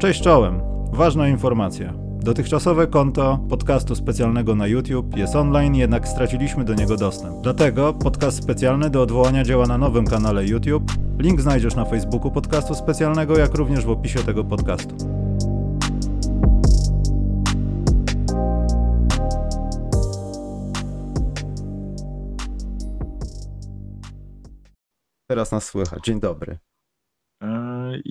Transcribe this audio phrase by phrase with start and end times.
[0.00, 0.60] Cześć czołem.
[0.92, 1.92] Ważna informacja.
[1.96, 7.36] Dotychczasowe konto podcastu specjalnego na YouTube jest online, jednak straciliśmy do niego dostęp.
[7.42, 10.92] Dlatego podcast specjalny do odwołania działa na nowym kanale YouTube.
[11.18, 14.96] Link znajdziesz na Facebooku podcastu specjalnego, jak również w opisie tego podcastu.
[25.26, 26.04] Teraz nas słychać.
[26.04, 26.69] Dzień dobry.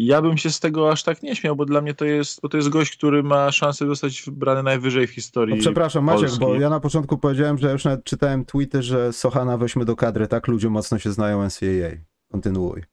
[0.02, 2.50] Ja bym się z tego aż tak nie śmiał, bo dla mnie to jest, bo
[2.50, 5.56] to jest gość, który ma szansę zostać wybrany najwyżej w historii.
[5.56, 6.40] No przepraszam, Maciek, Polski.
[6.40, 10.28] bo ja na początku powiedziałem, że już nawet czytałem tweety, że Sochana weźmy do kadry,
[10.28, 11.98] tak ludzie mocno się znają NCAA.
[12.32, 12.84] Kontynuuj.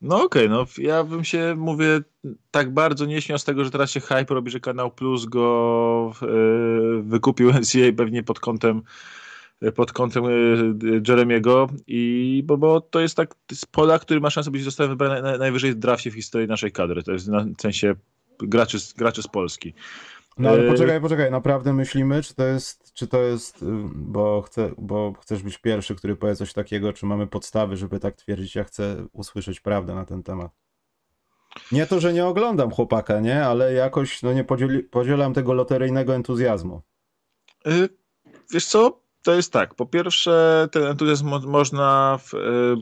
[0.00, 2.00] No okej, okay, no ja bym się, mówię,
[2.50, 6.12] tak bardzo nie śmiał z tego, że teraz się hype robi, że Kanał Plus go
[6.22, 8.82] yy, wykupił NCAA pewnie pod kątem
[9.74, 10.24] pod kątem
[11.08, 15.22] Jeremiego i bo, bo to jest tak z Polak, który ma szansę być został wybrany
[15.22, 17.02] na, najwyżej w drafcie w historii naszej kadry.
[17.02, 17.94] To jest na, w sensie
[18.38, 19.74] graczy, graczy z Polski.
[20.38, 25.12] No ale poczekaj, poczekaj, naprawdę myślimy, czy to jest, czy to jest, bo, chcę, bo
[25.20, 29.06] chcesz być pierwszy, który powie coś takiego, czy mamy podstawy, żeby tak twierdzić, ja chcę
[29.12, 30.52] usłyszeć prawdę na ten temat.
[31.72, 36.14] Nie to, że nie oglądam chłopaka, nie, ale jakoś no nie podzieli, podzielam tego loteryjnego
[36.14, 36.82] entuzjazmu.
[38.52, 39.74] Wiesz co, to jest tak.
[39.74, 42.30] Po pierwsze, ten entuzjazm mo można w,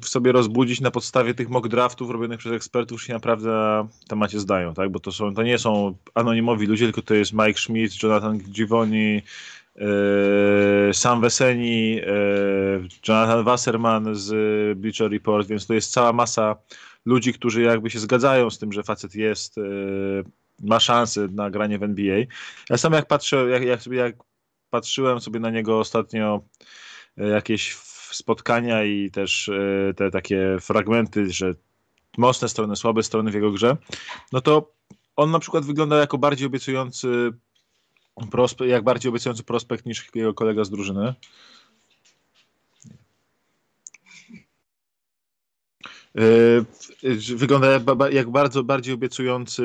[0.02, 4.40] w, sobie rozbudzić na podstawie tych mock draftów robionych przez ekspertów, się naprawdę na temacie
[4.40, 4.90] zdają, tak?
[4.90, 9.22] Bo to, są, to nie są anonimowi ludzie, tylko to jest Mike Schmidt, Jonathan Givoni,
[9.76, 9.84] yy,
[10.92, 16.56] Sam Weseni, yy, Jonathan Wasserman z Bleacher Report, więc to jest cała masa
[17.04, 19.56] ludzi, którzy jakby się zgadzają z tym, że facet jest,
[20.62, 22.18] ma szansę na granie w NBA.
[22.70, 24.16] Ja sam jak patrzę, jak, jak jak
[24.76, 26.42] patrzyłem sobie na niego ostatnio
[27.18, 27.76] e, jakieś
[28.10, 31.54] spotkania i też e, te takie fragmenty, że
[32.18, 33.76] mocne strony, słabe strony w jego grze,
[34.32, 34.72] no to
[35.16, 37.32] on na przykład wygląda jako bardziej obiecujący
[38.30, 41.14] prospekt, jak bardziej obiecujący prospekt niż jego kolega z drużyny.
[46.18, 46.24] E,
[47.36, 47.66] wygląda
[48.10, 49.62] jak bardzo bardziej obiecujący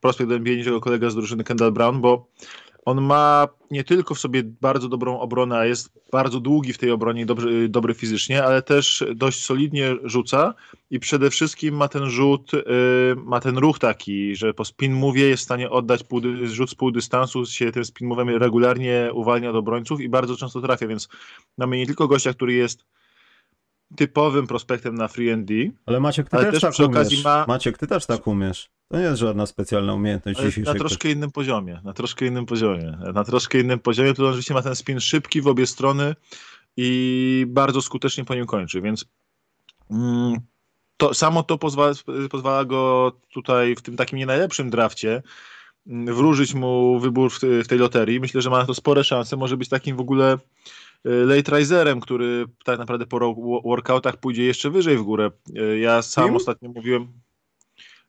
[0.00, 2.26] prospekt NBA niż jego kolega z drużyny Kendall Brown, bo
[2.84, 6.90] on ma nie tylko w sobie bardzo dobrą obronę, a jest bardzo długi w tej
[6.90, 10.54] obronie dobry, dobry fizycznie, ale też dość solidnie rzuca
[10.90, 12.62] i przede wszystkim ma ten rzut, yy,
[13.16, 16.74] ma ten ruch taki, że po spin move'ie jest w stanie oddać pół, rzut z
[16.74, 21.08] pół dystansu, się tym spin regularnie uwalnia do obrońców i bardzo często trafia, więc
[21.58, 22.84] mamy nie tylko gościa, który jest
[23.96, 25.54] typowym prospektem na free and D.
[25.86, 27.24] Ale Maciek, ty też, też tak umiesz.
[27.24, 27.44] Ma...
[27.48, 28.70] Maciek, ty też tak umiesz.
[28.88, 30.64] To nie jest żadna specjalna umiejętność dzisiejszej.
[30.64, 32.98] Na troszkę innym poziomie, na troszkę innym poziomie.
[33.14, 36.14] Na troszkę innym poziomie, to oczywiście ma ten spin szybki w obie strony
[36.76, 39.04] i bardzo skutecznie po nim kończy, więc
[39.90, 40.40] mm,
[40.96, 41.92] to samo to pozwala,
[42.30, 45.22] pozwala go tutaj w tym takim nie najlepszym drafcie
[45.86, 48.20] mm, wróżyć mu wybór w, w tej loterii.
[48.20, 49.36] Myślę, że ma na to spore szanse.
[49.36, 50.38] Może być takim w ogóle
[51.04, 53.34] late riserem, który tak naprawdę po
[53.64, 55.30] workoutach pójdzie jeszcze wyżej w górę.
[55.58, 57.08] Y, ja sam ostatnio mówiłem,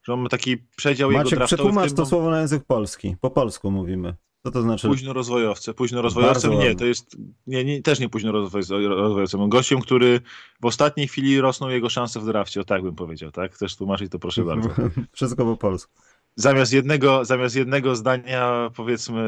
[0.04, 1.64] że mamy taki przedział Maciek, jego draftowy.
[1.64, 3.16] przetłumacz to słowo na język polski.
[3.22, 4.16] Po polsku mówimy.
[4.46, 4.88] Co to znaczy?
[4.88, 5.74] Późno rozwojowcy.
[5.74, 9.50] Późno rozwojowcem nie, to jest nie, nie, też nie późno rozwojowcem.
[9.50, 10.22] Gościem, który
[10.62, 13.54] w ostatniej chwili rosną jego szanse w drafcie, o tak bym powiedział, tak?
[13.54, 14.70] Chcesz tłumaczyć to proszę bardzo.
[15.12, 15.94] Wszystko po polsku.
[16.36, 19.24] Zamiast jednego, zamiast jednego zdania powiedzmy,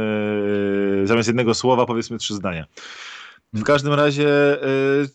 [1.06, 2.66] zamiast jednego słowa powiedzmy trzy zdania.
[3.53, 5.09] W każdym razie y,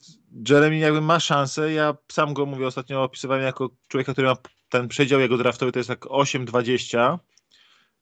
[0.48, 4.36] Jeremy jakby ma szansę, ja sam go mówię ostatnio opisywałem jako człowieka, który ma
[4.68, 7.18] ten przedział jego draftowy to jest tak 8-20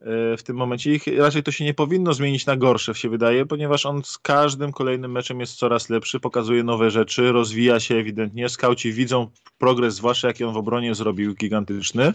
[0.00, 0.94] e, w tym momencie.
[0.94, 4.72] Ich raczej to się nie powinno zmienić na gorsze, się wydaje, ponieważ on z każdym
[4.72, 10.28] kolejnym meczem jest coraz lepszy, pokazuje nowe rzeczy, rozwija się ewidentnie, skauci widzą progres, zwłaszcza
[10.28, 12.12] jaki on w obronie zrobił, gigantyczny,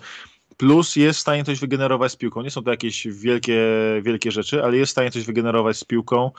[0.61, 2.41] plus jest w stanie coś wygenerować z piłką.
[2.41, 3.61] Nie są to jakieś wielkie,
[4.01, 6.31] wielkie rzeczy, ale jest w stanie coś wygenerować z piłką,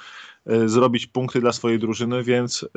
[0.50, 2.68] y, zrobić punkty dla swojej drużyny, więc y,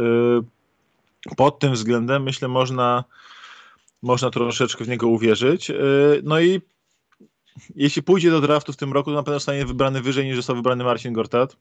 [1.37, 3.03] pod tym względem myślę można
[4.01, 5.69] można troszeczkę w niego uwierzyć.
[5.69, 5.75] E,
[6.23, 6.61] no i
[7.75, 10.55] jeśli pójdzie do draftu w tym roku, to na pewno zostanie wybrany wyżej niż został
[10.55, 11.57] wybrany Marcin Gortat.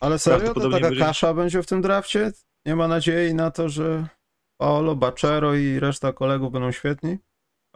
[0.00, 0.54] Ale serio?
[0.54, 1.06] To taka wyżej...
[1.06, 2.32] kasza będzie w tym drafcie?
[2.66, 4.08] Nie ma nadziei na to, że
[4.56, 7.18] Paolo, Bacero i reszta kolegów będą świetni?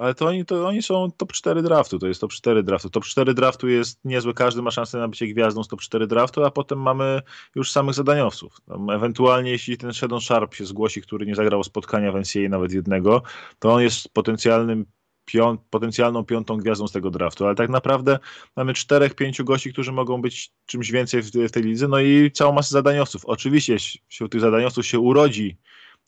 [0.01, 2.91] Ale to oni, to oni są top 4 draftu, to jest top 4 draftu.
[2.91, 6.45] Top 4 draftu jest niezłe, każdy ma szansę na bycie gwiazdą z top 4 draftu,
[6.45, 7.21] a potem mamy
[7.55, 8.57] już samych zadaniowców.
[8.95, 13.23] Ewentualnie jeśli ten Shadon Sharp się zgłosi, który nie zagrał spotkania w NCAA nawet jednego,
[13.59, 14.87] to on jest potencjalnym
[15.25, 18.19] pią potencjalną piątą gwiazdą z tego draftu, ale tak naprawdę
[18.57, 22.31] mamy czterech, pięciu gości, którzy mogą być czymś więcej w, w tej lidze, no i
[22.31, 23.25] całą masę zadaniowców.
[23.25, 23.77] Oczywiście
[24.09, 25.59] wśród tych zadaniowców się urodzi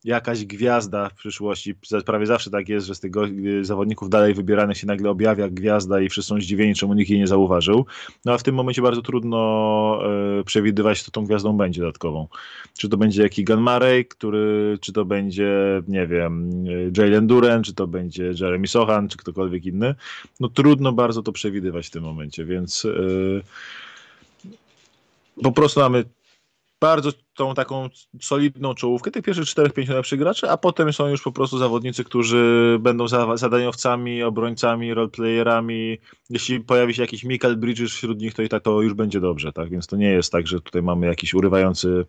[0.04, 1.74] jakaś gwiazda w przyszłości.
[2.06, 3.12] Prawie zawsze tak jest, że z tych
[3.62, 7.26] zawodników dalej wybieranych się nagle objawia gwiazda i wszyscy są zdziwieni, czemu nikt jej nie
[7.26, 7.86] zauważył.
[8.24, 9.98] No a w tym momencie bardzo trudno
[10.40, 12.28] e, przewidywać, kto tą gwiazdą będzie dodatkową.
[12.78, 16.64] Czy to będzie Keegan Murray, który, czy to będzie, nie wiem,
[16.98, 19.94] Jalen Duren, czy to będzie Jeremy Sohan, czy ktokolwiek inny.
[20.40, 22.90] No trudno bardzo to przewidywać w tym momencie, więc e,
[25.42, 26.04] po prostu mamy
[26.82, 27.88] bardzo tą taką
[28.20, 32.76] solidną czołówkę, tych pierwszych 4-5 najlepszych graczy, a potem są już po prostu zawodnicy, którzy
[32.80, 35.98] będą zadaniowcami, obrońcami, roleplayerami.
[36.30, 39.52] Jeśli pojawi się jakiś Michael Bridges wśród nich, to i tak to już będzie dobrze,
[39.52, 39.70] tak?
[39.70, 42.06] Więc to nie jest tak, że tutaj mamy jakiś urywający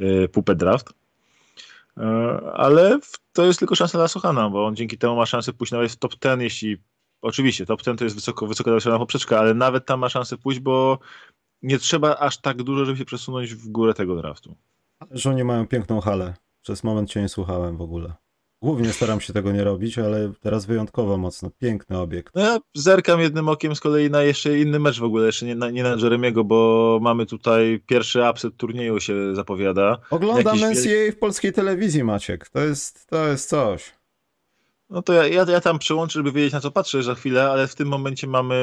[0.00, 0.90] y, pupę draft.
[0.90, 2.02] Y,
[2.54, 2.98] ale
[3.32, 5.96] to jest tylko szansa dla Sochana, bo on dzięki temu ma szansę pójść nawet w
[5.96, 6.78] top 10, jeśli
[7.24, 10.60] Oczywiście, top 10 to jest wysoko, wysoko daleka poprzeczka, ale nawet tam ma szansę pójść,
[10.60, 10.98] bo
[11.64, 14.56] nie trzeba aż tak dużo, żeby się przesunąć w górę tego draftu.
[15.10, 16.34] Że oni mają piękną halę.
[16.62, 18.12] Przez moment cię nie słuchałem w ogóle.
[18.62, 21.50] Głównie staram się tego nie robić, ale teraz wyjątkowo mocno.
[21.58, 22.34] Piękny obiekt.
[22.34, 25.54] No ja zerkam jednym okiem z kolei na jeszcze inny mecz w ogóle, jeszcze nie
[25.54, 29.98] na, nie na Jeremiego, bo mamy tutaj pierwszy upset turnieju się zapowiada.
[30.10, 30.78] Oglądam Jakiś...
[30.78, 32.48] NCAA w polskiej telewizji, Maciek.
[32.48, 33.92] To jest, to jest coś.
[34.94, 37.66] No to ja, ja, ja tam przełączę, żeby wiedzieć na co patrzę za chwilę, ale
[37.66, 38.54] w tym momencie mamy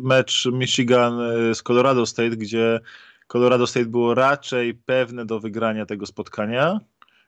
[0.00, 2.80] mecz Michigan e, z Colorado State, gdzie
[3.26, 6.80] Colorado State było raczej pewne do wygrania tego spotkania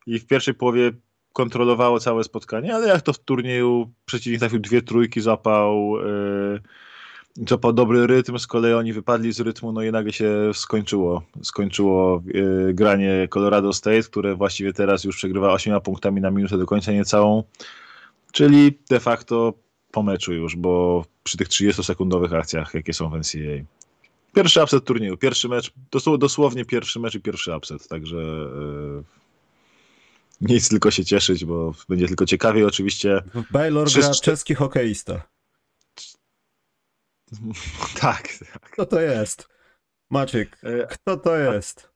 [0.06, 0.93] i w pierwszej połowie
[1.32, 6.61] kontrolowało całe spotkanie, ale jak to w turnieju przeciwnik trafił dwie trójki, zapał yy,
[7.46, 12.23] złapał dobry rytm, z kolei oni wypadli z rytmu, no i nagle się skończyło, skończyło
[12.26, 16.93] yy, granie Colorado State, które właściwie teraz już przegrywa 8 punktami na minutę do końca
[16.93, 17.43] niecałą,
[18.32, 19.55] czyli de facto
[19.90, 23.64] po meczu już, bo przy tych 30-sekundowych akcjach, jakie są w NCAA.
[24.35, 25.73] Pierwszy upset turnieju, pierwszy mecz,
[26.19, 29.02] dosłownie pierwszy mecz i pierwszy upset, także yy,
[30.40, 33.23] nic tylko się cieszyć, bo będzie tylko ciekawiej oczywiście.
[33.50, 35.23] Baylor gra czeski hokeista.
[38.00, 38.70] tak, tak.
[38.70, 39.48] Kto to jest?
[40.10, 41.90] Maciek, e, kto to jest?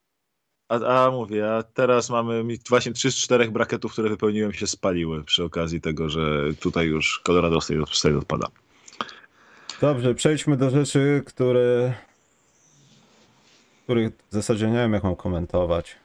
[0.69, 5.25] A, a mówię, a teraz mamy właśnie 3 z 4 braketów, które wypełniłem się spaliły
[5.25, 8.49] przy okazji tego, że tutaj już Colorado State odpada.
[9.81, 11.95] Dobrze, przejdźmy do rzeczy, które
[13.93, 15.97] których w zasadzie nie wiem jak mam komentować.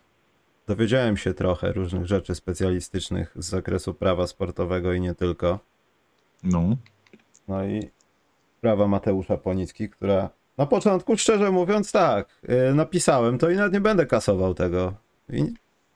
[0.68, 5.59] Dowiedziałem się trochę różnych rzeczy specjalistycznych z zakresu prawa sportowego i nie tylko.
[6.44, 6.77] No.
[7.47, 7.89] No i
[8.57, 13.81] sprawa Mateusza Ponicki, która na początku, szczerze mówiąc, tak, yy, napisałem to i nawet nie
[13.81, 14.94] będę kasował tego.
[15.30, 15.54] I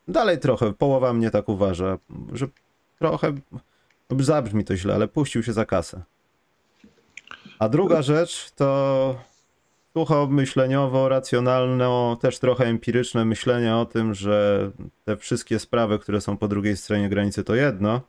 [0.07, 1.97] dalej trochę, połowa mnie tak uważa,
[2.33, 2.47] że
[2.99, 3.33] trochę,
[4.19, 6.01] zabrzmi to źle, ale puścił się za kasę.
[7.59, 9.15] A druga rzecz to
[9.93, 14.71] sucho myśleniowo, racjonalne, też trochę empiryczne myślenie o tym, że
[15.05, 18.01] te wszystkie sprawy, które są po drugiej stronie granicy to jedno,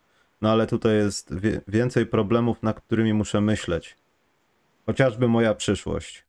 [0.43, 1.35] no ale tutaj jest
[1.69, 3.97] więcej problemów, nad którymi muszę myśleć.
[4.87, 6.27] Chociażby moja przyszłość.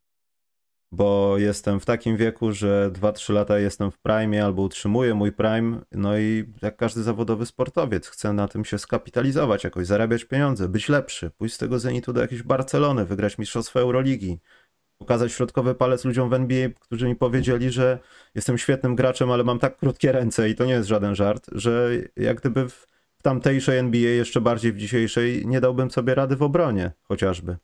[0.92, 5.82] Bo jestem w takim wieku, że 2-3 lata jestem w prime albo utrzymuję mój prime,
[5.92, 10.90] no i jak każdy zawodowy sportowiec, chcę na tym się skapitalizować, jakoś zarabiać pieniądze, być
[10.90, 14.40] lepszy, pójść z tego Zenitu do jakiejś Barcelony, wygrać mistrzostwo Euroligi,
[14.98, 18.00] pokazać środkowy palec ludziom w NBA, którzy mi powiedzieli, że
[18.36, 21.92] jestem świetnym graczem, ale mam tak krótkie ręce i to nie jest żaden żart, że
[22.16, 22.88] jak gdyby w
[23.24, 27.58] tamtejszej NBA, jeszcze bardziej w dzisiejszej, nie dałbym sobie rady w obronie chociażby.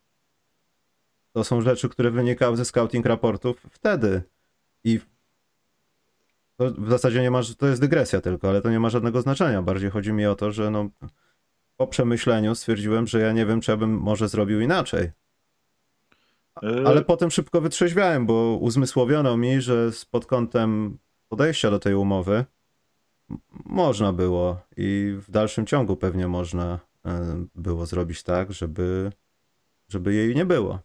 [1.33, 4.21] To są rzeczy, które wynikały ze scouting raportów wtedy.
[4.83, 4.99] I
[6.59, 9.61] w zasadzie nie ma, to jest dygresja tylko, ale to nie ma żadnego znaczenia.
[9.61, 10.89] Bardziej chodzi mi o to, że no,
[11.77, 15.11] po przemyśleniu stwierdziłem, że ja nie wiem, czy ja bym może zrobił inaczej.
[16.63, 20.97] E, ale potem szybko wytrzeźwiałem, bo uzmysłowiono mi, że pod kątem
[21.29, 22.45] podejścia do tej umowy
[23.65, 29.11] można było i w dalszym ciągu pewnie można e, było zrobić tak, żeby,
[29.87, 30.79] żeby jej nie było.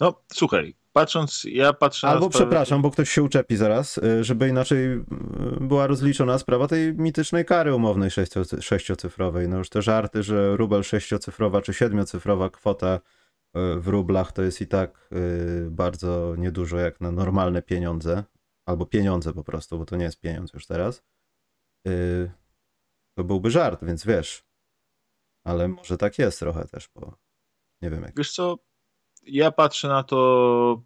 [0.00, 2.44] No, słuchaj, patrząc, ja patrzę Albo sprawę...
[2.44, 5.04] przepraszam, bo ktoś się uczepi zaraz, e, żeby inaczej
[5.60, 8.10] była rozliczona sprawa tej mitycznej kary umownej
[8.60, 9.48] sześciocyfrowej.
[9.48, 13.00] No już te żarty, że rubel sześciocyfrowa czy siedmiocyfrowa kwota
[13.54, 15.08] E, w rublach to jest i tak
[15.70, 18.24] bardzo niedużo jak na normalne pieniądze,
[18.66, 21.02] albo pieniądze po prostu, bo to nie jest pieniądz już teraz.
[23.16, 24.44] To byłby żart, więc wiesz.
[25.46, 27.18] Ale może tak jest trochę też, bo
[27.82, 28.16] nie wiem jak.
[28.16, 28.58] Wiesz co,
[29.26, 30.82] ja patrzę na to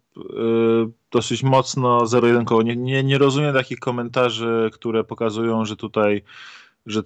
[1.11, 2.61] dosyć mocno zero-jedynkowo.
[2.61, 6.23] Nie, nie, nie rozumiem takich komentarzy, które pokazują, że tutaj,
[6.85, 7.03] że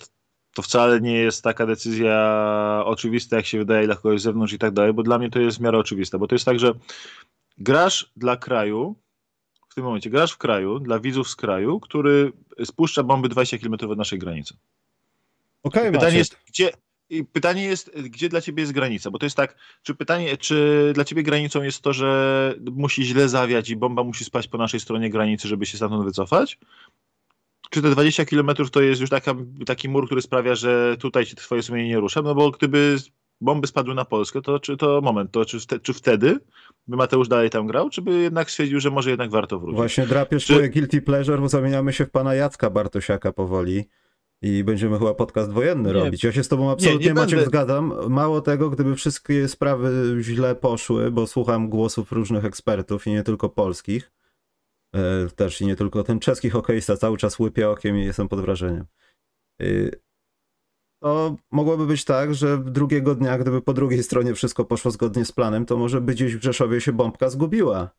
[0.53, 4.59] to wcale nie jest taka decyzja oczywista, jak się wydaje dla kogoś z zewnątrz i
[4.59, 6.73] tak dalej, bo dla mnie to jest w miarę oczywiste, bo to jest tak, że
[7.57, 8.95] grasz dla kraju,
[9.69, 12.31] w tym momencie, grasz w kraju, dla widzów z kraju, który
[12.65, 14.53] spuszcza bomby 20 km od naszej granicy.
[15.63, 16.17] Okej, Pytanie Maciek.
[16.17, 16.71] jest, gdzie,
[17.17, 19.11] i pytanie jest, gdzie dla ciebie jest granica?
[19.11, 23.29] Bo to jest tak, czy pytanie, czy dla ciebie granicą jest to, że musi źle
[23.29, 26.59] zawiać i bomba musi spaść po naszej stronie granicy, żeby się stamtąd wycofać?
[27.69, 31.35] Czy te 20 km to jest już taka, taki mur, który sprawia, że tutaj się
[31.35, 32.21] twoje sumienie nie rusza?
[32.21, 32.97] No bo gdyby
[33.41, 36.39] bomby spadły na Polskę, to czy to moment, to czy, wte, czy wtedy
[36.87, 39.77] by Mateusz dalej tam grał, czy by jednak stwierdził, że może jednak warto wrócić?
[39.77, 43.85] Właśnie drapiesz Czy- moje guilty pleasure, bo zamieniamy się w pana Jacka Bartosiaka powoli
[44.43, 45.93] i będziemy chyba podcast wojenny Nie.
[45.93, 46.23] robić.
[46.23, 47.45] Ja się z tobą absolutnie, nie Maciek, będę.
[47.45, 47.93] zgadzam.
[48.09, 53.49] Mało tego, gdyby wszystkie sprawy źle poszły, bo słucham głosów różnych ekspertów i nie tylko
[53.49, 54.11] polskich,
[54.95, 58.41] e, też i nie tylko ten czeski hokeista cały czas łypie okiem i jestem pod
[58.41, 58.85] wrażeniem.
[59.61, 59.99] Y,
[61.03, 65.31] To mogłoby być tak, że drugiego dnia, gdyby po drugiej stronie wszystko poszło zgodnie z
[65.31, 67.89] planem, to może by gdzieś w Rzeszowie się bombka zgubiła.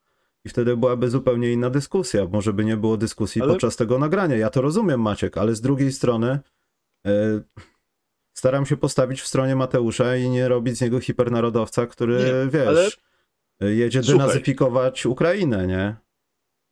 [0.44, 2.26] I wtedy byłaby zupełnie inna dyskusja.
[2.32, 4.36] Może by nie było dyskusji Ale- podczas tego nagrania.
[4.36, 6.38] Ja to rozumiem, Maciek, ale z drugiej strony
[7.06, 7.40] e,
[8.36, 13.00] staram się postawić w stronie Mateusza i nie robić z niego hipernarodowca, który, Nie, wiesz,
[13.60, 14.18] ale- jedzie Słuchaj.
[14.18, 15.96] denazyfikować Ukrainę, nie?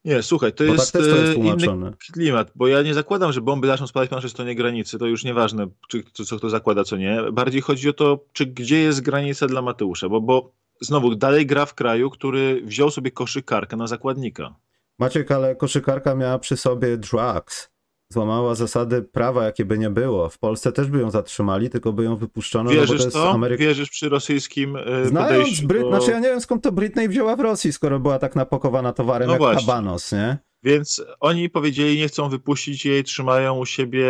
[0.04, 3.32] Nie, słuchaj, to Bo jest, tak to jest e, inny klimat, bo ja nie zakładam,
[3.32, 6.84] że bomby zaczną spadać po naszej stronie granicy, to już nieważne, czy co kto zakłada,
[6.84, 7.22] co nie.
[7.32, 11.66] Bardziej chodzi o to, czy gdzie jest granica dla Mateusza, bo, bo znowu dalej gra
[11.66, 14.54] w kraju, który wziął sobie koszykarkę na zakładnika.
[14.98, 17.72] Maciek, ale koszykarka miała przy sobie drugs.
[18.12, 20.28] Złamała zasady prawa, jakie by nie było.
[20.28, 23.38] W Polsce też by ją zatrzymali, tylko by ją wypuszczono, no bo to Wierzysz to?
[23.58, 25.82] Wierzysz przy rosyjskim e, Znając Bryt...
[25.82, 25.88] do...
[25.88, 29.26] Znaczy ja nie wiem skąd to Britney wzięła w Rosji, skoro była tak napakowana towarem
[29.26, 29.66] No jak właśnie.
[29.66, 30.38] kabanos, nie?
[30.62, 34.06] Więc oni powiedzieli, nie chcą wypuścić jej, trzymają u siebie.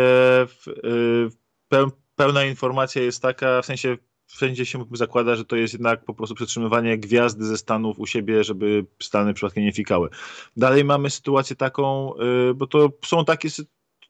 [0.47, 1.29] W, y,
[1.69, 6.13] peł, pełna informacja jest taka, w sensie wszędzie się zakłada, że to jest jednak po
[6.13, 10.09] prostu przetrzymywanie gwiazdy ze Stanów u siebie, żeby Stany przypadkiem nie fikały.
[10.57, 12.13] Dalej mamy sytuację taką,
[12.49, 13.49] y, bo to są takie,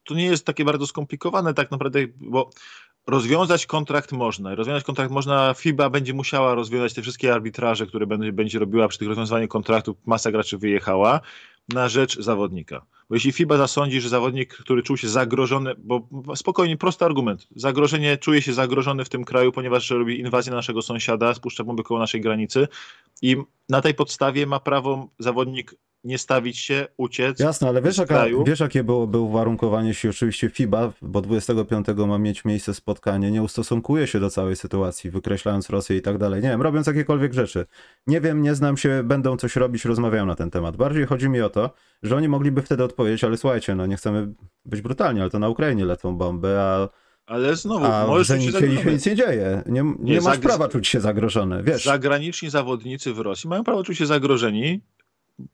[0.04, 2.50] to nie jest takie bardzo skomplikowane tak naprawdę, bo
[3.06, 4.54] rozwiązać kontrakt można.
[4.54, 8.98] Rozwiązać kontrakt można, FIBA będzie musiała rozwiązać te wszystkie arbitraże, które będzie, będzie robiła przy
[8.98, 11.20] tych rozwiązaniu kontraktów, masa graczy wyjechała
[11.68, 12.86] na rzecz zawodnika.
[13.08, 18.18] Bo jeśli FIBA zasądzi, że zawodnik, który czuł się zagrożony, bo spokojnie, prosty argument, zagrożenie,
[18.18, 22.00] czuje się zagrożony w tym kraju, ponieważ robi inwazję na naszego sąsiada, spuszcza bomby koło
[22.00, 22.68] naszej granicy
[23.22, 23.36] i
[23.68, 25.74] na tej podstawie ma prawo zawodnik
[26.04, 27.40] nie stawić się, uciec.
[27.40, 32.44] Jasne, ale wiesz, jaka, wiesz jakie byłoby uwarunkowanie, jeśli oczywiście FIBA, bo 25 ma mieć
[32.44, 36.42] miejsce spotkanie, nie ustosunkuje się do całej sytuacji, wykreślając Rosję i tak dalej.
[36.42, 37.66] Nie wiem, robiąc jakiekolwiek rzeczy.
[38.06, 40.76] Nie wiem, nie znam się, będą coś robić, rozmawiają na ten temat.
[40.76, 41.70] Bardziej chodzi mi o to,
[42.02, 44.32] że oni mogliby wtedy odpowiedzieć, ale słuchajcie, no nie chcemy
[44.64, 46.88] być brutalni, ale to na Ukrainie lecą bomby, a,
[47.26, 49.62] Ale znowu, a możesz czuć się się nic nie dzieje.
[49.66, 51.84] Nie, nie, Nie, masz prawa czuć się zagrożony, wiesz.
[51.84, 54.80] Zagraniczni zawodnicy w Rosji mają prawo czuć się zagrożeni.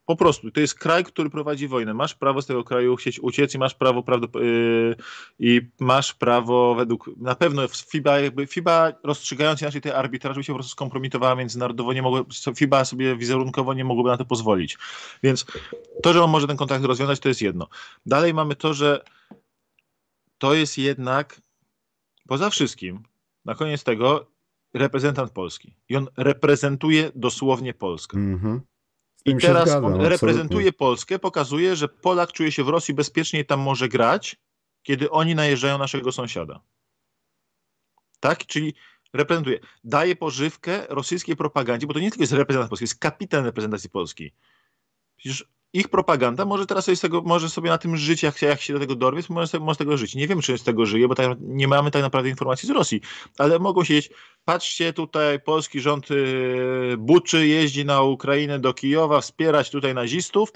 [0.07, 1.95] Po prostu, to jest kraj, który prowadzi wojnę.
[1.95, 4.97] Masz prawo z tego kraju chcieć uciec i masz prawo prawdop- yy,
[5.39, 10.53] i masz prawo według, na pewno FIBA jakby, FIBA rozstrzygając inaczej te arbitraże by się
[10.53, 12.25] po prostu skompromitowała międzynarodowo, nie mogło,
[12.57, 14.79] FIBA sobie wizerunkowo nie mogłoby na to pozwolić.
[15.23, 15.47] Więc
[16.03, 17.69] to, że on może ten kontrakt rozwiązać, to jest jedno.
[18.07, 19.05] Dalej mamy to, że
[20.39, 21.41] to jest jednak
[22.29, 23.03] poza wszystkim,
[23.45, 24.27] na koniec tego,
[24.75, 25.75] reprezentant Polski.
[25.89, 28.17] I on reprezentuje dosłownie Polskę.
[28.17, 28.61] Mhm.
[29.25, 30.09] I teraz zgadzam, on absolutnie.
[30.09, 34.37] reprezentuje Polskę, pokazuje, że Polak czuje się w Rosji bezpiecznie i tam może grać,
[34.83, 36.61] kiedy oni najeżdżają naszego sąsiada.
[38.21, 38.47] Tak?
[38.47, 38.75] Czyli
[39.13, 39.59] reprezentuje.
[39.85, 44.33] Daje pożywkę rosyjskiej propagandzie, bo to nie tylko jest reprezentant Polski, jest kapitan reprezentacji Polski.
[45.17, 48.73] Przecież ich propaganda może teraz sobie, tego, może sobie na tym żyć, jak, jak się
[48.73, 50.15] do tego dorwie, może, sobie, może tego żyć.
[50.15, 53.01] Nie wiemy, czy z tego żyje, bo tak, nie mamy tak naprawdę informacji z Rosji,
[53.39, 54.11] ale mogą siedzieć,
[54.45, 60.53] patrzcie tutaj, polski rząd yy, buczy, jeździ na Ukrainę do Kijowa, wspierać tutaj nazistów,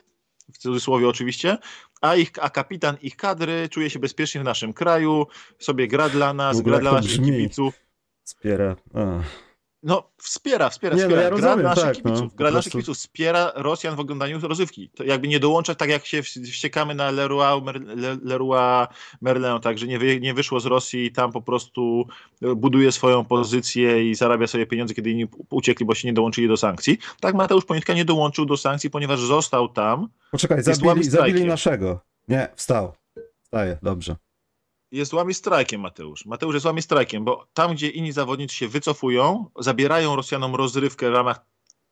[0.52, 1.58] w cudzysłowie oczywiście,
[2.00, 5.26] a, ich, a kapitan ich kadry czuje się bezpiecznie w naszym kraju,
[5.58, 7.74] sobie gra dla nas, gra dla naszych kibiców.
[8.24, 8.76] Wspiera.
[8.94, 9.53] Ach.
[9.86, 11.22] No, wspiera, wspiera, Nie, no wspiera.
[11.22, 12.20] ja gra rozumiem, dla naszych tak, kibiców.
[12.20, 12.96] no, gra naszych kibiców.
[12.96, 14.90] Wspiera Rosjan w oglądaniu rozrywki.
[14.94, 18.86] To jakby nie dołącza, tak jak się wś- wściekamy na Leroy, Mer, Le- Leroy
[19.20, 22.04] Merlin, tak, że nie, wy, nie wyszło z Rosji i tam po prostu
[22.42, 26.48] e, buduje swoją pozycję i zarabia sobie pieniądze, kiedy inni uciekli, bo się nie dołączyli
[26.48, 26.98] do sankcji.
[27.20, 32.00] Tak Mateusz Ponitka nie dołączył do sankcji, ponieważ został tam, Poczekaj, zabili, zabili naszego.
[32.28, 32.92] Nie, wstał.
[33.42, 34.16] Wstaje, dobrze.
[34.94, 36.26] Jest łami strajkiem Mateusz.
[36.26, 41.14] Mateusz jest łami strajkiem, bo tam, gdzie inni zawodnicy się wycofują, zabierają Rosjanom rozrywkę w
[41.14, 41.40] ramach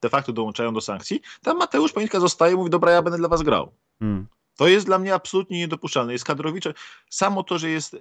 [0.03, 3.29] de facto dołączają do sankcji, tam Mateusz Ponitka zostaje i mówi, dobra, ja będę dla
[3.29, 3.73] was grał.
[3.99, 4.27] Hmm.
[4.57, 6.13] To jest dla mnie absolutnie niedopuszczalne.
[6.13, 6.75] Jest kadrowicze.
[7.11, 7.97] Samo to, że jest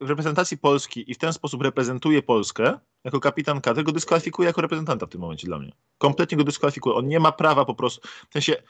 [0.00, 4.60] w reprezentacji Polski i w ten sposób reprezentuje Polskę jako kapitan kadry, go dyskwalifikuje jako
[4.60, 5.72] reprezentanta w tym momencie dla mnie.
[5.98, 6.96] Kompletnie go dyskwalifikuje.
[6.96, 8.62] On nie ma prawa po prostu, w sensie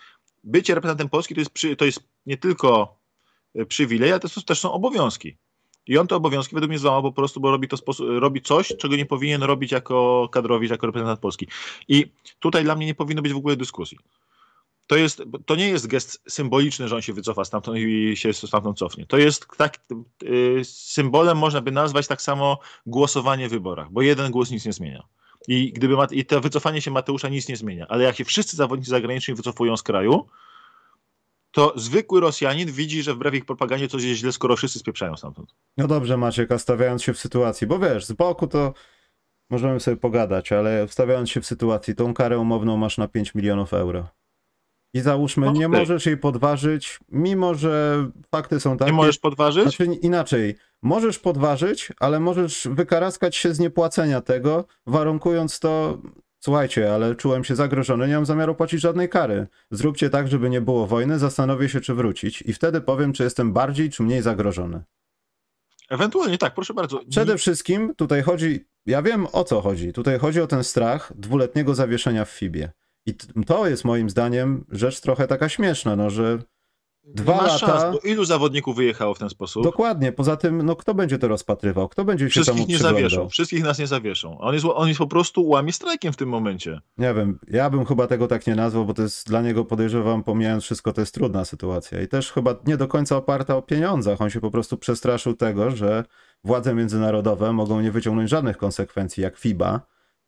[0.45, 2.99] bycie reprezentantem Polski to jest, przy, to jest nie tylko
[3.55, 5.37] e, przywilej, ale to też są obowiązki.
[5.87, 8.97] I on te obowiązki według mnie złamał po prostu, bo robi, to robi coś, czego
[8.97, 11.49] nie powinien robić jako kadrowicz, jako reprezentant Polski.
[11.89, 12.07] I
[12.41, 13.99] tutaj dla mnie nie powinno być w ogóle dyskusji.
[14.87, 18.79] To, jest, to nie jest gest symboliczny, że on się wycofa stamtąd i się stamtąd
[18.79, 19.07] cofnie.
[19.07, 19.79] To jest tak,
[20.23, 24.73] y, symbolem można by nazwać tak samo głosowanie w wyborach, bo jeden głos nic nie
[24.73, 25.03] zmienia.
[25.49, 27.87] I gdyby i to wycofanie się Mateusza nic nie zmienia.
[27.89, 30.27] Ale jak się wszyscy zawodnicy zagraniczni wycofują z kraju,
[31.57, 35.55] to zwykły Rosjanin widzi, że wbrew ich propagandzie coś jest źle, skoro wszyscy spieprzają stamtąd.
[35.77, 38.75] No dobrze, Maciek, a stawiając się w sytuacji, bo wiesz, z boku to
[39.51, 43.75] możemy sobie pogadać, ale wstawiając się w sytuacji, tą karę umowną masz na 5 milionów
[43.75, 44.09] euro.
[44.95, 48.91] I załóżmy, nie możesz jej podważyć, mimo że fakty są takie.
[48.91, 49.63] Nie możesz podważyć?
[49.63, 55.99] Znaczy inaczej, możesz podważyć, ale możesz wykaraskać się z niepłacenia tego, warunkując to
[56.41, 59.47] Słuchajcie, ale czułem się zagrożony, nie mam zamiaru płacić żadnej kary.
[59.71, 63.53] Zróbcie tak, żeby nie było wojny, zastanowię się, czy wrócić i wtedy powiem, czy jestem
[63.53, 64.83] bardziej, czy mniej zagrożony.
[65.91, 67.01] Ewentualnie tak, proszę bardzo.
[67.11, 69.93] Przede wszystkim tutaj chodzi, ja wiem o co chodzi.
[69.93, 72.73] Tutaj chodzi o ten strach dwuletniego zawieszenia w FIBie.
[73.07, 73.15] I
[73.47, 76.39] to jest moim zdaniem rzecz trochę taka śmieszna, no że
[77.07, 77.59] Dwa lata.
[77.59, 79.65] Szans, bo ilu zawodników wyjechało w ten sposób?
[79.65, 80.13] Dokładnie.
[80.13, 81.89] Poza tym, no kto będzie to rozpatrywał?
[81.89, 83.29] Kto będzie się Wszystkich temu nie zawieszą.
[83.29, 84.39] Wszystkich nas nie zawieszą.
[84.39, 86.81] On jest, on jest po prostu łamie strajkiem w tym momencie.
[86.99, 87.39] Nie wiem.
[87.49, 90.93] Ja bym chyba tego tak nie nazwał, bo to jest dla niego, podejrzewam, pomijając wszystko,
[90.93, 92.03] to jest trudna sytuacja.
[92.03, 94.21] I też chyba nie do końca oparta o pieniądzach.
[94.21, 96.05] On się po prostu przestraszył tego, że
[96.45, 99.81] władze międzynarodowe mogą nie wyciągnąć żadnych konsekwencji, jak FIBA,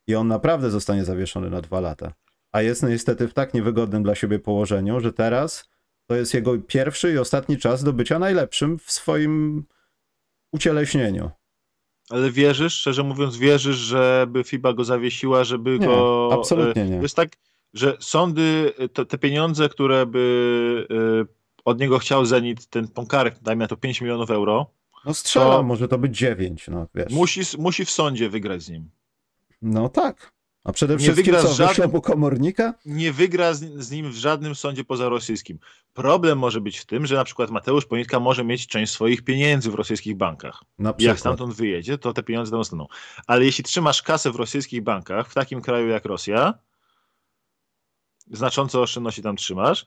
[0.06, 2.12] i on naprawdę zostanie zawieszony na dwa lata.
[2.52, 5.68] A jest niestety w tak niewygodnym dla siebie położeniu, że teraz
[6.08, 9.64] to jest jego pierwszy i ostatni czas do bycia najlepszym w swoim
[10.52, 11.30] ucieleśnieniu.
[12.10, 16.30] Ale wierzysz, szczerze mówiąc, wierzysz, żeby FIBA go zawiesiła, żeby nie, go.
[16.32, 16.96] Absolutnie nie.
[16.96, 17.28] To jest tak,
[17.74, 20.86] że sądy, te, te pieniądze, które by
[21.30, 24.66] y, od niego chciał Zenit, ten Ponkarek, dajmy na to 5 milionów euro.
[25.04, 27.12] No strzelam, to może to być 9, no wiesz.
[27.12, 28.90] Musi, musi w sądzie wygrać z nim.
[29.62, 30.32] No tak.
[30.64, 32.74] A przede nie wszystkim wygra co, żadnym, komornika?
[32.86, 35.58] Nie wygra z, z, nim w żadnym sądzie pozarosyjskim.
[35.92, 39.70] Problem może być w tym, że na przykład Mateusz Ponitka może mieć część swoich pieniędzy
[39.70, 40.64] w rosyjskich bankach.
[40.78, 42.86] Na Jak stamtąd wyjedzie, to te pieniądze tam zostaną.
[43.26, 46.54] Ale jeśli trzymasz kasę w rosyjskich bankach, w takim kraju jak Rosja,
[48.30, 49.86] znaczące oszczędności tam trzymasz,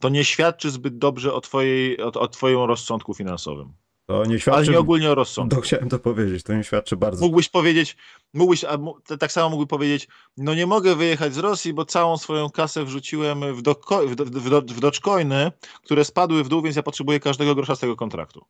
[0.00, 3.72] to nie świadczy zbyt dobrze o, twojej, o, o twoim rozsądku finansowym.
[4.08, 4.58] To nie świadczy...
[4.58, 5.56] Ale nie ogólnie o rozsądku.
[5.56, 7.24] To chciałem to powiedzieć, to nie świadczy bardzo.
[7.24, 7.96] Mógłbyś powiedzieć,
[8.34, 8.78] mógłbyś, a
[9.18, 13.54] tak samo mógłby powiedzieć, no nie mogę wyjechać z Rosji, bo całą swoją kasę wrzuciłem
[13.54, 13.74] w, do,
[14.06, 17.76] w, do, w, do, w Dogecoiny, które spadły w dół, więc ja potrzebuję każdego grosza
[17.76, 18.44] z tego kontraktu.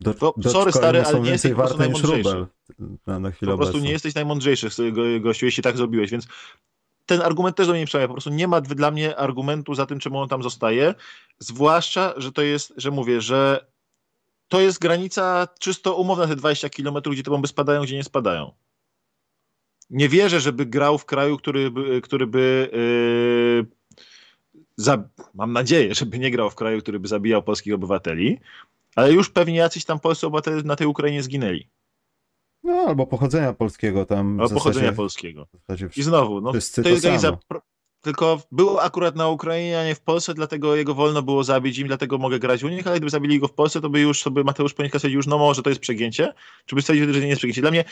[0.00, 2.46] Do, to, sorry stary, ale nie jesteś po prostu najmądrzejszy.
[3.06, 4.68] Na, na po prostu nie jesteś najmądrzejszy,
[5.20, 6.26] gościu, jeśli tak zrobiłeś, więc
[7.06, 8.08] ten argument też do mnie nie przemawia.
[8.08, 10.94] Po prostu nie ma dla mnie argumentu za tym, czemu on tam zostaje.
[11.38, 13.66] Zwłaszcza, że to jest, że mówię, że
[14.54, 18.52] to jest granica czysto umowna, te 20 km, gdzie te bomby spadają, gdzie nie spadają.
[19.90, 23.66] Nie wierzę, żeby grał w kraju, który by, który by yy,
[24.76, 28.40] za, mam nadzieję, żeby nie grał w kraju, który by zabijał polskich obywateli,
[28.96, 31.68] ale już pewnie jacyś tam polscy obywatele na tej Ukrainie zginęli.
[32.62, 34.40] No, albo pochodzenia polskiego tam.
[34.40, 35.46] Albo pochodzenia polskiego.
[35.96, 36.50] I znowu, no,
[36.82, 37.38] to jest granica
[38.04, 41.86] tylko był akurat na Ukrainie, a nie w Polsce, dlatego jego wolno było zabić im,
[41.86, 44.44] dlatego mogę grać u nich, ale gdyby zabili go w Polsce, to by już sobie
[44.44, 46.34] Mateusz Ponitka stwierdził już, no może to jest przegięcie,
[46.66, 47.60] czy by stwierdził, że nie jest przegięcie.
[47.60, 47.84] Dla mnie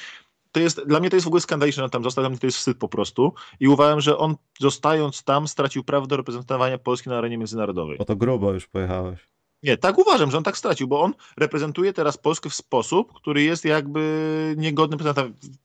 [0.52, 2.38] to jest, dla mnie to jest w ogóle skandaliczne, że on tam został, dla mnie
[2.38, 6.78] to jest wstyd po prostu i uważam, że on zostając tam stracił prawo do reprezentowania
[6.78, 7.98] Polski na arenie międzynarodowej.
[7.98, 9.18] O to grubo już pojechałeś.
[9.62, 13.42] Nie, tak uważam, że on tak stracił, bo on reprezentuje teraz Polskę w sposób, który
[13.42, 14.96] jest jakby niegodny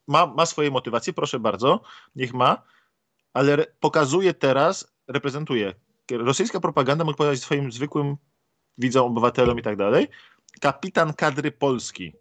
[0.08, 1.82] Ma, ma swoje motywacje, proszę bardzo,
[2.16, 2.62] niech ma,
[3.38, 5.74] ale pokazuje teraz, reprezentuje.
[6.12, 8.18] Rosyjska propaganda mógł powiedzieć swoim zwykłym
[8.78, 10.08] widzom, obywatelom i tak dalej.
[10.62, 12.14] Kapitan kadry Polski.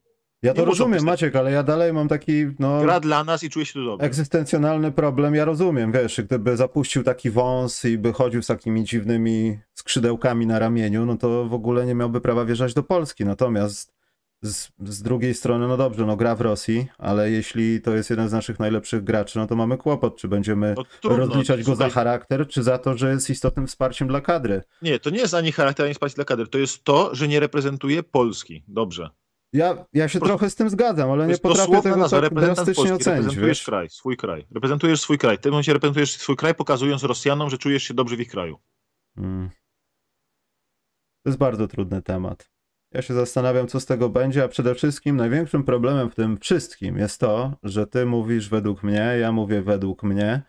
[0.42, 2.46] Ja to rozumiem, Maciek, ale ja dalej mam taki.
[2.58, 4.06] No, Gra dla nas i czuję się tu dobrze.
[4.06, 9.58] Egzystencjonalny problem, ja rozumiem, wiesz, gdyby zapuścił taki wąs i by chodził z takimi dziwnymi
[9.74, 13.24] skrzydełkami na ramieniu, no to w ogóle nie miałby prawa wjeżdżać do Polski.
[13.24, 13.94] Natomiast
[14.42, 18.28] z, z, drugiej strony, no dobrze, no gra w Rosji, ale jeśli to jest jeden
[18.28, 21.88] z naszych najlepszych graczy, no to mamy kłopot, czy będziemy no, trudno, rozliczać go za
[21.88, 24.62] charakter, czy za to, że jest istotnym wsparciem dla kadry.
[24.82, 27.40] Nie, to nie jest ani charakter, ani wsparcie dla kadry, to jest to, że nie
[27.40, 28.64] reprezentuje Polski.
[28.68, 29.10] Dobrze.
[29.52, 32.92] Ja, ja się trochę z tym zgadzam, ale nie potrafię tego nazwa, tak drastycznie Polski,
[32.92, 33.06] ocenić.
[33.06, 33.64] Reprezentujesz wiesz?
[33.64, 34.46] kraj, swój kraj.
[34.54, 35.38] Reprezentujesz swój kraj.
[35.38, 38.58] W tym momencie reprezentujesz swój kraj, pokazując Rosjanom, że czujesz się dobrze w ich kraju.
[39.16, 39.50] Hmm.
[41.22, 42.55] To jest bardzo trudny temat.
[42.96, 46.98] Ja się zastanawiam, co z tego będzie, a przede wszystkim największym problemem w tym wszystkim
[46.98, 50.42] jest to, że ty mówisz według mnie, ja mówię według mnie,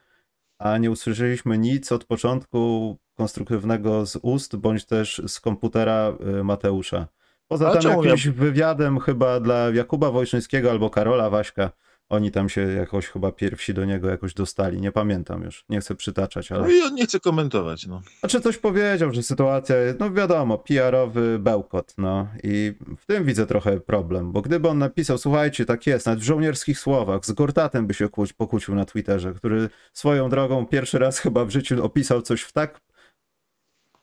[0.59, 7.07] a nie usłyszeliśmy nic od początku konstruktywnego z ust, bądź też z komputera y, Mateusza.
[7.47, 8.31] Poza tym jakimś ja...
[8.31, 11.71] wywiadem chyba dla Jakuba Wojszyńskiego albo Karola Waśka
[12.09, 14.81] oni tam się jakoś chyba pierwsi do niego jakoś dostali.
[14.81, 15.65] Nie pamiętam już.
[15.69, 16.61] Nie chcę przytaczać, ale.
[16.61, 18.01] No i on nie chce komentować, no.
[18.21, 22.27] A czy coś powiedział, że sytuacja jest, no wiadomo, PR-owy bełkot, no.
[22.43, 26.23] I w tym widzę trochę problem, bo gdyby on napisał, słuchajcie, tak jest, nawet w
[26.23, 31.45] żołnierskich słowach, z Gortatem by się pokłócił na Twitterze, który swoją drogą pierwszy raz chyba
[31.45, 32.81] w życiu opisał coś w tak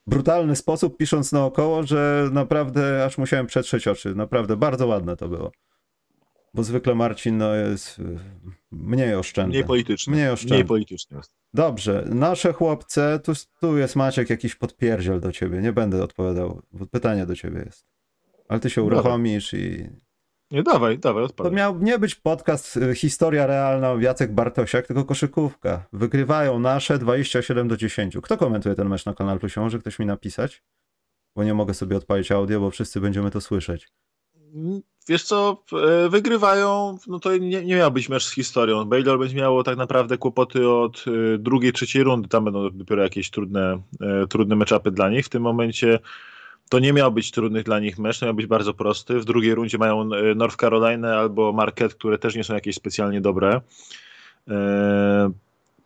[0.07, 4.15] brutalny sposób, pisząc naokoło, że naprawdę aż musiałem przetrzeć oczy.
[4.15, 5.53] Naprawdę bardzo ładne to było.
[6.55, 8.19] Bo zwykle Marcin no, jest y,
[8.71, 9.51] mniej oszczędny.
[9.51, 10.13] Mniej polityczny.
[10.13, 10.57] Mniej oszczędny.
[10.57, 11.35] Mniej polityczny jest.
[11.55, 16.87] Dobrze, nasze chłopce, tu, tu jest Maciek jakiś podpierdziel do ciebie, nie będę odpowiadał, bo
[16.87, 17.87] pytanie do ciebie jest.
[18.49, 19.67] Ale ty się uruchomisz dawaj.
[19.67, 19.89] i...
[20.51, 21.29] Nie, dawaj, dawaj.
[21.37, 25.87] To miał nie być podcast y, Historia Realna Jacek Bartosiak, tylko koszykówka.
[25.93, 28.17] Wygrywają nasze 27 do 10.
[28.23, 29.61] Kto komentuje ten mecz na Kanal Plusie?
[29.61, 30.63] Może ktoś mi napisać?
[31.37, 33.89] Bo nie mogę sobie odpalić audio, bo wszyscy będziemy to słyszeć.
[35.09, 38.85] Wiesz co, e, wygrywają, no to nie, nie miał być mecz z historią.
[38.85, 42.29] Baylor będzie miało tak naprawdę kłopoty od e, drugiej, trzeciej rundy.
[42.29, 45.27] Tam będą dopiero jakieś trudne, e, trudne meczapy dla nich.
[45.27, 45.99] W tym momencie
[46.69, 49.21] to nie miał być trudny dla nich mecz, to miał być bardzo prosty.
[49.21, 50.05] W drugiej rundzie mają
[50.37, 53.61] North Carolina albo Marquette, które też nie są jakieś specjalnie dobre.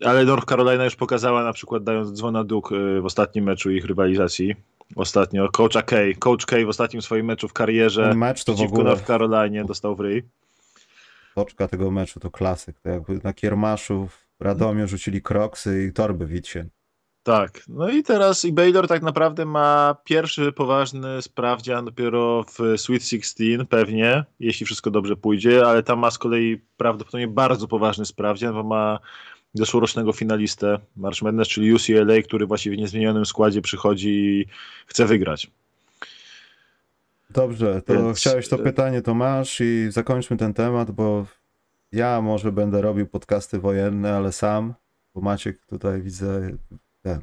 [0.05, 4.55] Ale North Carolina już pokazała na przykład dając dzwona Duke w ostatnim meczu ich rywalizacji
[4.97, 5.49] ostatnio.
[5.49, 5.97] Coacha K.
[6.19, 8.97] Coach K w ostatnim swoim meczu w karierze mecz to przeciwko w ogóle...
[9.27, 10.23] North dostał w ryj.
[11.35, 12.81] Toczka tego meczu to klasyk.
[12.81, 14.09] To jakby na Kiermaszu
[14.41, 16.59] w Radomiu rzucili kroksy i torby Witsie.
[17.23, 23.03] Tak, no i teraz i Baylor tak naprawdę ma pierwszy poważny sprawdzian dopiero w Sweet
[23.03, 28.55] 16 pewnie, jeśli wszystko dobrze pójdzie, ale tam ma z kolei prawdopodobnie bardzo poważny sprawdzian,
[28.55, 28.99] bo ma
[29.59, 34.47] zeszłorocznego finalistę March Madness, czyli UCLA, który właściwie w niezmienionym składzie przychodzi i
[34.87, 35.51] chce wygrać.
[37.31, 38.19] Dobrze, to Więc...
[38.19, 41.27] chciałeś to pytanie, to masz i zakończmy ten temat, bo
[41.93, 44.75] ja może będę robił podcasty wojenne, ale sam,
[45.15, 46.51] bo Maciek tutaj widzę
[47.03, 47.21] ten.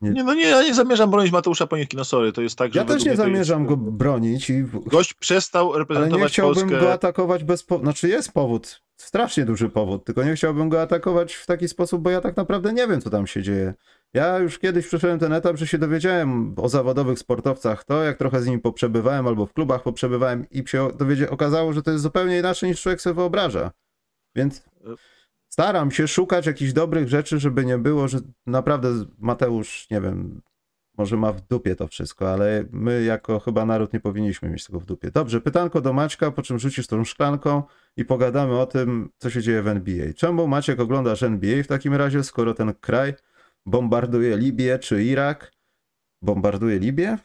[0.00, 2.72] Nie, nie no nie, ja nie zamierzam bronić Mateusza Poniewki, no sorry, to jest tak,
[2.72, 2.78] że...
[2.78, 3.68] Ja też nie zamierzam jest...
[3.68, 4.64] go bronić i...
[4.86, 6.80] Gość przestał reprezentować Ale nie chciałbym Polskę...
[6.80, 11.34] go atakować bez powodu, znaczy jest powód, strasznie duży powód, tylko nie chciałbym go atakować
[11.34, 13.74] w taki sposób, bo ja tak naprawdę nie wiem, co tam się dzieje.
[14.14, 18.40] Ja już kiedyś przeszedłem ten etap, że się dowiedziałem o zawodowych sportowcach, to jak trochę
[18.40, 22.38] z nimi poprzebywałem albo w klubach poprzebywałem i się dowiedzie, okazało, że to jest zupełnie
[22.38, 23.70] inaczej niż człowiek sobie wyobraża.
[24.34, 24.64] Więc
[25.56, 28.88] staram się szukać jakichś dobrych rzeczy, żeby nie było, że naprawdę
[29.18, 30.42] Mateusz, nie wiem,
[30.98, 34.80] może ma w dupie to wszystko, ale my jako chyba naród nie powinniśmy mieć tego
[34.80, 35.10] w dupie.
[35.10, 37.62] Dobrze, pytanko do Maćka, po czym rzucisz tą szklanką
[37.96, 40.12] i pogadamy o tym, co się dzieje w NBA.
[40.16, 43.14] Czemu Maciek oglądasz NBA w takim razie, skoro ten kraj
[43.66, 45.52] bombarduje Libię czy Irak?
[46.22, 47.18] Bombarduje Libię?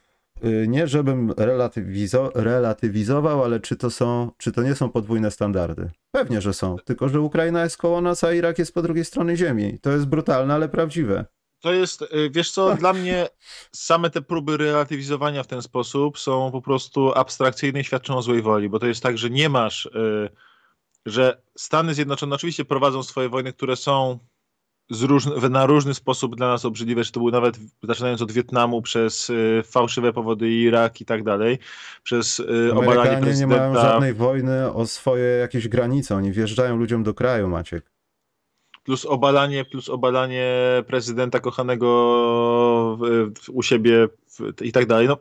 [0.45, 5.91] Y, nie, żebym relatywizo relatywizował, ale czy to, są, czy to nie są podwójne standardy?
[6.11, 6.75] Pewnie, że są.
[6.85, 9.79] Tylko, że Ukraina jest koło nas, a Irak jest po drugiej stronie ziemi.
[9.81, 11.25] To jest brutalne, ale prawdziwe.
[11.61, 13.27] To jest, y, wiesz co, dla mnie
[13.71, 18.41] same te próby relatywizowania w ten sposób są po prostu abstrakcyjne i świadczą o złej
[18.41, 20.29] woli, bo to jest tak, że nie masz, y,
[21.05, 24.19] że Stany Zjednoczone oczywiście prowadzą swoje wojny, które są
[25.01, 29.29] różny, na różny sposób dla nas obrzydliwe, czy to były nawet zaczynając od Wietnamu przez
[29.29, 31.59] y, fałszywe powody Irak i tak dalej,
[32.03, 33.55] przez y, obalanie prezydenta.
[33.55, 37.91] nie mają żadnej wojny o swoje jakieś granice, oni wjeżdżają ludziom do kraju, Maciek.
[38.83, 40.53] Plus obalanie, plus obalanie
[40.87, 45.07] prezydenta kochanego w, w, u siebie w, i tak dalej.
[45.07, 45.17] No,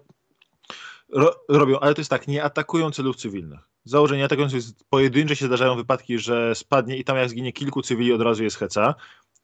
[1.12, 3.60] ro, robią, ale to jest tak, nie atakują celów cywilnych.
[3.84, 8.12] Założenie atakujące jest pojedyncze się zdarzają wypadki, że spadnie i tam jak zginie kilku cywili
[8.12, 8.94] od razu jest heca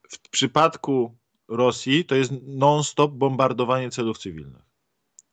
[0.08, 1.16] w przypadku
[1.48, 4.62] Rosji to jest non-stop bombardowanie celów cywilnych.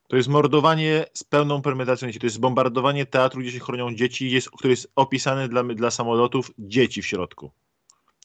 [0.07, 2.19] To jest mordowanie z pełną premedytacją dzieci.
[2.19, 6.51] To jest bombardowanie teatru, gdzie się chronią dzieci, jest, który jest opisany dla, dla samolotów,
[6.59, 7.51] dzieci w środku.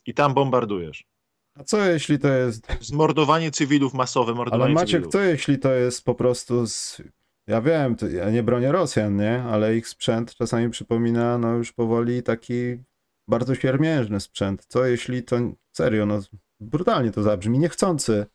[0.07, 1.05] I tam bombardujesz.
[1.55, 2.67] A co jeśli to jest...
[2.81, 5.13] Zmordowanie cywilów, masowe mordowanie Ale Maciek, cywilów.
[5.13, 7.03] co jeśli to jest po prostu z...
[7.47, 9.43] Ja wiem, ja nie bronię Rosjan, nie?
[9.43, 12.55] Ale ich sprzęt czasami przypomina no już powoli taki
[13.29, 14.67] bardzo siermiężny sprzęt.
[14.69, 15.37] Co jeśli to
[15.73, 16.21] serio, no
[16.61, 18.27] brutalnie to zabrzmi, niechcący.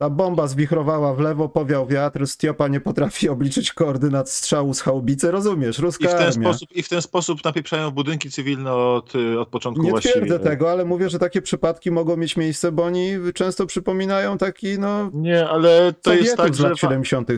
[0.00, 5.30] Ta bomba zwichrowała w lewo, powiał wiatr, Stiopa nie potrafi obliczyć koordynat strzału z chałubicy,
[5.30, 6.48] rozumiesz, ruska I w ten armia.
[6.48, 10.14] Sposób, I w ten sposób napieprzają budynki cywilne od, od początku Nie właściwie.
[10.14, 14.78] twierdzę tego, ale mówię, że takie przypadki mogą mieć miejsce, bo oni często przypominają taki,
[14.78, 15.10] no...
[15.14, 17.28] Nie, ale to jest tak, z lat 70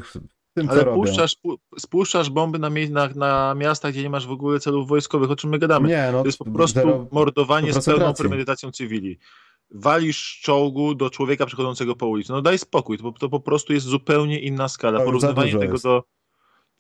[0.55, 1.37] tym, Ale puszczasz,
[1.79, 5.51] spuszczasz bomby na, na, na miasta, gdzie nie masz w ogóle celów wojskowych, o czym
[5.51, 5.89] my gadamy.
[5.89, 9.19] Nie, no, to jest po prostu mordowanie z pełną premedytacją cywili.
[9.71, 12.33] walisz czołgu do człowieka przechodzącego po ulicy.
[12.33, 15.01] No daj spokój, to, to po prostu jest zupełnie inna skala.
[15.01, 15.85] Porównywanie tego jest.
[15.85, 16.05] do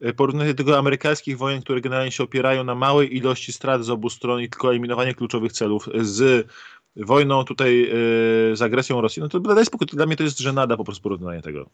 [0.00, 4.10] e, porównanie tego amerykańskich wojen, które generalnie się opierają na małej ilości strat z obu
[4.10, 6.48] stron i tylko eliminowanie kluczowych celów z
[6.96, 10.38] wojną tutaj yy, z agresją Rosji, no to daj spokój, to dla mnie to jest
[10.38, 11.70] żenada po prostu porównanie tego.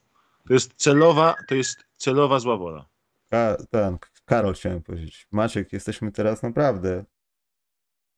[0.47, 2.89] To jest celowa, to jest celowa zła wola.
[3.31, 5.29] Ka ten, Karol chciałem powiedzieć.
[5.33, 7.05] Maciek, jesteśmy teraz naprawdę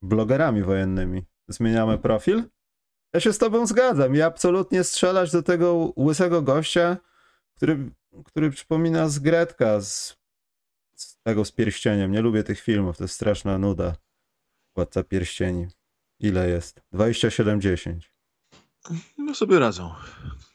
[0.02, 1.22] blogerami wojennymi.
[1.48, 2.42] Zmieniamy profil?
[3.12, 4.14] Ja się z tobą zgadzam.
[4.14, 6.96] Ja absolutnie strzelać do tego łysego gościa,
[7.54, 7.90] który,
[8.24, 10.16] który przypomina z Gretka, z,
[10.94, 12.12] z tego z pierścieniem.
[12.12, 13.96] Nie lubię tych filmów, to jest straszna nuda.
[14.74, 15.66] Władca pierścieni.
[16.20, 16.80] Ile jest?
[16.94, 18.00] 27-10.
[19.18, 19.94] No sobie radzą.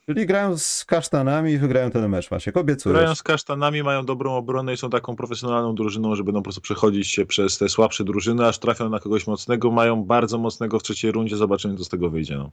[0.06, 3.00] Czyli grają z kasztanami i wygrają ten mecz, Maciek, obiecujesz.
[3.00, 6.62] Grają z kasztanami, mają dobrą obronę i są taką profesjonalną drużyną, że będą po prostu
[6.62, 9.72] przechodzić się przez te słabsze drużyny, aż trafią na kogoś mocnego.
[9.72, 12.38] Mają bardzo mocnego w trzeciej rundzie, zobaczymy co z tego wyjdzie.
[12.38, 12.52] No.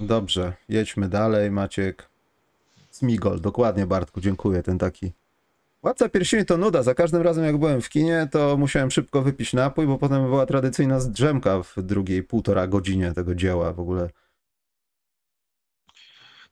[0.00, 2.08] Dobrze, jedźmy dalej, Maciek.
[2.90, 5.12] Smigol, dokładnie Bartku, dziękuję, ten taki
[5.82, 6.82] Władca pierścieni to nuda.
[6.82, 10.46] Za każdym razem, jak byłem w kinie, to musiałem szybko wypić napój, bo potem była
[10.46, 14.10] tradycyjna drzemka w drugiej półtora godzinie tego dzieła w ogóle.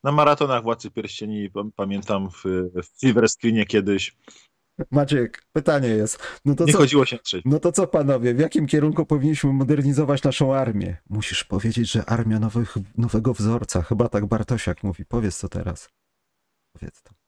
[0.04, 2.44] Na maratonach Władcy Pierścieni pamiętam w,
[2.82, 4.16] w Silver Screenie kiedyś.
[4.90, 6.40] Maciek, pytanie jest.
[6.44, 7.42] No to Nie co, chodziło się trzeć.
[7.44, 10.96] No to co panowie, w jakim kierunku powinniśmy modernizować naszą armię?
[11.10, 13.82] Musisz powiedzieć, że armia nowych, nowego wzorca.
[13.82, 15.04] Chyba tak Bartosiak mówi.
[15.04, 15.88] Powiedz to teraz.
[16.72, 17.19] Powiedz to.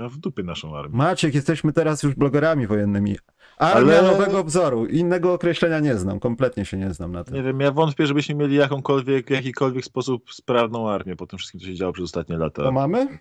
[0.00, 0.96] A w dupie naszą armię.
[0.96, 3.16] Maciek, jesteśmy teraz już blogerami wojennymi.
[3.58, 4.02] Armia Ale...
[4.02, 4.86] nowego wzoru.
[4.86, 6.20] Innego określenia nie znam.
[6.20, 7.34] Kompletnie się nie znam na tym.
[7.34, 11.60] Nie wiem, ja wątpię, żebyśmy mieli jakąkolwiek, w jakikolwiek sposób sprawną armię po tym wszystkim,
[11.60, 12.62] co się działo przez ostatnie lata.
[12.62, 13.18] To mamy?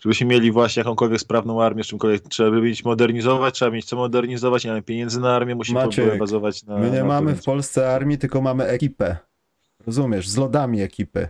[0.00, 3.96] Żebyśmy mieli właśnie jakąkolwiek sprawną armię, z czymkolwiek trzeba by mieć modernizować, trzeba mieć co
[3.96, 6.78] modernizować, nie mamy pieniędzy na armię, musimy Maciek, bazować na...
[6.78, 9.16] my nie na mamy w Polsce armii, tylko mamy ekipę.
[9.86, 10.28] Rozumiesz?
[10.28, 11.28] Z lodami ekipy.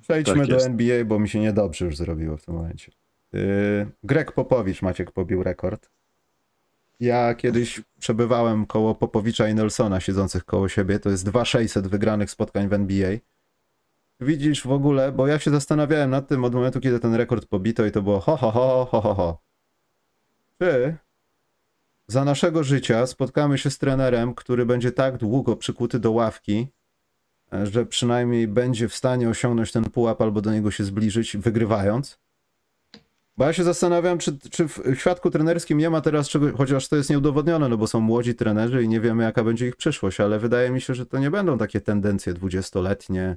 [0.00, 2.92] Przejdźmy tak do NBA, bo mi się niedobrze już zrobiło w tym momencie.
[3.32, 5.90] Yy, Greg Popowicz, Maciek pobił rekord.
[7.00, 10.98] Ja kiedyś przebywałem koło Popowicza i Nelsona siedzących koło siebie.
[10.98, 13.18] To jest 2600 wygranych spotkań w NBA.
[14.20, 17.86] Widzisz w ogóle, bo ja się zastanawiałem nad tym od momentu, kiedy ten rekord pobito
[17.86, 19.38] i to było ho, ho, ho, ho, ho, ho.
[20.58, 20.96] Czy
[22.06, 26.66] za naszego życia spotkamy się z trenerem, który będzie tak długo przykuty do ławki,
[27.62, 32.18] że przynajmniej będzie w stanie osiągnąć ten pułap albo do niego się zbliżyć, wygrywając?
[33.36, 36.96] Bo ja się zastanawiam, czy, czy w świadku trenerskim nie ma teraz czegoś, chociaż to
[36.96, 40.38] jest nieudowodnione, no bo są młodzi trenerzy i nie wiemy, jaka będzie ich przyszłość, ale
[40.38, 43.36] wydaje mi się, że to nie będą takie tendencje dwudziestoletnie,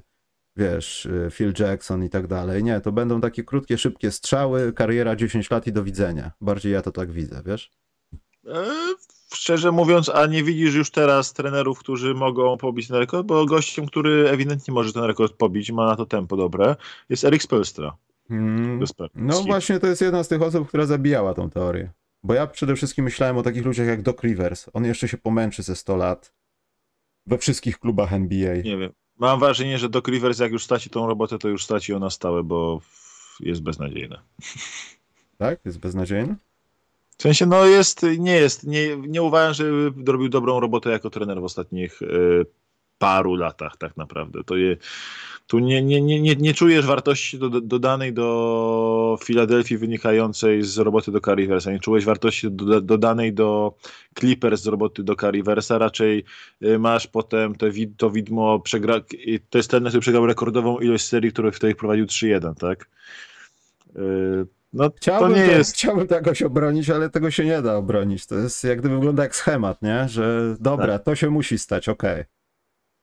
[0.56, 2.64] wiesz, y, Phil Jackson i tak dalej.
[2.64, 6.30] Nie, to będą takie krótkie, szybkie strzały, kariera 10 lat i do widzenia.
[6.40, 7.70] Bardziej ja to tak widzę, wiesz?
[8.46, 8.64] E,
[9.34, 13.26] szczerze mówiąc, a nie widzisz już teraz trenerów, którzy mogą pobić ten rekord?
[13.26, 16.76] Bo gościem, który ewidentnie może ten rekord pobić, ma na to tempo dobre,
[17.08, 17.96] jest Erik Spelstra.
[18.30, 18.84] Hmm.
[19.14, 21.90] No właśnie to jest jedna z tych osób, która zabijała tą teorię.
[22.22, 24.66] Bo ja przede wszystkim myślałem o takich ludziach jak Doc Rivers.
[24.72, 26.32] On jeszcze się pomęczy ze 100 lat
[27.26, 28.56] we wszystkich klubach NBA.
[28.56, 28.92] Nie wiem.
[29.16, 32.10] Mam wrażenie, że Doc Rivers jak już straci tą robotę, to już straci ją na
[32.10, 32.80] stałe, bo
[33.40, 34.16] jest beznadziejny.
[35.38, 35.60] Tak?
[35.64, 36.36] Jest beznadziejny?
[37.18, 39.64] W sensie, no jest, nie jest, nie, nie uważam, że
[40.06, 42.46] robił dobrą robotę jako trener w ostatnich y,
[43.00, 44.44] paru latach tak naprawdę.
[44.44, 44.76] To je,
[45.46, 50.78] tu nie, nie, nie, nie, nie czujesz wartości do, do, dodanej do Filadelfii wynikającej z
[50.78, 51.72] roboty do Riversa.
[51.72, 53.74] Nie czułeś wartości do, dodanej do
[54.18, 55.78] Clippers z roboty do Riversa.
[55.78, 56.24] Raczej
[56.62, 59.00] y, masz potem te, to widmo, przegra,
[59.50, 62.88] to jest ten, który przegrał rekordową ilość serii, który wtedy prowadził 3-1, tak?
[63.96, 65.74] Y, no, chciałbym, to nie to, jest...
[65.74, 68.26] chciałbym to jakoś obronić, ale tego się nie da obronić.
[68.26, 70.08] To jest jak gdyby wygląda jak schemat, nie?
[70.08, 71.02] Że dobra, tak.
[71.02, 72.12] to się musi stać, okej.
[72.12, 72.39] Okay.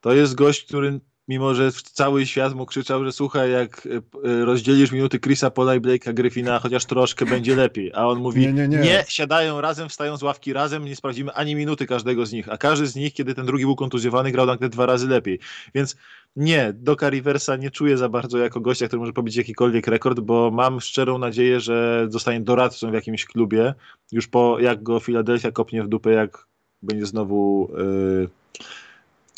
[0.08, 3.88] To jest gość, który mimo że cały świat mu krzyczał, że słuchaj, jak
[4.24, 7.92] e, rozdzielisz minuty Chrisa Pola i Blake'a Griffina, chociaż troszkę będzie lepiej.
[7.94, 8.78] A on mówi, nie, nie, nie.
[8.78, 12.50] nie, siadają razem, wstają z ławki razem, nie sprawdzimy ani minuty każdego z nich.
[12.50, 15.40] A każdy z nich, kiedy ten drugi był kontuzjowany, grał nagle dwa razy lepiej.
[15.76, 15.96] Więc
[16.36, 20.52] nie, Doka Riversa nie czuję za bardzo jako gościa, który może pobić jakikolwiek rekord, bo
[20.52, 23.74] mam szczerą nadzieję, że zostanie doradcą w jakimś klubie,
[24.12, 26.48] już po jak go Philadelphia kopnie w dupę, jak
[26.82, 28.30] będzie znowu yy,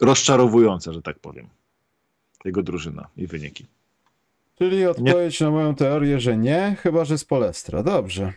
[0.02, 1.50] rozczarowująca, że tak powiem
[2.46, 3.66] jego drużyna i wyniki.
[4.58, 5.46] Czyli odpowiedź nie.
[5.46, 7.84] na moją teorię, że nie, chyba że z Polestra.
[7.84, 8.34] Dobrze.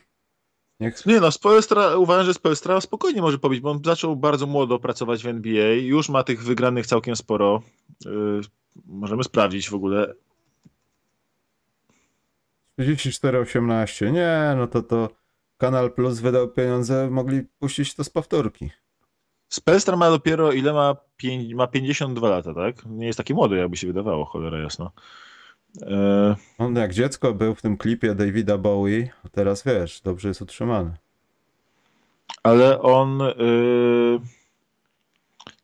[0.81, 1.07] Niech...
[1.07, 4.47] Nie no, z Polestra, uważam, że z Polestra spokojnie może pobić, bo on zaczął bardzo
[4.47, 7.63] młodo pracować w NBA, już ma tych wygranych całkiem sporo.
[8.05, 8.41] Yy,
[8.87, 10.15] możemy sprawdzić w ogóle.
[12.79, 14.13] 34-18.
[14.13, 15.09] Nie, no to to
[15.59, 18.71] Kanal Plus wydał pieniądze, mogli puścić to z powtórki.
[19.53, 20.97] Spelstra ma dopiero, ile ma?
[21.17, 22.87] Pięć, ma 52 lata, tak?
[22.87, 24.91] Nie jest taki młody, jakby się wydawało, cholera jasno.
[25.83, 26.37] E...
[26.59, 30.97] On jak dziecko był w tym klipie Davida Bowie, a teraz wiesz, dobrze jest utrzymany.
[32.43, 33.19] Ale on...
[33.19, 34.21] Yy...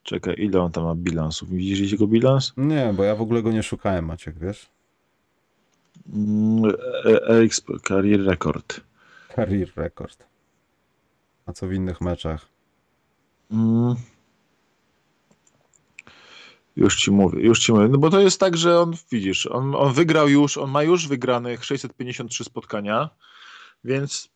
[0.03, 1.49] Czekaj, ile on tam ma bilansów?
[1.49, 2.53] Widzisz jego bilans?
[2.57, 4.69] Nie, bo ja w ogóle go nie szukałem, Maciek, wiesz?
[6.13, 6.71] Mm,
[7.27, 8.81] EX Career Record.
[9.35, 10.25] Career Record.
[11.45, 12.58] A co w innych meczach?
[13.51, 13.95] Mm.
[16.75, 17.87] Już ci mówię, już ci mówię.
[17.87, 21.07] No bo to jest tak, że on, widzisz, on, on wygrał już, on ma już
[21.07, 23.09] wygranych 653 spotkania,
[23.83, 24.29] więc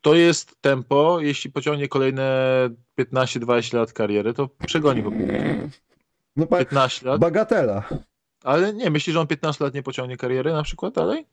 [0.00, 1.20] to jest tempo.
[1.20, 2.24] Jeśli pociągnie kolejne
[2.98, 5.10] 15-20 lat kariery, to przegoni go.
[6.36, 7.20] No 15 lat.
[7.20, 7.88] Bagatela.
[8.44, 11.26] Ale nie, myślisz, że on 15 lat nie pociągnie kariery na przykład dalej?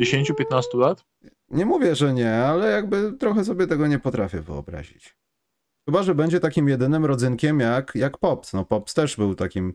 [0.00, 1.04] 10-15 lat?
[1.50, 5.16] Nie mówię, że nie, ale jakby trochę sobie tego nie potrafię wyobrazić.
[5.88, 8.52] Chyba, że będzie takim jedynym rodzynkiem jak, jak Pops.
[8.52, 9.74] No Pops też był takim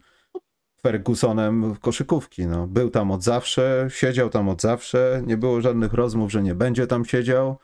[0.81, 2.47] Fergusonem koszykówki.
[2.47, 2.67] No.
[2.67, 6.87] Był tam od zawsze, siedział tam od zawsze, nie było żadnych rozmów, że nie będzie
[6.87, 7.57] tam siedział.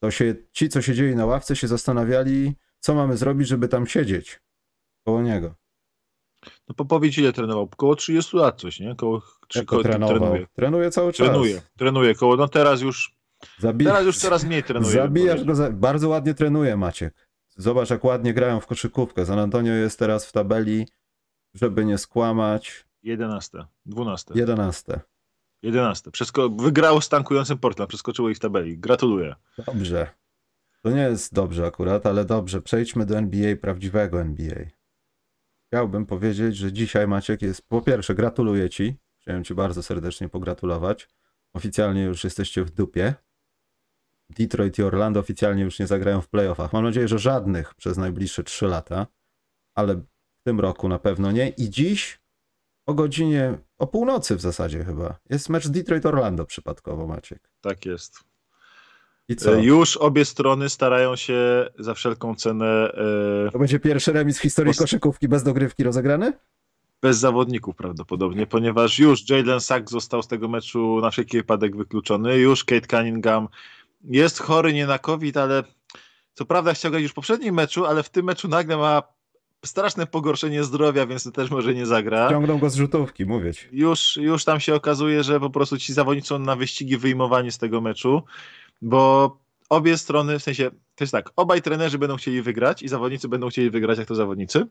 [0.00, 4.40] To się, ci, co siedzieli na ławce, się zastanawiali, co mamy zrobić, żeby tam siedzieć
[5.06, 5.54] koło niego.
[6.68, 7.68] No Popowicz ile trenował?
[7.76, 8.96] Koło 30 lat coś, nie?
[8.96, 10.18] Koło, czy koło, trenował?
[10.18, 10.46] Trenuje.
[10.52, 11.26] trenuje cały czas.
[11.26, 13.16] Trenuje, trenuje koło, no teraz już
[13.58, 13.84] Zabi...
[13.84, 14.92] teraz już coraz mniej trenuje.
[14.92, 15.70] Zabijasz go, za...
[15.70, 17.23] bardzo ładnie trenuje Maciek.
[17.56, 19.26] Zobacz jak ładnie grają w koszykówkę.
[19.26, 20.88] San Antonio jest teraz w tabeli,
[21.54, 22.86] żeby nie skłamać.
[23.02, 24.34] 11, 12.
[24.34, 25.00] 11.
[25.62, 26.10] 11.
[26.10, 26.50] Przesko...
[26.50, 28.78] Wygrało z tankującym Portland, przeskoczyło ich w tabeli.
[28.78, 29.34] Gratuluję.
[29.66, 30.10] Dobrze.
[30.82, 32.62] To nie jest dobrze akurat, ale dobrze.
[32.62, 34.64] Przejdźmy do NBA, prawdziwego NBA.
[35.66, 41.08] Chciałbym powiedzieć, że dzisiaj Maciek jest, po pierwsze gratuluję Ci, chciałem Ci bardzo serdecznie pogratulować.
[41.52, 43.14] Oficjalnie już jesteście w dupie.
[44.30, 46.72] Detroit i Orlando oficjalnie już nie zagrają w playoffach.
[46.72, 49.06] Mam nadzieję, że żadnych przez najbliższe 3 lata,
[49.74, 50.04] ale w
[50.46, 51.48] tym roku na pewno nie.
[51.48, 52.20] I dziś
[52.86, 57.50] o godzinie, o północy w zasadzie chyba, jest mecz Detroit-Orlando przypadkowo, Maciek.
[57.60, 58.24] Tak jest.
[59.28, 59.56] I co?
[59.56, 62.92] E, już obie strony starają się za wszelką cenę.
[63.46, 63.50] E...
[63.50, 64.80] To będzie pierwszy remis w historii Post...
[64.80, 66.32] koszykówki bez dogrywki rozegrany?
[67.02, 72.38] Bez zawodników prawdopodobnie, ponieważ już Jalen Sack został z tego meczu na wszelki wypadek wykluczony.
[72.38, 73.48] Już Kate Cunningham
[74.04, 75.62] jest chory nie na COVID, ale
[76.34, 79.02] co prawda chciał grać już w poprzednim meczu, ale w tym meczu nagle ma
[79.64, 82.30] straszne pogorszenie zdrowia, więc to też może nie zagra.
[82.30, 83.68] Ciągną go z rzutówki, mówić.
[83.72, 87.58] Już, już tam się okazuje, że po prostu ci zawodnicy są na wyścigi wyjmowani z
[87.58, 88.22] tego meczu
[88.84, 89.36] bo
[89.68, 93.48] obie strony, w sensie, to jest tak, obaj trenerzy będą chcieli wygrać i zawodnicy będą
[93.48, 94.66] chcieli wygrać jak to zawodnicy.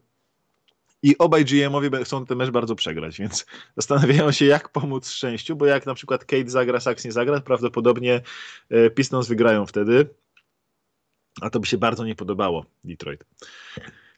[1.03, 3.45] I obaj GM-owie chcą ten mecz bardzo przegrać, więc
[3.77, 8.21] zastanawiają się, jak pomóc szczęściu, bo jak na przykład Kate zagra, Saks nie zagra, prawdopodobnie
[8.69, 10.09] e, Pistons wygrają wtedy,
[11.41, 13.23] a to by się bardzo nie podobało Detroit.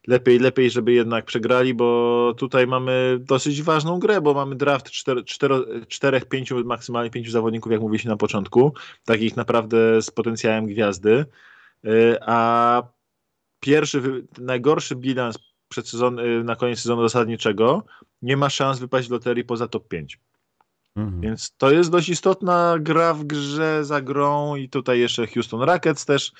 [0.07, 5.23] Lepiej, lepiej, żeby jednak przegrali, bo tutaj mamy dosyć ważną grę, bo mamy draft 4,
[5.23, 5.55] 4,
[5.87, 8.73] 4 5, maksymalnie 5 zawodników, jak mówiliśmy na początku,
[9.05, 11.25] takich naprawdę z potencjałem gwiazdy,
[11.85, 12.83] y, a
[13.59, 17.83] pierwszy, najgorszy bilans przed sezon, y, na koniec sezonu zasadniczego
[18.21, 20.19] nie ma szans wypaść w loterii poza top 5.
[20.95, 21.21] Mhm.
[21.21, 26.05] Więc to jest dość istotna gra w grze za grą i tutaj jeszcze Houston Rockets
[26.05, 26.31] też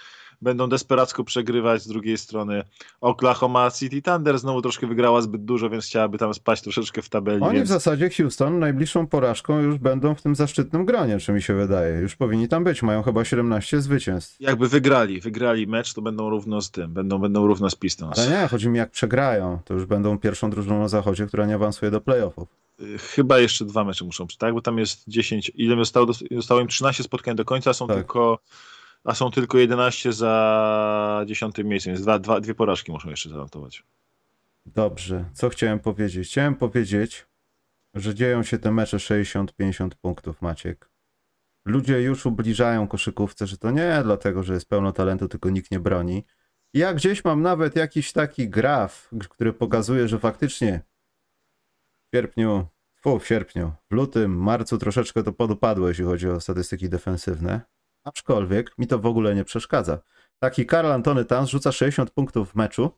[0.42, 1.82] będą desperacko przegrywać.
[1.82, 2.64] Z drugiej strony
[3.02, 7.42] Oklahoma City Thunder znowu troszkę wygrała zbyt dużo, więc chciałaby tam spaść troszeczkę w tabeli.
[7.42, 7.70] Oni więc...
[7.70, 12.00] w zasadzie Houston najbliższą porażką już będą w tym zaszczytnym gronie, czy mi się wydaje.
[12.00, 14.42] Już powinni tam być, mają chyba 17 zwycięstw.
[14.42, 18.20] Jakby wygrali, wygrali mecz, to będą równo z tym, będą, będą równo z Pistons.
[18.20, 21.56] Ale nie, chodzi mi jak przegrają, to już będą pierwszą drużyną na zachodzie, która nie
[21.56, 22.48] awansuje do playoffów.
[22.82, 24.54] Y, chyba jeszcze dwa mecze muszą, tak?
[24.54, 27.98] Bo tam jest 10, ile zostało, zostało im 13 spotkań do końca, są tak.
[27.98, 28.40] tylko
[29.06, 33.84] a są tylko 11 za 10 miejscem, więc dwa, dwa, dwie porażki muszą jeszcze zanotować.
[34.66, 36.28] Dobrze, co chciałem powiedzieć?
[36.28, 37.28] Chciałem powiedzieć,
[37.94, 40.90] że dzieją się te mecze 60-50 punktów, Maciek.
[41.66, 45.80] Ludzie już ubliżają koszykówce, że to nie dlatego, że jest pełno talentu, tylko nikt nie
[45.80, 46.26] broni.
[46.74, 50.82] Ja gdzieś mam nawet jakiś taki graf, który pokazuje, że faktycznie
[52.12, 52.68] w sierpniu,
[53.20, 57.75] w sierpniu, w lutym, marcu troszeczkę to podupadło, jeśli chodzi o statystyki defensywne.
[58.06, 60.00] Aczkolwiek mi to w ogóle nie przeszkadza.
[60.40, 62.92] Taki Karl Antony Towns rzuca 60 punktów w meczu.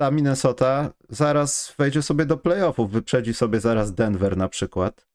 [0.00, 5.06] Ta Minnesota zaraz wejdzie sobie do playoffów, wyprzedzi sobie zaraz Denver na przykład.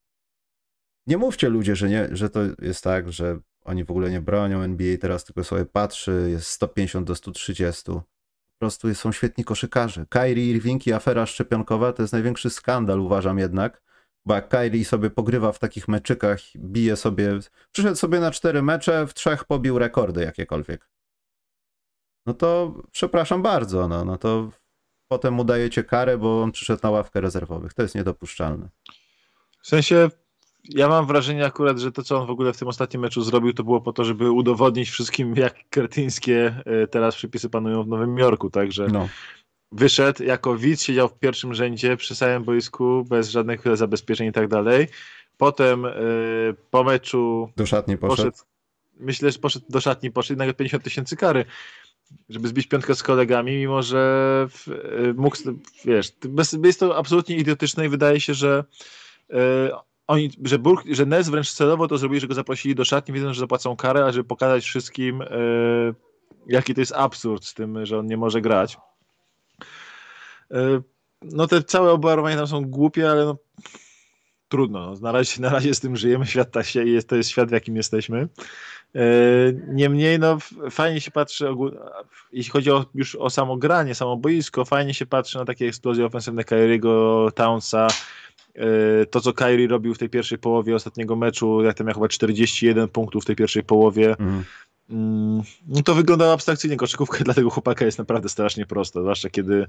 [1.06, 4.60] Nie mówcie ludzie, że, nie, że to jest tak, że oni w ogóle nie bronią
[4.60, 7.82] NBA, teraz tylko sobie patrzy, jest 150 do 130.
[7.84, 8.02] Po
[8.58, 10.06] prostu są świetni koszykarze.
[10.08, 13.82] Kyrie Irving i afera szczepionkowa to jest największy skandal, uważam jednak
[14.26, 17.38] bo jak Kyrie sobie pogrywa w takich meczykach, bije sobie,
[17.72, 20.88] przyszedł sobie na cztery mecze, w trzech pobił rekordy jakiekolwiek.
[22.26, 24.50] no to przepraszam bardzo, no, no to
[25.08, 27.74] potem mu dajecie karę, bo on przyszedł na ławkę rezerwowych.
[27.74, 28.68] To jest niedopuszczalne.
[29.62, 30.10] W sensie
[30.68, 33.52] ja mam wrażenie akurat, że to, co on w ogóle w tym ostatnim meczu zrobił,
[33.52, 38.18] to było po to, żeby udowodnić wszystkim, jak kretyńskie e, teraz przepisy panują w Nowym
[38.18, 39.08] Jorku, także no.
[39.72, 44.48] Wyszedł jako widz, siedział w pierwszym rzędzie przy samym boisku, bez żadnych zabezpieczeń i tak
[44.48, 44.88] dalej.
[45.36, 45.90] Potem y,
[46.70, 48.30] po meczu do szatni poszedł.
[48.30, 48.44] poszedł.
[49.00, 51.44] Myślę, że poszedł do szatni, poszedł nawet 50 tysięcy kary
[52.28, 53.98] żeby zbić piątkę z kolegami, mimo że
[54.50, 55.36] w, y, mógł,
[55.84, 58.64] wiesz, bez, jest to absolutnie idiotyczne i wydaje się, że
[59.30, 59.36] y,
[60.06, 63.34] oni, że, Burg, że Nez wręcz celowo to zrobili, że go zaprosili do szatni, wiedząc,
[63.34, 65.22] że zapłacą karę, a żeby pokazać wszystkim,
[66.46, 68.76] jaki to jest absurd z tym, że on nie może grać.
[70.54, 70.82] Y,
[71.22, 73.36] no te całe obarowania tam są głupie, ale no,
[74.48, 74.90] trudno.
[74.90, 75.00] No.
[75.00, 77.76] Na, razie, na razie z tym żyjemy, świat się jest, to jest świat, w jakim
[77.76, 78.28] jesteśmy.
[78.94, 79.02] E,
[79.68, 80.38] niemniej, no,
[80.70, 81.46] fajnie się patrzy,
[82.32, 86.06] jeśli chodzi o, już o samo granie, samo boisko, fajnie się patrzy na takie eksplozje
[86.06, 87.86] ofensywne Kyriego, Townsa,
[88.54, 92.08] e, to, co Kyrie robił w tej pierwszej połowie ostatniego meczu, jak tam miał chyba
[92.08, 94.16] 41 punktów w tej pierwszej połowie.
[94.18, 94.44] Mm.
[94.88, 96.76] No to wyglądało abstrakcyjnie.
[96.76, 99.66] Koszykówka dla tego chłopaka jest naprawdę strasznie prosta, zwłaszcza kiedy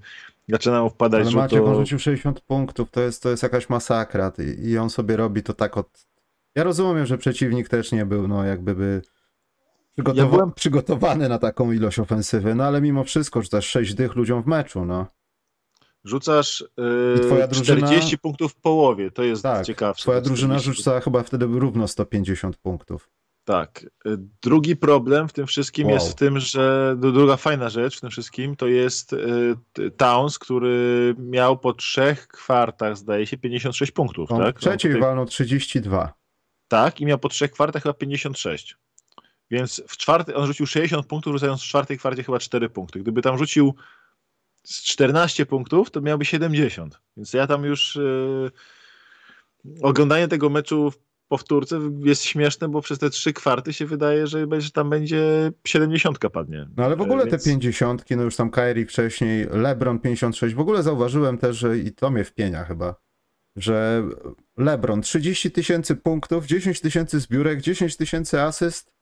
[0.47, 1.65] zaczyna mu wpadać Ale Maciek, to...
[1.65, 4.31] on rzucił 60 punktów, to jest, to jest jakaś masakra
[4.63, 6.07] i on sobie robi to tak od...
[6.55, 9.01] Ja rozumiem, że przeciwnik też nie był, no jakby by
[9.93, 10.51] przygotowa ja byłem...
[10.51, 14.85] przygotowany na taką ilość ofensywy, no ale mimo wszystko rzucasz 6 dych ludziom w meczu,
[14.85, 15.05] no.
[16.03, 17.87] Rzucasz yy, drużyna...
[17.87, 19.93] 40 punktów w połowie, to jest tak, ciekawe.
[19.93, 23.09] Twoja drużyna rzuca chyba wtedy równo 150 punktów.
[23.45, 23.85] Tak.
[24.41, 25.93] Drugi problem w tym wszystkim wow.
[25.93, 31.15] jest w tym, że druga fajna rzecz w tym wszystkim to jest y, Towns, który
[31.19, 34.31] miał po trzech kwartach, zdaje się, 56 punktów.
[34.31, 34.57] On tak?
[34.57, 35.01] W trzeciej tej...
[35.01, 36.13] walnął 32.
[36.67, 38.77] Tak, i miał po trzech kwartach chyba 56.
[39.51, 42.99] Więc w czwarty, on rzucił 60 punktów, rzucając w czwartej kwarcie chyba 4 punkty.
[42.99, 43.75] Gdyby tam rzucił
[44.63, 46.99] z 14 punktów, to miałby 70.
[47.17, 48.51] Więc ja tam już yy,
[49.81, 50.93] oglądanie tego meczu
[51.27, 56.67] powtórce jest śmieszne, bo przez te trzy kwarty się wydaje, że, tam będzie 70 padnie.
[56.77, 57.43] No ale w ogóle Więc...
[57.43, 61.91] te 50, no już tam Kyrie wcześniej, LeBron 56, w ogóle zauważyłem też, że i
[61.91, 62.95] to mnie wpienia chyba,
[63.55, 64.03] że
[64.57, 68.93] LeBron 30 tysięcy punktów, 10 tysięcy zbiórek, 10 tysięcy asyst,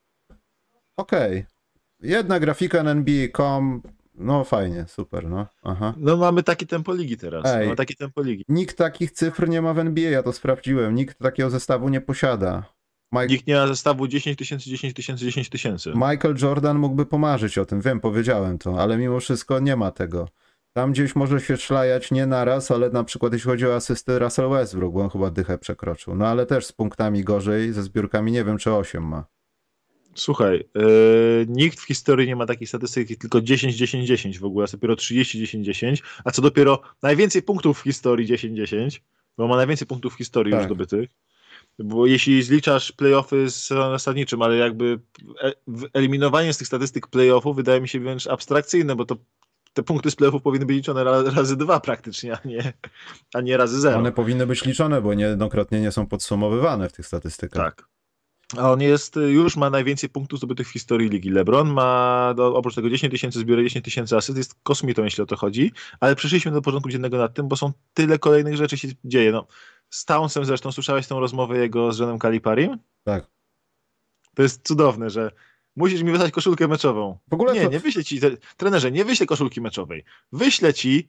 [0.96, 1.38] okej.
[1.38, 1.54] Okay.
[2.00, 3.82] Jedna grafika na NBA.com,
[4.14, 5.46] no fajnie, super, no.
[5.62, 5.94] Aha.
[5.96, 7.46] No mamy takie tempo ligi teraz.
[7.46, 8.44] Ej, mamy takie tempo ligi.
[8.48, 10.94] Nikt takich cyfr nie ma w NBA, ja to sprawdziłem.
[10.94, 12.74] Nikt takiego zestawu nie posiada.
[13.12, 13.26] Mike...
[13.26, 15.92] Nikt nie ma zestawu 10 tysięcy, 10 tysięcy, 10 tysięcy.
[15.94, 20.28] Michael Jordan mógłby pomarzyć o tym, wiem, powiedziałem to, ale mimo wszystko nie ma tego.
[20.76, 24.50] Tam gdzieś może się szlajać nie naraz, ale na przykład jeśli chodzi o asysty Russell
[24.50, 26.14] Westbrook, bo on chyba dychę przekroczył.
[26.14, 29.24] No ale też z punktami gorzej, ze zbiórkami nie wiem, czy 8 ma.
[30.14, 34.94] Słuchaj, yy, nikt w historii nie ma takiej statystyki, tylko 10-10-10 w ogóle, a dopiero
[34.94, 39.00] 30-10-10, a co dopiero najwięcej punktów w historii 10-10,
[39.38, 40.60] bo ma najwięcej punktów w historii tak.
[40.60, 41.10] już zdobytych.
[41.78, 45.00] Bo jeśli zliczasz playoffy z zasadniczym, ale jakby
[45.42, 45.52] e,
[45.92, 49.16] eliminowanie z tych statystyk playoffów wydaje mi się wręcz abstrakcyjne, bo to
[49.72, 52.72] te punkty z playoffów powinny być liczone razy dwa praktycznie, a nie,
[53.34, 53.98] a nie razy zero.
[53.98, 57.74] One powinny być liczone, bo niejednokrotnie nie są podsumowywane w tych statystykach.
[57.76, 57.93] Tak.
[58.58, 61.30] A on jest, już ma najwięcej punktów zdobytych w historii ligi.
[61.30, 65.26] LeBron ma do, oprócz tego 10 tysięcy zbiorek, 10 tysięcy asyst, jest kosmitą, jeśli o
[65.26, 68.88] to chodzi, ale przyszliśmy do porządku dziennego nad tym, bo są tyle kolejnych rzeczy się
[69.04, 69.32] dzieje.
[69.32, 69.46] No,
[69.90, 72.78] z Townsem zresztą słyszałeś tą rozmowę jego z Johnem Kaliparim?
[73.04, 73.26] Tak.
[74.34, 75.30] To jest cudowne, że
[75.76, 77.18] musisz mi wysłać koszulkę meczową.
[77.28, 77.70] W ogóle nie, to...
[77.70, 78.20] nie wyślę ci,
[78.56, 80.04] trenerze, nie wyślę koszulki meczowej.
[80.32, 81.08] Wyślę ci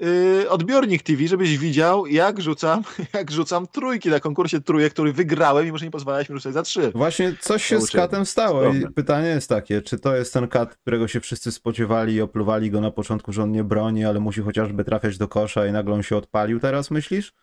[0.00, 2.82] Yy, odbiornik TV, żebyś widział, jak rzucam,
[3.14, 6.62] jak rzucam trójki na konkursie trójek, który wygrałem, mimo że nie pozwalałeś mi rzucać za
[6.62, 6.92] trzy.
[6.94, 10.76] Właśnie coś się z katem stało i pytanie jest takie, czy to jest ten kat,
[10.76, 14.40] którego się wszyscy spodziewali i opluwali go na początku, że on nie broni, ale musi
[14.40, 17.34] chociażby trafiać do kosza i nagle on się odpalił teraz, myślisz?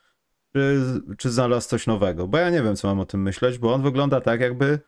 [0.54, 0.82] Czy,
[1.18, 2.28] czy znalazł coś nowego?
[2.28, 4.80] Bo ja nie wiem, co mam o tym myśleć, bo on wygląda tak, jakby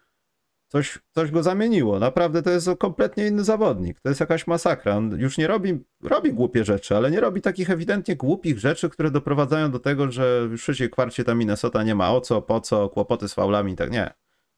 [0.72, 2.00] Coś, coś go zamieniło.
[2.00, 4.00] Naprawdę to jest kompletnie inny zawodnik.
[4.00, 4.96] To jest jakaś masakra.
[4.96, 9.12] On już nie robi, robi głupie rzeczy, ale nie robi takich ewidentnie głupich rzeczy, które
[9.12, 12.90] doprowadzają do tego, że w trzeciej kwarcie ta Minnesota nie ma o co, po co,
[12.90, 13.92] kłopoty z faulami i tak.
[13.92, 14.14] Nie.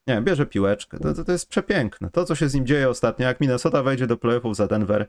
[0.07, 0.99] Nie, bierze piłeczkę.
[0.99, 2.09] To, to, to jest przepiękne.
[2.09, 5.07] To, co się z nim dzieje ostatnio, jak Minnesota wejdzie do playoffów za Denver,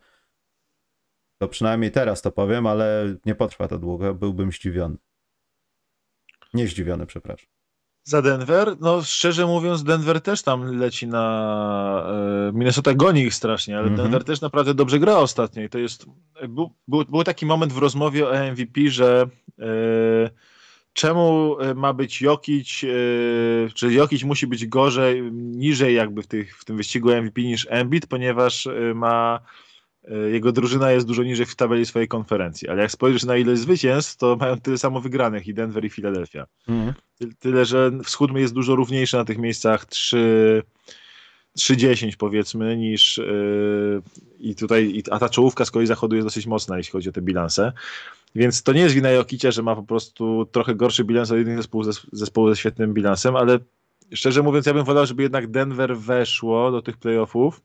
[1.39, 4.15] to przynajmniej teraz to powiem, ale nie potrwa to długo.
[4.15, 4.97] Byłbym zdziwiony.
[6.55, 7.49] Nie zdziwiony, przepraszam.
[8.05, 8.77] Za Denver?
[8.81, 12.07] No szczerze mówiąc, Denver też tam leci na...
[12.49, 14.03] E, Minnesota goni ich strasznie, ale mm -hmm.
[14.03, 16.07] Denver też naprawdę dobrze gra ostatnio i to jest...
[16.49, 19.27] Był, był, był taki moment w rozmowie o MVP, że
[19.59, 19.65] e,
[20.93, 22.89] czemu e, ma być Jokic, e,
[23.75, 28.07] czy Jokic musi być gorzej, niżej jakby w, tych, w tym wyścigu MVP niż Embiid,
[28.07, 29.41] ponieważ e, ma
[30.33, 34.17] jego drużyna jest dużo niżej w tabeli swojej konferencji, ale jak spojrzysz na ile zwycięstw,
[34.17, 36.47] to mają tyle samo wygranych i Denver i Philadelphia.
[36.69, 36.95] Mhm.
[37.39, 40.63] Tyle, że wschód jest dużo równiejszy na tych miejscach 3
[41.59, 44.03] 3-10 powiedzmy niż yy,
[44.39, 47.23] i tutaj, a ta czołówka z kolei zachodu jest dosyć mocna, jeśli chodzi o te
[47.23, 47.73] bilanse.
[48.35, 51.57] Więc to nie jest wina Jokicia, że ma po prostu trochę gorszy bilans od innych
[51.57, 53.59] zespołów, zespołu ze świetnym bilansem, ale
[54.15, 57.61] szczerze mówiąc, ja bym wolał, żeby jednak Denver weszło do tych playoffów.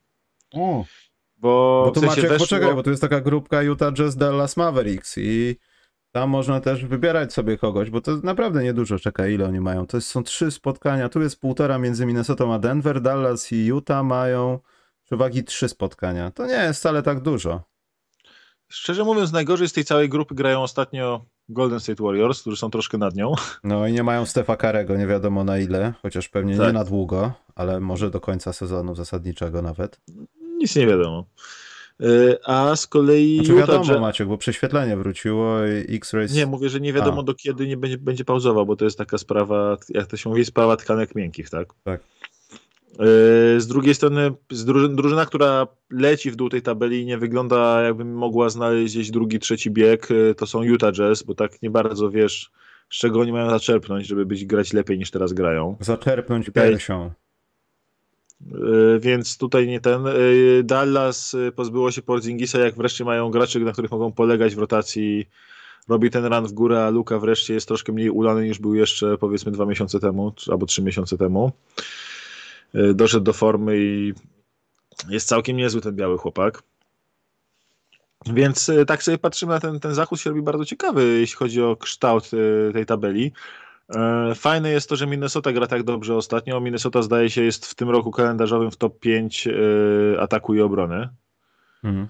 [0.51, 0.85] O.
[1.39, 2.45] Bo, bo tu w sensie Maciek, weszło...
[2.47, 5.55] poczekaj, bo tu jest taka grupka Utah Jazz Dallas Mavericks i
[6.11, 9.87] tam można też wybierać sobie kogoś, bo to naprawdę niedużo czeka, ile oni mają.
[9.87, 14.59] To są trzy spotkania, tu jest półtora między Minnesota a Denver, Dallas i Utah mają
[15.03, 16.31] przewagi trzy spotkania.
[16.31, 17.61] To nie jest wcale tak dużo.
[18.67, 22.97] Szczerze mówiąc, najgorzej z tej całej grupy grają ostatnio Golden State Warriors, którzy są troszkę
[22.97, 23.33] nad nią.
[23.63, 26.67] No i nie mają Stefa Karego, nie wiadomo na ile, chociaż pewnie tak.
[26.67, 30.01] nie na długo, ale może do końca sezonu zasadniczego nawet.
[30.59, 31.25] Nic nie wiadomo.
[32.03, 33.35] Y, a z kolei.
[33.35, 33.99] Znaczy wiadomo, że...
[33.99, 36.33] Maciek, bo prześwietlenie wróciło i X-Rays.
[36.33, 37.23] Nie, mówię, że nie wiadomo a.
[37.23, 40.45] do kiedy nie będzie, będzie pauzował, bo to jest taka sprawa, jak to się mówi,
[40.45, 41.67] sprawa tkanek miękkich, tak?
[41.83, 42.01] Tak.
[42.93, 47.81] Y, z drugiej strony, z drużyna, która leci w dół tej tabeli i nie wygląda,
[47.81, 51.69] jakby mogła znaleźć gdzieś drugi, trzeci bieg, y, to są Utah Jazz, bo tak nie
[51.69, 52.51] bardzo wiesz,
[52.89, 55.77] z czego oni mają zaczerpnąć, żeby być grać lepiej niż teraz grają.
[55.79, 56.69] Zaczerpnąć Tutaj...
[56.69, 57.11] piersią.
[58.47, 60.07] E, więc tutaj nie ten.
[60.07, 60.13] E,
[60.63, 65.29] Dallas e, pozbyło się Porzingisa, jak wreszcie mają graczy, na których mogą polegać w rotacji.
[65.87, 69.17] Robi ten run w górę, a Luka wreszcie jest troszkę mniej ulany niż był jeszcze
[69.17, 71.51] powiedzmy dwa miesiące temu, albo trzy miesiące temu.
[72.93, 74.13] Doszedł do formy i
[75.09, 76.63] jest całkiem niezły ten biały chłopak.
[78.25, 81.75] Więc tak sobie patrzymy na ten, ten zachód się robi bardzo ciekawy, jeśli chodzi o
[81.75, 82.31] kształt
[82.73, 83.31] tej tabeli.
[83.95, 86.61] E, fajne jest to, że Minnesota gra tak dobrze ostatnio.
[86.61, 91.09] Minnesota zdaje się jest w tym roku kalendarzowym w top 5 e, ataku i obrony.
[91.83, 92.07] Mhm.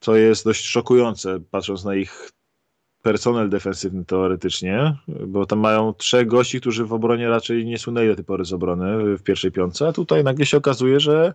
[0.00, 2.30] Co jest dość szokujące, patrząc na ich
[3.02, 4.96] personel defensywny teoretycznie,
[5.26, 8.52] bo tam mają trzech gości, którzy w obronie raczej nie sunęli do tej pory z
[8.52, 11.34] obrony w pierwszej piątce, a tutaj nagle się okazuje, że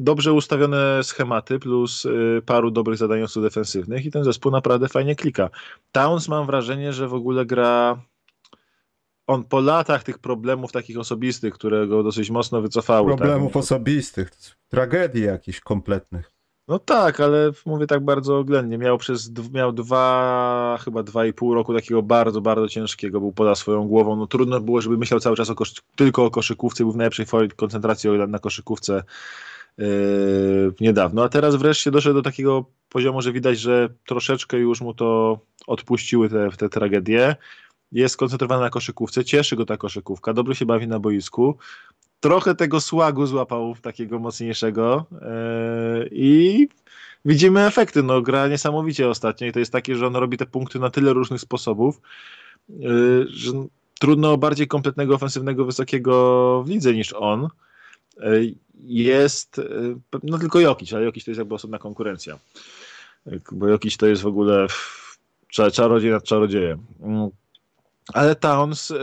[0.00, 5.50] dobrze ustawione schematy plus e, paru dobrych zadaniowców defensywnych i ten zespół naprawdę fajnie klika.
[5.92, 8.02] Towns mam wrażenie, że w ogóle gra
[9.32, 13.10] on po latach tych problemów takich osobistych, które go dosyć mocno wycofały.
[13.10, 13.18] Tak?
[13.18, 13.62] Problemów tak?
[13.62, 14.30] osobistych,
[14.68, 16.32] tragedii jakichś kompletnych.
[16.68, 18.78] No tak, ale mówię tak bardzo oględnie.
[18.78, 23.20] Miał przez miał dwa, chyba dwa i pół roku takiego bardzo, bardzo ciężkiego.
[23.20, 24.16] Był poza swoją głową.
[24.16, 25.54] No trudno było, żeby myślał cały czas o
[25.96, 26.84] tylko o koszykówce.
[26.84, 27.26] Był w najlepszej
[27.56, 29.02] koncentracji na koszykówce
[29.78, 29.86] yy,
[30.80, 31.24] niedawno.
[31.24, 36.28] A teraz wreszcie doszedł do takiego poziomu, że widać, że troszeczkę już mu to odpuściły
[36.28, 37.36] te, te tragedie
[37.92, 41.56] jest skoncentrowany na koszykówce, cieszy go ta koszykówka, dobrze się bawi na boisku.
[42.20, 46.68] Trochę tego słagu złapał takiego mocniejszego yy, i
[47.24, 48.02] widzimy efekty.
[48.02, 51.12] No, gra niesamowicie ostatnio i to jest takie, że on robi te punkty na tyle
[51.12, 52.00] różnych sposobów,
[52.68, 53.52] yy, że
[54.00, 57.48] trudno o bardziej kompletnego, ofensywnego, wysokiego w lidze niż on.
[58.20, 59.60] Yy, jest,
[60.22, 62.38] no tylko Jokic, ale Jokic to jest jakby osobna konkurencja.
[63.52, 64.66] Bo Jokic to jest w ogóle
[65.48, 66.78] czarodziej nad czarodziejem.
[68.14, 68.96] Ale Towns yy,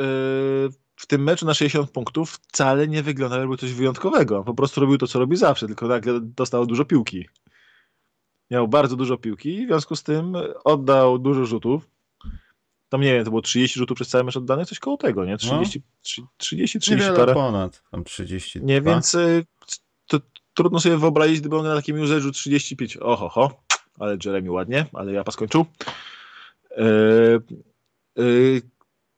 [0.96, 4.44] w tym meczu na 60 punktów wcale nie wyglądał jakby coś wyjątkowego.
[4.44, 7.26] Po prostu robił to, co robi zawsze, tylko nagle dostał dużo piłki.
[8.52, 10.34] Miał bardzo dużo piłki i w związku z tym
[10.64, 11.90] oddał dużo rzutów.
[12.90, 15.38] Tam nie wiem, to było 30 rzutów przez cały mecz oddane, coś koło tego, nie?
[15.38, 15.80] 30,
[16.18, 16.28] no.
[16.38, 18.60] 30 30 Niewiele ponad, tam 30.
[18.64, 19.46] Nie, więc y,
[20.08, 20.20] to
[20.54, 22.98] trudno sobie wyobrazić, gdyby on na takim userzu 35.
[22.98, 23.64] Oho, ho,
[24.00, 25.66] ale Jeremy ładnie, ale ja skończył.
[26.78, 27.42] Yy,
[28.16, 28.62] yy,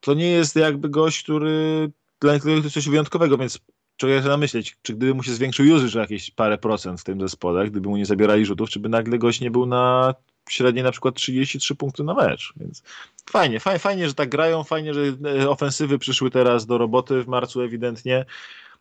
[0.02, 1.91] to nie jest jakby gość, który
[2.22, 3.60] dla którego to coś wyjątkowego, więc
[3.97, 7.70] człowiek zaczyna myśleć, czy gdyby mu się zwiększył usage jakieś parę procent w tym zespole,
[7.70, 10.14] gdyby mu nie zabierali rzutów, czy by nagle gość nie był na
[10.49, 12.84] średniej na przykład 33 punkty na mecz, więc
[13.30, 15.02] fajnie, fajnie, fajnie, że tak grają, fajnie, że
[15.41, 18.26] e, ofensywy przyszły teraz do roboty w marcu ewidentnie,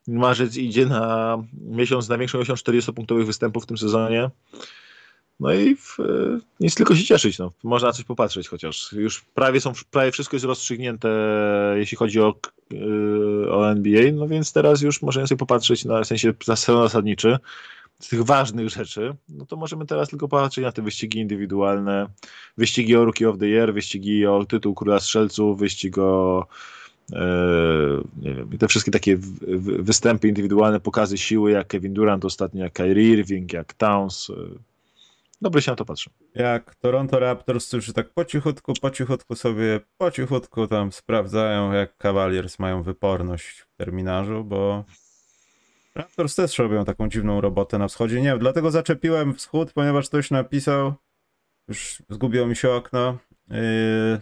[0.08, 4.30] marzec idzie na miesiąc, na większą ilość 40-punktowych występów w tym sezonie,
[5.40, 5.96] no i w,
[6.60, 7.38] nic tylko się cieszyć.
[7.38, 7.52] No.
[7.62, 8.92] Można na coś popatrzeć chociaż.
[8.92, 11.08] Już prawie są, prawie wszystko jest rozstrzygnięte,
[11.76, 12.34] jeśli chodzi o,
[12.70, 16.82] yy, o NBA, no więc teraz już możemy sobie popatrzeć na w sensie na sezon
[16.82, 17.38] zasadniczy
[17.98, 22.06] z tych ważnych rzeczy, no to możemy teraz tylko patrzeć na te wyścigi indywidualne,
[22.56, 26.46] wyścigi o Rookie of the Year, wyścigi o tytuł Króla Strzelców, wyścig o
[27.12, 27.18] yy,
[28.22, 29.18] nie wiem, te wszystkie takie
[29.78, 34.32] występy indywidualne, pokazy siły, jak Kevin Durant ostatnio, jak Kyrie Irving, jak Towns,
[35.40, 36.10] dobrze się na to patrzę.
[36.34, 41.96] Jak Toronto Raptors, którzy tak po cichutku, po cichutku sobie, po cichutku tam sprawdzają, jak
[41.96, 44.84] Cavaliers mają wyporność w terminarzu, bo
[45.94, 48.20] Raptors też robią taką dziwną robotę na wschodzie.
[48.20, 50.94] Nie dlatego zaczepiłem wschód, ponieważ ktoś napisał,
[51.68, 53.18] już zgubiło mi się okno,
[53.48, 54.20] yy,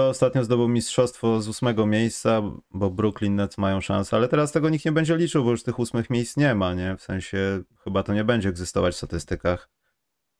[0.00, 4.70] kto ostatnio zdobył mistrzostwo z ósmego miejsca, bo Brooklyn Nets mają szansę, ale teraz tego
[4.70, 6.96] nikt nie będzie liczył, bo już tych ósmych miejsc nie ma, nie?
[6.96, 9.68] W sensie chyba to nie będzie egzystować w statystykach.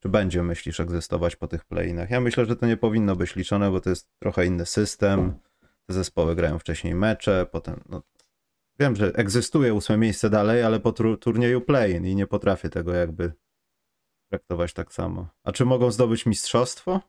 [0.02, 2.10] Czy będzie, myślisz, egzystować po tych playinach?
[2.10, 5.34] Ja myślę, że to nie powinno być liczone, bo to jest trochę inny system.
[5.86, 8.02] Te zespoły grają wcześniej mecze, potem no,
[8.78, 13.32] wiem, że egzystuje ósme miejsce dalej, ale po turnieju play-in i nie potrafię tego jakby
[14.30, 15.28] traktować tak samo.
[15.44, 17.00] A czy mogą zdobyć mistrzostwo?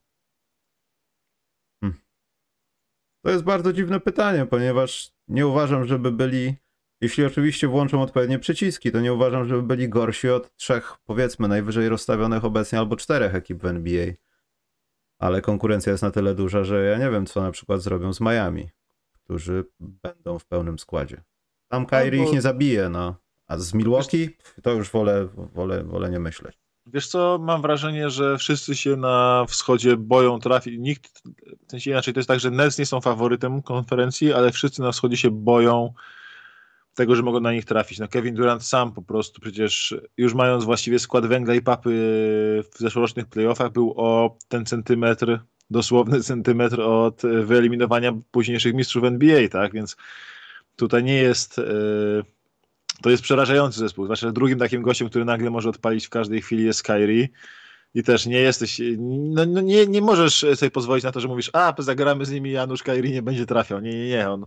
[3.21, 6.55] To jest bardzo dziwne pytanie, ponieważ nie uważam, żeby byli,
[7.01, 11.89] jeśli oczywiście włączą odpowiednie przyciski, to nie uważam, żeby byli gorsi od trzech, powiedzmy, najwyżej
[11.89, 14.13] rozstawionych obecnie albo czterech ekip w NBA.
[15.19, 18.21] Ale konkurencja jest na tyle duża, że ja nie wiem, co na przykład zrobią z
[18.21, 18.69] Miami,
[19.13, 21.23] którzy będą w pełnym składzie.
[21.67, 23.15] Tam Kyrie ich nie zabije, no.
[23.47, 26.59] A z Milwaukee to już wolę, wolę, wolę nie myśleć.
[26.93, 30.79] Wiesz co, mam wrażenie, że wszyscy się na wschodzie boją trafić.
[30.79, 31.21] Nikt,
[31.67, 34.91] w sensie inaczej, to jest tak, że Nets nie są faworytem konferencji, ale wszyscy na
[34.91, 35.93] wschodzie się boją
[36.93, 37.99] tego, że mogą na nich trafić.
[37.99, 41.89] No Kevin Durant sam po prostu przecież już mając właściwie skład węgla i papy
[42.73, 45.39] w zeszłorocznych playoffach był o ten centymetr,
[45.69, 49.73] dosłowny centymetr od wyeliminowania późniejszych mistrzów NBA, tak?
[49.73, 49.97] Więc
[50.75, 51.57] tutaj nie jest...
[51.57, 52.40] Yy
[53.01, 54.05] to jest przerażający zespół.
[54.05, 57.27] Zwłaszcza drugim takim gościem, który nagle może odpalić w każdej chwili jest Kyrie.
[57.95, 61.49] I też nie jesteś, no, no, nie, nie możesz sobie pozwolić na to, że mówisz,
[61.53, 63.79] a zagramy z nimi, Janusz Kyrie nie będzie trafiał.
[63.81, 64.45] Nie, nie, nie, on,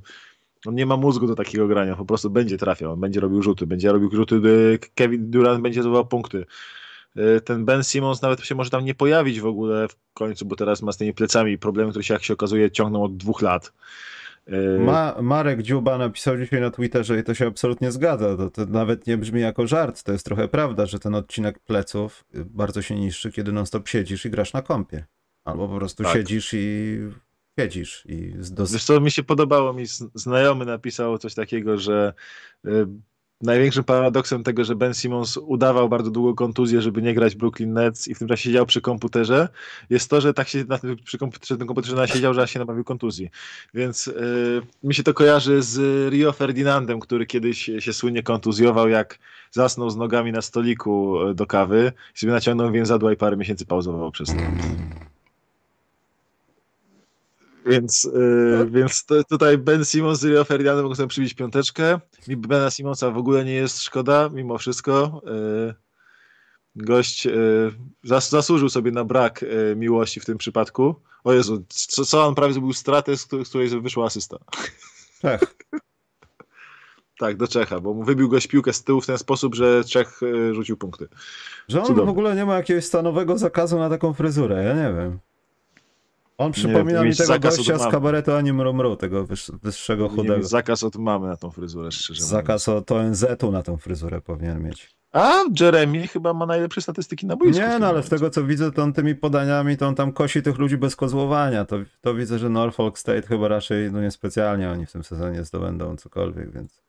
[0.66, 3.66] on nie ma mózgu do takiego grania, po prostu będzie trafiał, on będzie robił rzuty,
[3.66, 6.46] będzie robił rzuty, Kevin Durant będzie zdobywał punkty.
[7.16, 10.56] Y, ten Ben Simmons nawet się może tam nie pojawić w ogóle w końcu, bo
[10.56, 13.72] teraz ma z tymi plecami problemy, które się jak się okazuje ciągną od dwóch lat.
[14.46, 18.36] Yy, Ma, Marek Dziuba napisał dzisiaj na Twitterze i to się absolutnie zgadza.
[18.36, 20.02] To, to, nawet nie brzmi jako żart.
[20.02, 24.30] To jest trochę prawda, że ten odcinek pleców bardzo się niszczy, kiedy non-stop siedzisz i
[24.30, 25.04] grasz na kompie.
[25.44, 26.12] Albo po prostu tak.
[26.12, 26.98] siedzisz i
[27.58, 28.06] siedzisz.
[28.08, 28.72] I dos...
[28.72, 29.84] Wiesz co, mi się podobało, mi
[30.14, 32.14] znajomy napisał coś takiego, że
[32.66, 32.86] y,
[33.44, 38.08] największym paradoksem tego, że Ben Simmons udawał bardzo długo kontuzję, żeby nie grać Brooklyn Nets
[38.08, 39.48] i w tym czasie siedział przy komputerze,
[39.90, 42.58] jest to, że tak się na tym, przy komputerze, tym komputerze nasiedział, że aż się
[42.58, 43.30] nabawił kontuzji.
[43.74, 49.18] Więc yy, mi się to kojarzy z Rio Ferdinandem, który kiedyś się słynnie kontuzjował, jak
[49.50, 53.66] zasnął z nogami na stoliku y, do kawy i sobie naciągnął więzadła i parę miesięcy
[53.66, 54.42] pauzował przez to.
[57.66, 62.00] Więc, yy, więc to, tutaj Ben Simmons z Rio Ferdinando mogą sobie przybić piąteczkę.
[62.28, 65.22] Mi Bena Simonsa w ogóle nie jest szkoda, mimo wszystko.
[65.26, 65.74] Yy,
[66.76, 70.94] gość yy, zas, zasłużył sobie na brak yy, miłości w tym przypadku.
[71.24, 74.38] O Jezu, co, co on prawie zrobił stratę, z której wyszła asysta.
[75.20, 75.40] Czech.
[77.18, 80.20] tak, do Czecha, bo mu wybił gość piłkę z tyłu w ten sposób, że Czech
[80.22, 81.08] yy, rzucił punkty.
[81.68, 85.18] Że on w ogóle nie ma jakiegoś stanowego zakazu na taką fryzurę, ja nie wiem.
[86.38, 89.26] On przypomina nie, mi tego gościa z kabaretu Ani Mromru, tego
[89.62, 90.46] wyższego chudego.
[90.46, 94.94] Zakaz od mamy na tą fryzurę, szczerze Zakaz od ONZ-u na tą fryzurę powinien mieć.
[95.12, 97.62] A Jeremy chyba ma najlepsze statystyki na boisku.
[97.62, 100.42] Nie, no ale z tego co widzę, to on tymi podaniami, to on tam kosi
[100.42, 101.64] tych ludzi bez kozłowania.
[101.64, 105.96] To, to widzę, że Norfolk State chyba raczej, no niespecjalnie oni w tym sezonie zdobędą
[105.96, 106.82] cokolwiek, więc...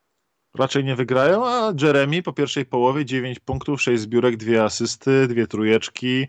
[0.55, 5.47] Raczej nie wygrają, a Jeremy po pierwszej połowie 9 punktów, 6 zbiórek, 2 asysty, 2
[5.47, 6.27] trujeczki,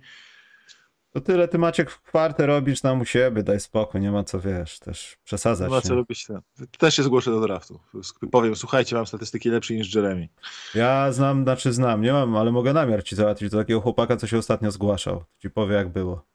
[1.16, 4.40] to tyle ty Maciek w kwartę robisz nam u siebie, daj spokój, nie ma co
[4.40, 5.68] wiesz, też przesadzać.
[5.70, 6.26] Nie ma co robić.
[6.78, 7.80] Też się zgłoszę do draftu.
[8.30, 10.28] Powiem, słuchajcie, mam statystyki lepsze niż Jeremy.
[10.74, 14.26] Ja znam, znaczy znam, nie mam, ale mogę namiar ci załatwić do takiego chłopaka, co
[14.26, 15.24] się ostatnio zgłaszał.
[15.38, 16.26] Ci powie jak było.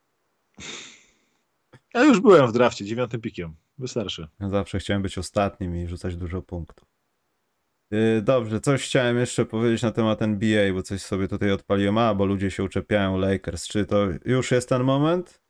[1.94, 3.56] Ja już byłem w drafcie, dziewiątym pikiem.
[3.78, 4.28] Wystarczy.
[4.40, 6.91] Ja zawsze chciałem być ostatnim i rzucać dużo punktów.
[7.94, 12.14] Y, dobrze, coś chciałem jeszcze powiedzieć na temat NBA, bo coś sobie tutaj odpaliłem, a
[12.14, 13.68] bo ludzie się uczepiają Lakers.
[13.68, 15.42] Czy to już jest ten moment,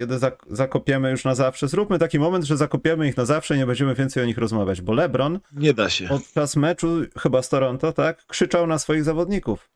[0.00, 1.68] kiedy zak zakopiemy już na zawsze?
[1.68, 4.80] Zróbmy taki moment, że zakopiemy ich na zawsze i nie będziemy więcej o nich rozmawiać,
[4.80, 6.08] bo LeBron nie da się.
[6.08, 9.70] podczas meczu chyba z Toronto, tak, krzyczał na swoich zawodników.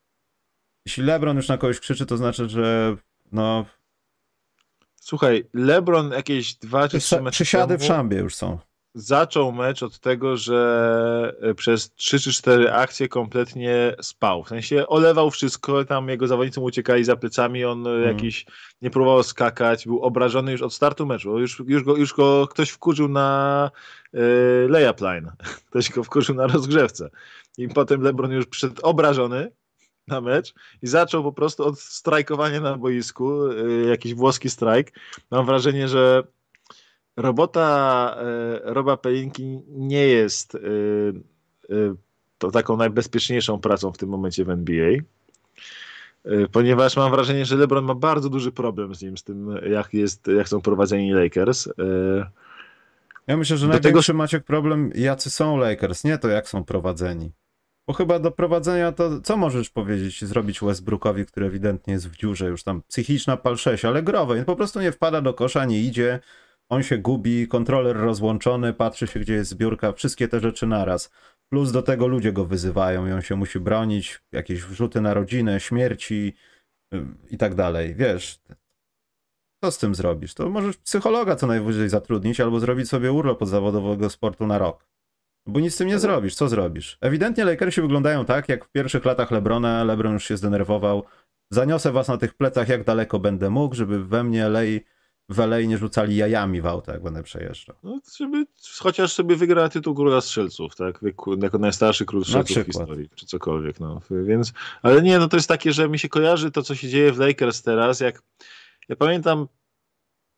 [0.86, 2.96] Jeśli LeBron już na kogoś krzyczy, to znaczy, że
[3.32, 3.66] no...
[4.94, 8.58] Słuchaj, LeBron jakieś dwa czy trzy mecze Przysiady w szambie już są
[8.96, 14.44] zaczął mecz od tego, że e, przez 3 czy 4 akcje kompletnie spał.
[14.44, 18.02] W sensie olewał wszystko, tam jego zawodnicy mu uciekali za plecami, on mm.
[18.02, 18.46] jakiś
[18.82, 21.38] nie próbował skakać, był obrażony już od startu meczu.
[21.38, 23.70] Już, już, go, już go ktoś wkurzył na
[24.14, 24.18] y,
[24.68, 25.32] layup line,
[25.70, 27.10] ktoś go wkurzył na rozgrzewce.
[27.58, 29.50] I potem LeBron już przyszedł obrażony,
[30.08, 34.92] na mecz i zaczął po prostu od strajkowania na boisku, y, jakiś włoski strajk.
[35.30, 36.22] Mam wrażenie, że
[37.16, 38.16] robota
[38.68, 41.12] y, Roba Pelinki nie jest y,
[42.38, 44.90] to taką najbezpieczniejszą pracą w tym momencie w NBA.
[46.52, 50.26] Ponieważ mam wrażenie, że LeBron ma bardzo duży problem z nim, z tym, jak, jest,
[50.26, 51.68] jak są prowadzeni Lakers.
[53.26, 54.18] Ja myślę, że do największy tego...
[54.18, 57.32] Maciek problem, jacy są Lakers, nie to jak są prowadzeni.
[57.86, 62.48] Bo chyba do prowadzenia to, co możesz powiedzieć, zrobić Westbrookowi, który ewidentnie jest w dziurze,
[62.48, 66.20] już tam psychiczna pal 6, ale growej, po prostu nie wpada do kosza, nie idzie,
[66.68, 71.10] on się gubi, kontroler rozłączony, patrzy się, gdzie jest zbiórka, wszystkie te rzeczy naraz.
[71.48, 75.60] Plus do tego ludzie go wyzywają i on się musi bronić, jakieś wrzuty na rodzinę,
[75.60, 76.34] śmierci
[76.92, 77.94] yy, i tak dalej.
[77.94, 78.40] Wiesz,
[79.64, 80.34] co z tym zrobisz?
[80.34, 84.86] To możesz psychologa co najwyżej zatrudnić albo zrobić sobie urlop od zawodowego sportu na rok.
[85.46, 86.34] Bo nic z tym nie zrobisz.
[86.34, 86.98] Co zrobisz?
[87.00, 89.84] Ewidentnie Lakersi wyglądają tak, jak w pierwszych latach Lebrona.
[89.84, 91.02] Lebron już się zdenerwował.
[91.50, 94.84] Zaniosę was na tych plecach, jak daleko będę mógł, żeby we mnie lej
[95.28, 97.76] w LA nie rzucali jajami w auto, jak będę przejeżdżał.
[97.82, 98.46] No, żeby
[98.78, 101.00] chociaż sobie wygra tytuł króla strzelców, tak?
[101.42, 103.80] Jako najstarszy król strzelców w historii, czy cokolwiek.
[103.80, 104.00] No.
[104.10, 104.52] Więc,
[104.82, 107.18] ale nie, no to jest takie, że mi się kojarzy to, co się dzieje w
[107.18, 108.22] Lakers teraz, jak
[108.88, 109.48] ja pamiętam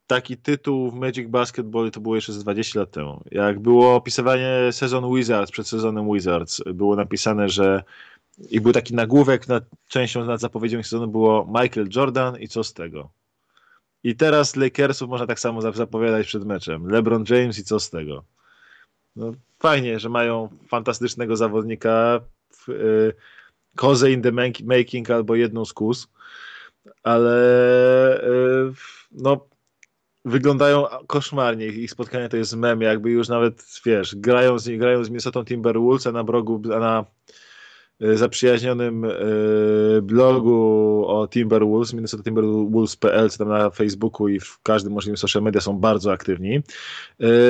[0.06, 3.24] taki tytuł w Magic Basketball to było jeszcze z 20 lat temu.
[3.30, 7.84] Jak było opisywanie sezon Wizards przed sezonem Wizards, było napisane, że
[8.50, 12.74] i był taki nagłówek nad częścią nad zapowiedzią sezonu było Michael Jordan i co z
[12.74, 13.10] tego.
[14.04, 16.90] I teraz Lakersów można tak samo zapowiadać przed meczem.
[16.90, 18.24] LeBron James i co z tego.
[19.16, 22.20] No, fajnie, że mają fantastycznego zawodnika,
[22.68, 23.12] y,
[23.76, 24.32] kozę in the
[24.64, 26.08] making albo jedną z kus,
[27.02, 27.34] ale
[28.24, 28.72] y,
[29.12, 29.46] no
[30.24, 31.66] wyglądają koszmarnie.
[31.66, 36.06] Ich spotkanie to jest mem, jakby już nawet, wiesz, grają z, grają z Minnesota Timberwolves,
[36.06, 37.04] a na brogu, a na
[38.00, 39.08] zaprzyjaźnionym e,
[40.02, 45.60] blogu o Timberwolves, Minnesota Timberwolves.pl, co tam na Facebooku i w każdym możliwym social media
[45.60, 46.60] są bardzo aktywni.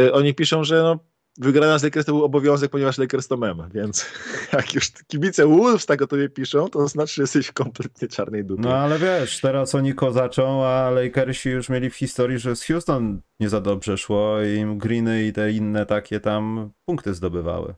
[0.07, 0.99] E, oni piszą, że no,
[1.39, 4.07] wygrana z Lakers to był obowiązek, ponieważ Lakers to mem, więc
[4.53, 8.63] jak już kibice Wolves tak o tobie piszą, to znaczy, że jesteś kompletnie czarnej dupie.
[8.63, 13.21] No ale wiesz, teraz oni kozaczą, a Lakersi już mieli w historii, że z Houston
[13.41, 17.75] nie za dobrze szło i im Greeny i te inne takie tam punkty zdobywały.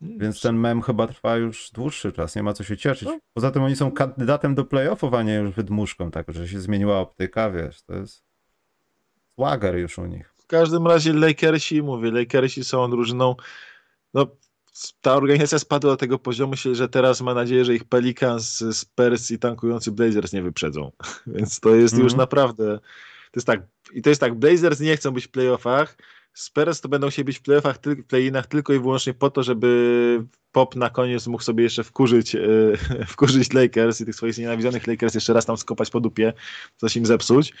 [0.00, 3.08] Więc ten mem chyba trwa już dłuższy czas, nie ma co się cieszyć.
[3.08, 3.18] No.
[3.34, 6.98] Poza tym oni są kandydatem do playoffów, a nie już wydmuszką, tak, że się zmieniła
[6.98, 8.24] optyka, wiesz, to jest
[9.34, 13.36] swagger już u nich każdym razie Lakersi, mówię, Lakersi są drużyną,
[14.14, 14.26] no
[15.00, 19.38] ta organizacja spadła do tego poziomu, że teraz ma nadzieję, że ich Pelicans, Spurs i
[19.38, 20.92] tankujący Blazers nie wyprzedzą.
[21.26, 22.22] Więc to jest mm już mhm.
[22.22, 22.78] naprawdę,
[23.30, 23.60] to jest tak,
[23.92, 25.96] i to jest tak, Blazers nie chcą być w playoffach,
[26.34, 27.78] Spurs to będą się być w playoffach,
[28.08, 32.78] play-inach tylko i wyłącznie po to, żeby Pop na koniec mógł sobie jeszcze wkurzyć, yy,
[33.12, 36.32] wkurzyć Lakers i tych swoich nienawidzonych Lakers jeszcze raz tam skopać po dupie,
[36.76, 37.54] coś im zepsuć.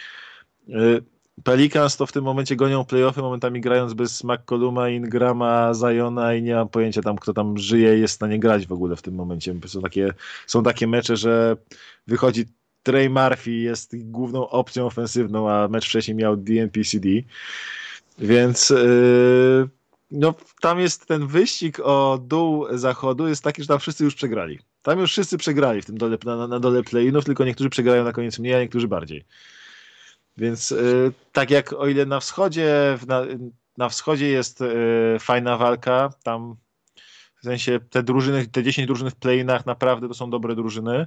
[0.68, 1.02] Yy,
[1.44, 6.54] Pelicans to w tym momencie gonią playoffy, momentami grając bez McColluma, Ingrama, Zajona i nie
[6.54, 9.54] mam pojęcia tam, kto tam żyje jest w stanie grać w ogóle w tym momencie.
[9.66, 10.14] Są takie,
[10.46, 11.56] są takie mecze, że
[12.06, 12.44] wychodzi
[12.82, 17.08] Trey Murphy, jest główną opcją ofensywną, a mecz wcześniej miał DNPCD.
[18.20, 19.68] Więc yy,
[20.10, 24.58] no, tam jest ten wyścig o dół zachodu, jest taki, że tam wszyscy już przegrali.
[24.82, 28.12] Tam już wszyscy przegrali w tym dole, na, na dole play-inów, tylko niektórzy przegrają na
[28.12, 29.24] koniec mniej, a niektórzy bardziej.
[30.36, 33.22] Więc y, tak jak o ile na wschodzie, na,
[33.76, 34.66] na wschodzie jest y,
[35.20, 36.56] fajna walka, tam
[37.40, 41.06] w sensie te drużyny, te 10 drużyn w play-inach naprawdę to są dobre drużyny.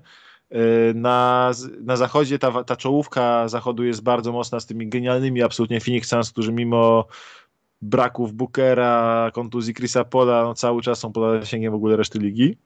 [0.54, 1.52] Y, na,
[1.82, 6.32] na zachodzie ta, ta czołówka zachodu jest bardzo mocna z tymi genialnymi absolutnie Phoenix Suns,
[6.32, 7.08] którzy mimo
[7.82, 12.58] braków Bookera, kontuzji Chrisa Pola, no cały czas są pod zasięgiem w ogóle reszty ligi.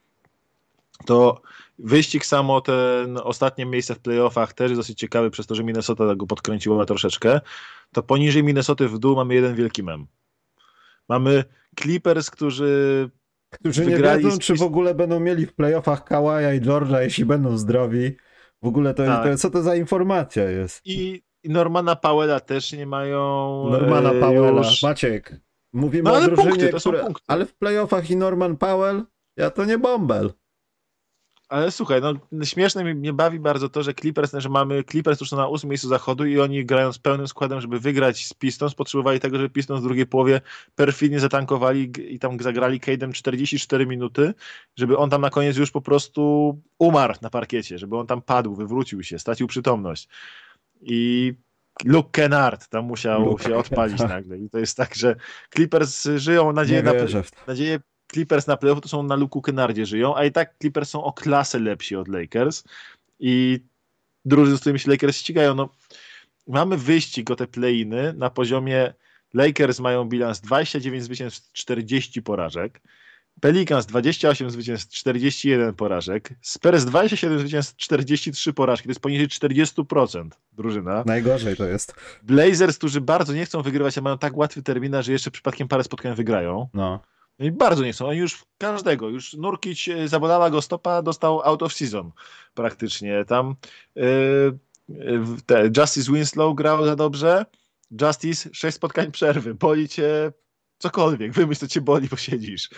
[1.05, 1.41] To
[1.79, 6.15] Wyścig samo, ten ostatnie miejsce w playoffach też jest dosyć ciekawy przez to, że Minnesota
[6.15, 7.41] go podkręciła troszeczkę.
[7.93, 10.07] To poniżej Minnesoty w dół mamy jeden wielki mem.
[11.09, 11.43] Mamy
[11.79, 13.09] Clippers, którzy
[13.59, 17.57] którzy nie wiedzą, czy w ogóle będą mieli w playoffach Kawaja i Georgia, jeśli będą
[17.57, 18.15] zdrowi.
[18.61, 19.23] W ogóle to, tak.
[19.23, 20.81] to co to za informacja jest?
[20.85, 23.19] I, Normana Powella też nie mają.
[23.71, 24.57] Normana e, Powella.
[24.57, 24.83] Już...
[24.83, 25.41] Maciek,
[25.73, 27.07] mówimy no, o drużynie, punkty, które...
[27.27, 29.03] ale w playoffach i Norman Powell,
[29.37, 30.33] ja to nie bąbel.
[31.49, 35.31] Ale słuchaj, no śmieszne mnie, mnie bawi bardzo to, że Clippers, że mamy Clippers już
[35.31, 39.19] na ósmym miejscu zachodu i oni grają z pełnym składem, żeby wygrać z Pistons, potrzebowali
[39.19, 40.41] tego, żeby Pistons w drugiej połowie
[40.75, 44.33] perfidnie zatankowali i tam zagrali Cade'em 44 minuty,
[44.75, 48.55] żeby on tam na koniec już po prostu umarł na parkiecie, żeby on tam padł,
[48.55, 50.07] wywrócił się, stracił przytomność.
[50.81, 51.33] I
[51.85, 54.37] Luke Kennard tam musiał Luke się odpalić nagle.
[54.37, 55.15] I to jest tak, że
[55.55, 56.91] Clippers żyją nadzieję, na,
[57.47, 57.79] nadzieję
[58.11, 61.13] Clippers na playoff to są na Luku Kennardzie żyją, a i tak Clippers są o
[61.13, 62.63] klasę lepsi od Lakers
[63.19, 63.59] i
[64.25, 65.69] drużyny, z którymi się Lakers ścigają, no
[66.47, 68.93] mamy wyścig o te play-iny na poziomie
[69.33, 72.81] Lakers mają bilans 29 zwycięstw, 40 porażek,
[73.41, 81.03] Pelicans 28 zwycięstw, 41 porażek, Spurs 27 zwycięstw, 43 porażki, to jest poniżej 40% drużyna.
[81.05, 81.95] Najgorzej to jest.
[82.23, 85.83] Blazers, którzy bardzo nie chcą wygrywać, a mają tak łatwy terminarz, że jeszcze przypadkiem parę
[85.83, 86.69] spotkań wygrają.
[86.73, 86.99] No.
[87.39, 88.07] No i bardzo nie chcą.
[88.07, 92.11] Oni już każdego, już Nurkic e, zabolała go stopa, dostał out of season
[92.53, 93.25] praktycznie.
[93.25, 93.55] Tam
[93.95, 94.59] yy,
[95.45, 97.45] te, Justice Winslow grał za dobrze.
[98.01, 99.55] Justice, sześć spotkań przerwy.
[99.55, 100.31] Boli cię
[100.77, 101.31] cokolwiek.
[101.31, 102.69] Wymyśl, co cię boli, bo siedzisz.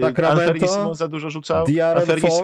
[0.00, 1.66] Sacramento, za dużo rzucał,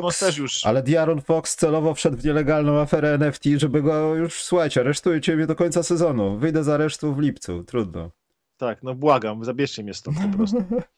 [0.00, 0.66] Fox, też już...
[0.66, 5.46] Ale Diaron Fox celowo wszedł w nielegalną aferę NFT, żeby go już, słuchajcie, aresztujcie mnie
[5.46, 6.38] do końca sezonu.
[6.38, 8.10] Wyjdę z aresztu w lipcu, trudno.
[8.56, 10.64] Tak, no błagam, zabierzcie mnie stąd po prostu.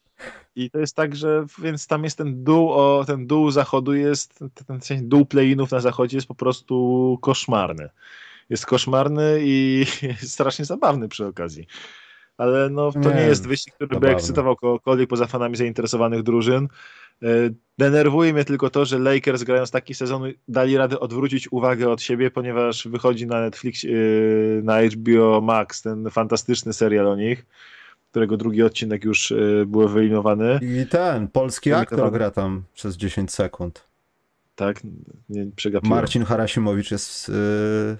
[0.55, 4.39] I to jest tak, że więc tam jest ten dół, o, ten dół zachodu jest,
[4.67, 7.89] ten, ten dół playinów na zachodzie jest po prostu koszmarny.
[8.49, 11.67] Jest koszmarny i jest strasznie zabawny przy okazji.
[12.37, 14.07] Ale no, to nie, nie jest wyścig, który zabawny.
[14.07, 16.67] by ekscytował kogokolwiek poza fanami zainteresowanych drużyn.
[17.23, 17.27] E,
[17.77, 22.31] denerwuje mnie tylko to, że Lakers grając taki sezon dali radę odwrócić uwagę od siebie,
[22.31, 23.87] ponieważ wychodzi na Netflix, e,
[24.63, 27.45] na HBO Max ten fantastyczny serial o nich
[28.11, 30.59] którego drugi odcinek już y, był wyeliminowany.
[30.61, 33.83] I ten, polski aktor gra tam przez 10 sekund.
[34.55, 34.81] Tak,
[35.29, 35.95] nie przegapiłem.
[35.95, 37.97] Marcin Harasimowicz jest yy,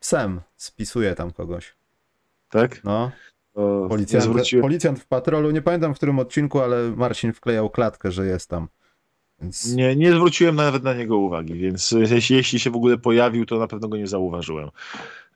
[0.00, 1.74] psem, spisuje tam kogoś.
[2.50, 2.84] Tak?
[2.84, 3.10] No.
[3.88, 4.26] Policjant,
[4.60, 8.68] policjant w patrolu, nie pamiętam w którym odcinku, ale Marcin wklejał klatkę, że jest tam.
[9.40, 9.74] Więc...
[9.74, 13.58] Nie, nie zwróciłem nawet na niego uwagi, więc jeśli, jeśli się w ogóle pojawił, to
[13.58, 14.70] na pewno go nie zauważyłem.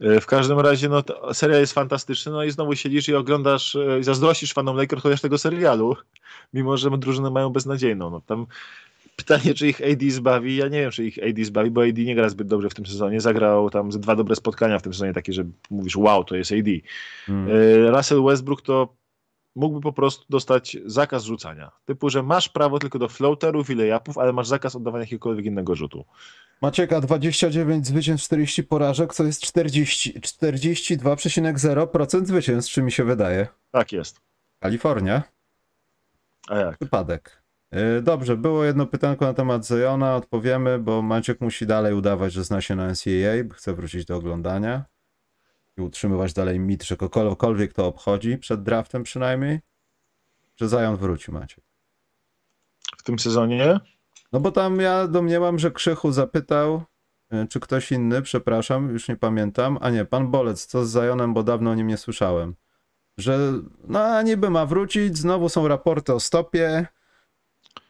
[0.00, 3.98] E, w każdym razie, no, serial jest fantastyczny, no i znowu siedzisz i oglądasz, e,
[3.98, 5.96] i zazdrościsz fanom Lakers chociaż tego serialu,
[6.54, 8.10] mimo że drużyny mają beznadziejną.
[8.10, 8.46] No, tam
[9.16, 12.14] pytanie, czy ich AD zbawi, ja nie wiem, czy ich AD zbawi, bo AD nie
[12.14, 15.32] gra zbyt dobrze w tym sezonie, zagrał tam dwa dobre spotkania w tym sezonie, takie,
[15.32, 16.68] że mówisz, wow, to jest AD.
[17.26, 17.48] Hmm.
[17.50, 18.96] E, Russell Westbrook to
[19.56, 21.70] mógłby po prostu dostać zakaz rzucania.
[21.84, 25.74] Typu, że masz prawo tylko do floaterów i layupów, ale masz zakaz oddawania jakiegokolwiek innego
[25.74, 26.04] rzutu.
[26.62, 33.48] Macieka 29 zwycięstw, 40 porażek, co jest 40, 42,0% zwycięstw, czy mi się wydaje.
[33.70, 34.20] Tak jest.
[34.60, 35.22] Kalifornia.
[36.48, 36.78] A jak?
[36.78, 37.42] Wypadek.
[37.98, 42.44] Y, dobrze, było jedno pytanko na temat Zajona, odpowiemy, bo Maciek musi dalej udawać, że
[42.44, 44.84] zna się na NCAA, chce wrócić do oglądania
[45.76, 49.60] i utrzymywać dalej mit, że kogokolwiek to obchodzi, przed draftem przynajmniej,
[50.56, 51.64] że Zion wróci, Maciek.
[52.98, 53.80] W tym sezonie?
[54.32, 56.82] No bo tam ja domniemam, że Krzychu zapytał,
[57.30, 61.34] e, czy ktoś inny, przepraszam, już nie pamiętam, a nie, pan Bolec, co z Zajonem,
[61.34, 62.54] bo dawno o nim nie słyszałem,
[63.18, 63.52] że
[63.88, 66.86] no niby ma wrócić, znowu są raporty o stopie,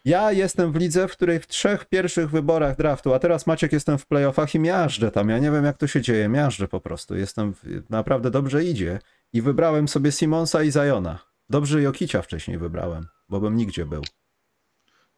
[0.04, 3.98] ja jestem w lidze, w której w trzech pierwszych wyborach draftu, a teraz Maciek jestem
[3.98, 5.28] w playoffach i miażdżę tam.
[5.28, 7.16] Ja nie wiem, jak to się dzieje, miażdżę po prostu.
[7.16, 7.90] Jestem, w...
[7.90, 8.98] naprawdę dobrze idzie.
[9.32, 11.18] I wybrałem sobie Simonsa i Zajona.
[11.48, 14.02] Dobrze Jokicia wcześniej wybrałem, bo bym nigdzie był.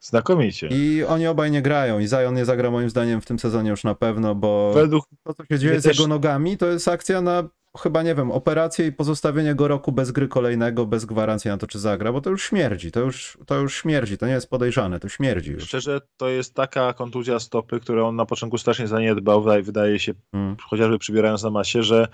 [0.00, 0.68] Znakomicie.
[0.70, 3.84] I oni obaj nie grają i Zion nie zagra moim zdaniem w tym sezonie już
[3.84, 5.04] na pewno, bo Według...
[5.24, 5.98] to, co się dzieje z też...
[5.98, 7.48] jego nogami, to jest akcja na
[7.78, 11.66] chyba, nie wiem, operację i pozostawienie go roku bez gry kolejnego, bez gwarancji na to,
[11.66, 15.00] czy zagra, bo to już śmierdzi, to już, to już śmierdzi, to nie jest podejrzane,
[15.00, 15.64] to śmierdzi już.
[15.64, 20.56] Szczerze, to jest taka kontuzja stopy, którą on na początku strasznie zaniedbał, wydaje się, hmm.
[20.70, 22.08] chociażby przybierając na masie, że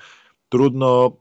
[0.49, 1.17] trudno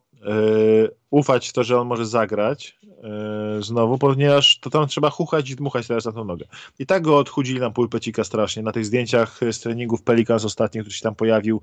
[1.09, 5.55] ufać w to, że on może zagrać yy, znowu, ponieważ to tam trzeba chuchać i
[5.55, 6.45] dmuchać teraz na tą nogę.
[6.79, 8.63] I tak go odchudzili na pulpecika strasznie.
[8.63, 11.61] Na tych zdjęciach z treningów Pelicans ostatnich, który się tam pojawił,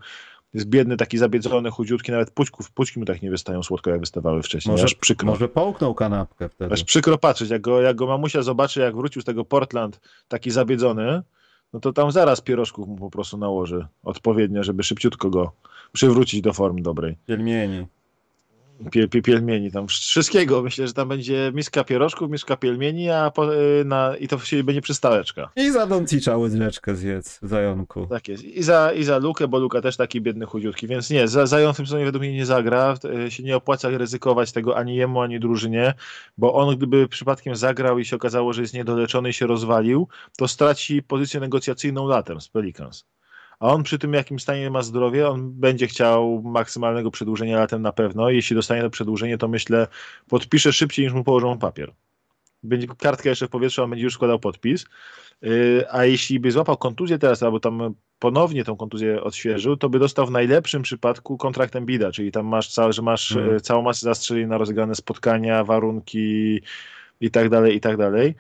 [0.55, 4.43] jest biedny, taki zabiedzony, chudziutki, nawet pućków, pućki mu tak nie wystają słodko, jak wystawały
[4.43, 4.73] wcześniej.
[4.73, 5.27] Może, aż przykro.
[5.27, 6.75] może połknął kanapkę wtedy.
[6.75, 10.51] Aż przykro patrzeć, jak go, jak go mamusia zobaczy, jak wrócił z tego Portland taki
[10.51, 11.23] zabiedzony,
[11.73, 15.53] no to tam zaraz pierożków mu po prostu nałoży odpowiednio, żeby szybciutko go
[15.93, 17.17] przywrócić do formy dobrej.
[17.27, 17.87] Pielmieni
[18.91, 20.63] pie, pie, pielmieni, tam wszystkiego.
[20.63, 24.65] Myślę, że tam będzie miska pierożków, miska pielmieni, a po, y, na, i to się
[24.65, 25.51] będzie przystałeczka.
[25.57, 28.07] I za Doncicza łyżeczkę zjedz w Zajonku.
[28.07, 28.45] Tak jest.
[28.45, 31.75] I za, I za Lukę, bo Luka też taki biedny chudziutki, więc nie, za Zajon
[31.75, 32.95] w tym sezonie według mnie nie zagra.
[33.27, 35.95] Y, się nie opłaca ryzykować tego ani jemu, ani drużynie,
[36.39, 40.49] bo on gdyby przypadkiem zagrał i się okazało, że jest niedoleczony i się rozwalił, to
[40.49, 43.05] straci pozycję negocjacyjną latem z Pelicans
[43.63, 47.93] a on przy tym, jakim stanie ma zdrowie, on będzie chciał maksymalnego przedłużenia latem na
[47.93, 48.31] pewno.
[48.31, 49.87] Jeśli dostanie to przedłużenie, to myślę,
[50.29, 51.93] podpisze szybciej niż mu położą papier.
[52.63, 54.85] Będzie kartka jeszcze w powietrzu, on będzie już składał podpis.
[55.45, 59.99] Y, a jeśli by złapał kontuzję teraz, albo tam ponownie tą kontuzję odświeżył, to by
[59.99, 63.61] dostał w najlepszym przypadku kontrakt Embida, czyli tam masz, całe, że masz hmm.
[63.61, 66.61] całą masę zastrzeli na rozegrane spotkania, warunki
[67.21, 68.35] i tak dalej, i tak dalej.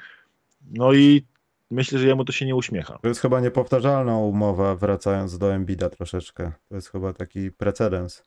[0.70, 1.24] No i
[1.72, 2.98] myślę, że jemu to się nie uśmiecha.
[3.02, 6.52] To jest chyba niepowtarzalna umowa, wracając do Embida troszeczkę.
[6.68, 8.22] To jest chyba taki precedens.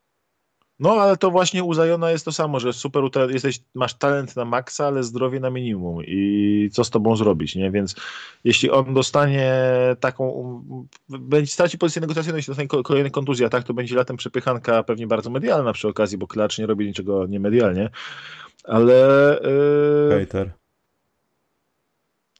[0.79, 4.45] No, ale to właśnie u Zajona jest to samo, że super jesteś, masz talent na
[4.45, 7.71] maksa, ale zdrowie na minimum i co z tobą zrobić, nie?
[7.71, 7.95] Więc
[8.43, 9.53] jeśli on dostanie
[9.99, 10.63] taką,
[11.09, 15.07] będzie straci pozycję negocjacyjną, jeśli dostanie kolejne kontuzje, a tak to będzie latem przepychanka pewnie
[15.07, 17.89] bardzo medialna przy okazji, bo klacz nie robi niczego niemedialnie,
[18.63, 19.39] ale...
[20.09, 20.19] Yy...
[20.19, 20.64] Hater.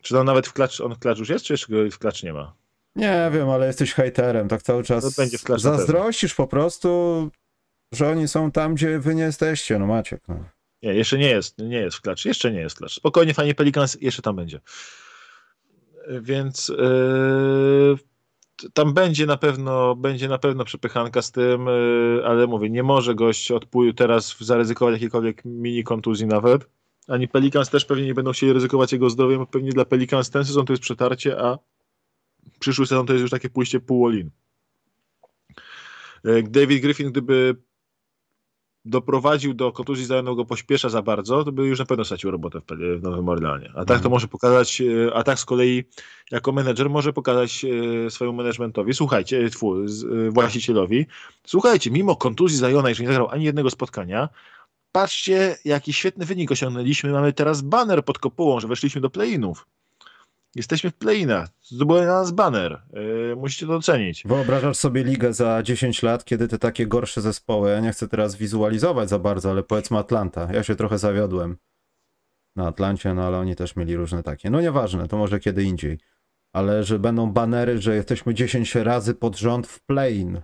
[0.05, 2.33] Czy on nawet w klacz, on w klacz już jest, czy jeszcze w klacz nie
[2.33, 2.53] ma?
[2.95, 5.15] Nie wiem, ale jesteś hejterem, tak cały czas.
[5.15, 7.31] To będzie w klacz Zazdrościsz po prostu
[7.91, 10.21] że oni są tam, gdzie wy nie jesteście, no Maciek.
[10.27, 10.43] No.
[10.83, 12.93] Nie, jeszcze nie jest, nie jest w klacz, jeszcze nie jest w klacz.
[12.93, 14.59] Spokojnie, fajnie Pelicans jeszcze tam będzie.
[16.21, 17.97] Więc yy,
[18.73, 23.15] tam będzie na pewno będzie na pewno przepychanka z tym, yy, ale mówię, nie może
[23.15, 26.69] gość odpłył teraz zaryzykować jakiejkolwiek mini kontuzji nawet.
[27.07, 29.45] Ani Pelicans też pewnie nie będą chcieli ryzykować jego zdrowiem.
[29.45, 31.57] Pewnie dla Pelicans ten sezon to jest przetarcie, a
[32.59, 34.29] przyszły sezon to jest już takie pójście pół olin.
[36.23, 37.55] Yy, David Griffin, gdyby
[38.85, 42.59] doprowadził do kontuzji zdanego go pośpiesza za bardzo, to by już na pewno stracił robotę
[42.99, 43.69] w, Nowym Orleanie.
[43.69, 44.11] A tak to mhm.
[44.11, 45.83] może pokazać, e, a tak z kolei
[46.31, 47.65] jako menedżer może pokazać
[48.05, 49.85] e, swojemu managementowi, słuchajcie, tfu, e,
[50.29, 51.05] właścicielowi,
[51.45, 54.29] słuchajcie, mimo kontuzji Zajona, jeżeli nie zagrał ani jednego spotkania,
[54.95, 59.67] patrzcie, jaki świetny wynik osiągnęliśmy, mamy teraz banner pod kopułą, że weszliśmy do play-inów.
[60.55, 61.49] Jesteśmy w playinach.
[61.61, 62.81] Zdobył na nas banner.
[62.93, 64.23] Yy, musicie to docenić.
[64.25, 68.35] Wyobrażasz sobie ligę za 10 lat, kiedy te takie gorsze zespoły, ja nie chcę teraz
[68.35, 70.47] wizualizować za bardzo, ale powiedzmy Atlanta.
[70.53, 71.57] Ja się trochę zawiodłem
[72.55, 74.49] na Atlancie, no ale oni też mieli różne takie.
[74.49, 75.99] No nieważne, to może kiedy indziej.
[76.53, 80.41] Ale że będą banery, że jesteśmy 10 razy pod rząd w play-in.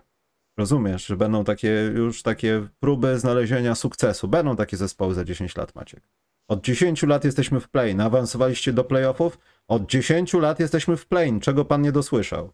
[0.58, 4.28] Rozumiesz, że będą takie już takie próby znalezienia sukcesu.
[4.28, 6.02] Będą takie zespoły za 10 lat, Maciek.
[6.48, 8.02] Od 10 lat jesteśmy w play.
[8.02, 9.40] Awansowaliście do playoffów.
[9.68, 11.40] Od 10 lat jesteśmy w play.
[11.40, 12.52] Czego pan nie dosłyszał?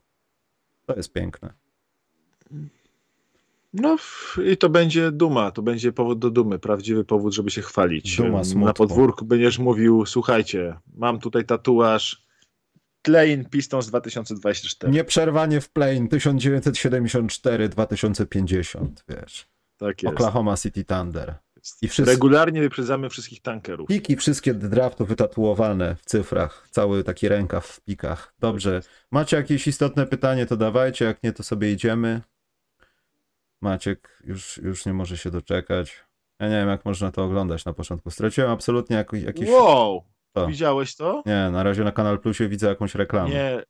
[0.86, 1.54] To jest piękne.
[3.74, 3.96] No
[4.46, 8.18] i to będzie duma, to będzie powód do dumy, prawdziwy powód, żeby się chwalić.
[8.18, 8.42] Duma.
[8.56, 12.27] Na podwórku będziesz mówił, słuchajcie, mam tutaj tatuaż
[13.08, 14.94] Plain Pistons 2024.
[14.94, 19.48] Nieprzerwanie w Plain 1974-2050, wiesz.
[19.78, 20.16] Tak jest.
[20.16, 21.36] Oklahoma City Thunder.
[21.82, 22.12] I wszyscy...
[22.12, 23.88] Regularnie wyprzedzamy wszystkich tankerów.
[23.88, 26.68] Piki wszystkie draftu wytatuowane w cyfrach.
[26.72, 28.34] Cały taki rękaw w pikach.
[28.40, 28.82] Dobrze.
[29.12, 31.06] Macie jakieś istotne pytanie, to dawajcie.
[31.06, 32.22] Jak nie, to sobie idziemy.
[33.62, 36.04] Maciek już, już nie może się doczekać.
[36.40, 38.12] Ja nie wiem, jak można to oglądać na początku.
[38.12, 39.50] Straciłem absolutnie jak, jakiś...
[39.50, 40.04] Wow!
[40.42, 40.48] To.
[40.48, 41.24] Widziałeś to?
[41.26, 43.30] Nie, na razie na Kanal Plusie widzę jakąś reklamę.
[43.30, 43.64] Nie,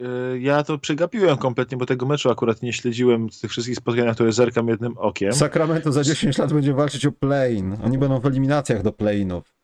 [0.00, 4.14] Y, ja to przegapiłem kompletnie, bo tego meczu akurat nie śledziłem z tych wszystkich spotkań,
[4.14, 5.32] które zerkam jednym okiem.
[5.32, 7.76] Sacramento za 10 lat będzie walczyć o play-in.
[7.84, 9.54] Oni będą w eliminacjach do play-inów.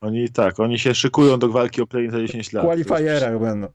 [0.00, 2.64] Oni tak, oni się szykują do walki o play-in za 10 lat.
[2.64, 3.68] W qualifierach będą.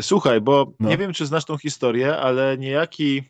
[0.00, 0.88] Słuchaj, bo no.
[0.88, 3.22] nie wiem, czy znasz tą historię, ale niejaki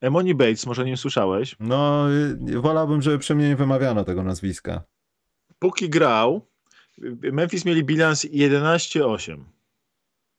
[0.00, 1.56] Emoni Bates, może nie słyszałeś?
[1.60, 2.06] No,
[2.48, 4.82] y, wolałbym, żeby przy mnie nie wymawiano tego nazwiska.
[5.58, 6.46] Póki grał,
[7.32, 9.36] Memphis mieli bilans 11-8.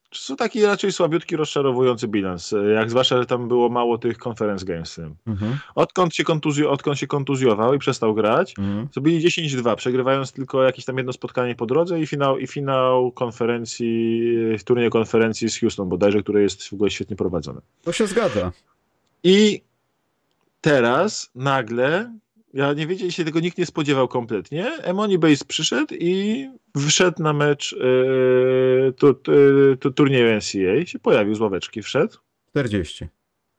[0.09, 2.53] To są taki raczej słabiutki, rozczarowujący bilans.
[2.75, 4.99] Jak zwłaszcza, że tam było mało tych conference games.
[5.27, 5.57] Mhm.
[5.75, 8.87] Odkąd, się kontuzji, odkąd się kontuzjował i przestał grać, mhm.
[9.01, 14.21] byli 10-2, przegrywając tylko jakieś tam jedno spotkanie po drodze i finał, i finał konferencji,
[14.59, 17.61] w turnieju konferencji z Houston bodajże, które jest w ogóle świetnie prowadzone.
[17.83, 18.51] To się zgadza.
[19.23, 19.61] I
[20.61, 22.13] teraz nagle
[22.53, 24.71] ja nie wiedziałem, się tego nikt nie spodziewał kompletnie.
[24.83, 26.45] Emoni Base przyszedł i
[26.87, 29.13] wszedł na mecz yy, tu,
[29.79, 32.17] tu, turnieju NCAA, się pojawił z ławeczki, wszedł.
[32.49, 33.07] 40.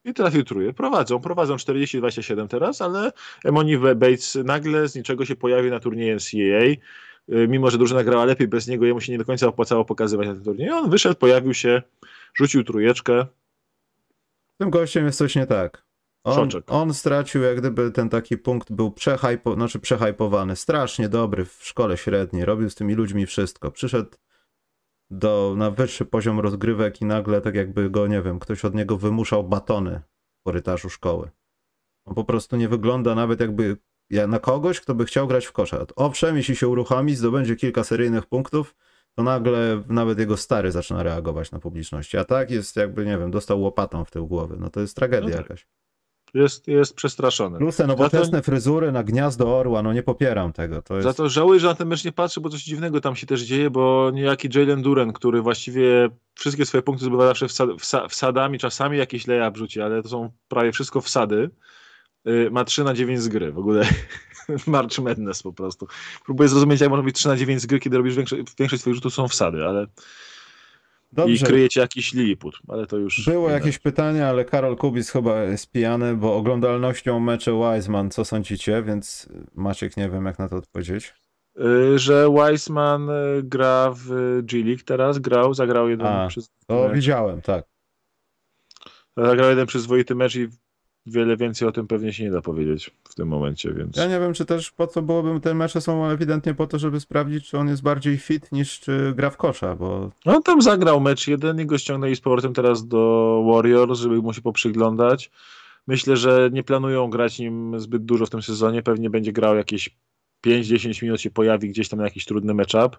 [0.04, 0.72] I trafił truje.
[0.72, 3.12] Prowadzą, prowadzą 40-27 teraz, ale
[3.44, 6.64] Emoni Bates nagle z niczego się pojawił na turnieju NCAA.
[7.28, 10.26] Yy, mimo, że drużyna grała lepiej bez niego, jemu się nie do końca opłacało pokazywać
[10.26, 10.74] na tym turnieju.
[10.74, 11.82] On wyszedł, pojawił się,
[12.34, 13.26] rzucił trujeczkę.
[14.58, 15.89] Tym gościem jest coś nie tak.
[16.24, 18.94] On, on, stracił jak gdyby ten taki punkt, był
[19.54, 23.70] znaczy przehypowany, strasznie dobry w szkole średniej, robił z tymi ludźmi wszystko.
[23.70, 24.10] Przyszedł
[25.10, 28.96] do, na wyższy poziom rozgrywek i nagle tak jakby go, nie wiem, ktoś od niego
[28.96, 30.00] wymuszał batony
[30.40, 31.30] w korytarzu szkoły.
[32.04, 33.76] On po prostu nie wygląda nawet jakby
[34.28, 35.86] na kogoś, kto by chciał grać w kosza.
[35.96, 38.76] Owszem, jeśli się uruchomi, zdobędzie kilka seryjnych punktów,
[39.14, 42.18] to nagle nawet jego stary zaczyna reagować na publiczności.
[42.18, 44.56] A tak jest jakby, nie wiem, dostał łopatą w tył głowy.
[44.60, 45.48] No to jest tragedia no tak.
[45.48, 45.66] jakaś.
[46.34, 47.58] Jest, jest przestraszony.
[47.58, 50.82] Plus te nowoczesne to, fryzury na gniazdo orła, no nie popieram tego.
[50.82, 51.04] To jest...
[51.04, 53.42] Za to żałuję, że na ten mecz nie patrzę, bo coś dziwnego tam się też
[53.42, 57.70] dzieje, bo niejaki Jalen Duren, który właściwie wszystkie swoje punkty zdobywa zawsze wsad,
[58.08, 61.50] wsadami, czasami jakieś layup rzuci, ale to są prawie wszystko wsady.
[62.28, 63.52] y, ma 3 na 9 z gry.
[63.52, 63.88] W ogóle
[64.66, 65.86] March Madness po prostu.
[66.24, 68.94] Próbuję zrozumieć, jak można być 3 na 9 z gry, kiedy robisz większość, większość twoich
[68.94, 69.86] rzutów są wsady, ale
[71.12, 71.34] Dobrze.
[71.34, 73.24] i kryjecie jakiś Lilliput, ale to już...
[73.24, 78.82] Było jakieś pytanie, ale Karol Kubis chyba jest pijany, bo oglądalnością mecze Wiseman, co sądzicie?
[78.82, 81.14] Więc Maciek, nie wiem jak na to odpowiedzieć.
[81.60, 84.08] Y, że Wiseman y, gra w
[84.42, 86.50] G League teraz, grał, zagrał jeden A, przez...
[86.66, 87.64] To widziałem, tak.
[89.16, 90.48] Zagrał jeden przyzwoity mecz i
[91.10, 93.96] wiele więcej o tym pewnie się nie da powiedzieć w tym momencie, więc...
[93.96, 97.00] Ja nie wiem, czy też po co byłoby, te mecze są ewidentnie po to, żeby
[97.00, 100.10] sprawdzić, czy on jest bardziej fit niż czy gra w kosza, bo...
[100.26, 104.32] No tam zagrał mecz jeden i go ściągnęli z powrotem teraz do Warriors, żeby mu
[104.32, 105.30] się poprzyglądać.
[105.86, 109.90] Myślę, że nie planują grać nim zbyt dużo w tym sezonie, pewnie będzie grał jakieś
[110.46, 112.98] 5-10 minut się pojawi gdzieś tam na jakiś trudny matchup,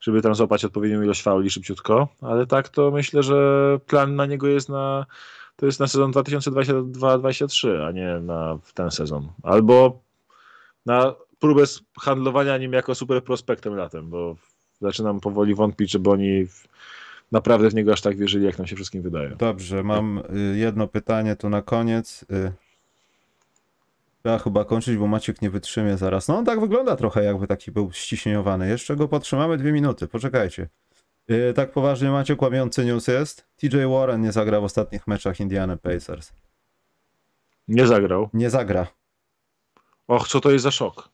[0.00, 4.46] żeby tam złapać odpowiednią ilość fauli szybciutko, ale tak to myślę, że plan na niego
[4.46, 5.06] jest na
[5.62, 9.28] to jest na sezon 2022-2023, a nie na ten sezon.
[9.42, 10.00] Albo
[10.86, 11.64] na próbę
[12.00, 14.36] handlowania nim jako super prospektem latem, bo
[14.80, 16.46] zaczynam powoli wątpić, żeby oni
[17.32, 19.28] naprawdę w niego aż tak wierzyli, jak nam się wszystkim wydaje.
[19.28, 22.22] Dobrze, mam y, jedno pytanie tu na koniec.
[22.22, 22.52] Y,
[24.22, 26.28] trzeba chyba kończyć, bo Maciek nie wytrzymie zaraz.
[26.28, 28.68] No on tak wygląda trochę, jakby taki był ściśnieniowany.
[28.68, 30.68] Jeszcze go podtrzymamy dwie minuty, poczekajcie.
[31.28, 33.46] Yy, tak poważnie macie kłamiący news jest.
[33.56, 36.32] TJ Warren nie zagra w ostatnich meczach Indiana Pacers.
[37.68, 38.28] Nie zagrał.
[38.34, 38.86] Nie zagra.
[40.08, 41.12] Och, co to jest za szok.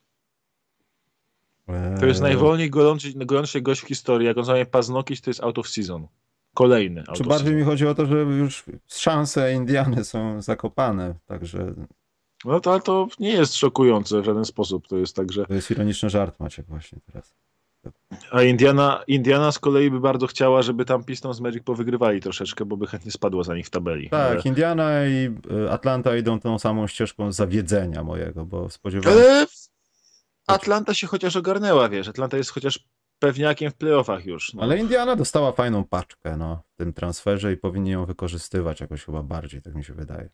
[2.01, 2.29] To jest eee.
[2.29, 3.13] najwolniej golący
[3.45, 4.27] się gość w historii.
[4.27, 6.07] Jak on zamiast paznokić, to jest out of season.
[6.55, 7.05] Kolejny.
[7.15, 11.75] Czy bardziej mi chodzi o to, że już szanse Indiany są zakopane, także...
[12.45, 14.89] No to, ale to nie jest szokujące w żaden sposób.
[14.89, 15.47] To jest także.
[15.47, 17.35] To jest ironiczny żart Maciek właśnie teraz.
[18.30, 22.76] A Indiana, Indiana z kolei by bardzo chciała, żeby tam Pistons Magic powygrywali troszeczkę, bo
[22.76, 24.11] by chętnie spadło za nich w tabeli.
[24.11, 24.43] Tak, ale...
[24.45, 25.30] Indiana i
[25.66, 29.24] y, Atlanta idą tą samą ścieżką zawiedzenia mojego, bo spodziewałem się...
[29.24, 29.47] Ale
[30.47, 34.55] Atlanta się chociaż ogarnęła, wiesz, Atlanta jest chociaż pewniakiem w playoffach już.
[34.55, 34.62] No.
[34.62, 39.22] Ale Indiana dostała fajną paczkę no, w tym transferze i powinni ją wykorzystywać jakoś chyba
[39.22, 40.28] bardziej, tak mi się wydaje.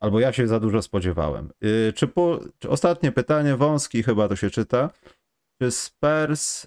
[0.00, 1.50] Albo ja się za dużo spodziewałem.
[1.60, 4.90] Yy, czy, po, czy ostatnie pytanie, wąski chyba to się czyta.
[5.62, 6.66] Czy Spurs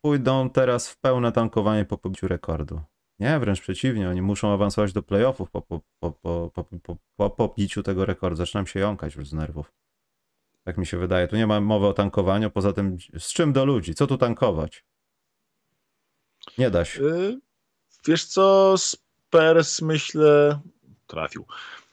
[0.00, 2.80] pójdą teraz w pełne tankowanie po pobiciu rekordu?
[3.18, 7.30] Nie, wręcz przeciwnie, oni muszą awansować do playoffów po, po, po, po, po, po, po
[7.30, 8.36] pobiciu tego rekordu.
[8.36, 9.72] Zaczynam się jąkać już z nerwów.
[10.64, 11.28] Tak mi się wydaje.
[11.28, 13.94] Tu nie ma mowy o tankowaniu, poza tym z czym do ludzi?
[13.94, 14.84] Co tu tankować?
[16.58, 17.02] Nie da się.
[17.02, 17.40] Yy,
[18.06, 20.60] wiesz co, Spurs myślę
[21.06, 21.46] trafił.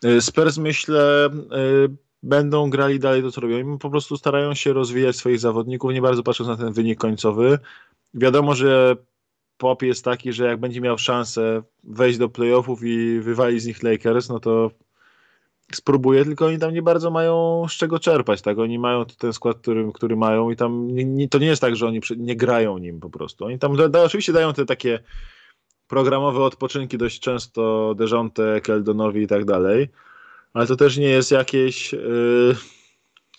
[0.05, 3.75] Y, Spurs myślę yy, będą grali dalej to, co robią.
[3.75, 7.59] I po prostu starają się rozwijać swoich zawodników, nie bardzo patrząc na ten wynik końcowy.
[8.13, 8.95] Wiadomo, że
[9.57, 13.83] pop jest taki, że jak będzie miał szansę wejść do playoffów i wywalić z nich
[13.83, 14.71] Lakers, no to
[15.75, 18.59] spróbuje, tylko oni tam nie bardzo mają z czego czerpać, tak?
[18.59, 21.75] Oni mają ten skład, który, który mają i tam nie, nie, to nie jest tak,
[21.75, 23.45] że oni nie grają nim po prostu.
[23.45, 24.99] Oni tam da, da, oczywiście dają te takie
[25.87, 29.89] programowe odpoczynki dość często Dejonte, Keldonowi i tak dalej,
[30.53, 32.55] ale to też nie jest jakieś yy,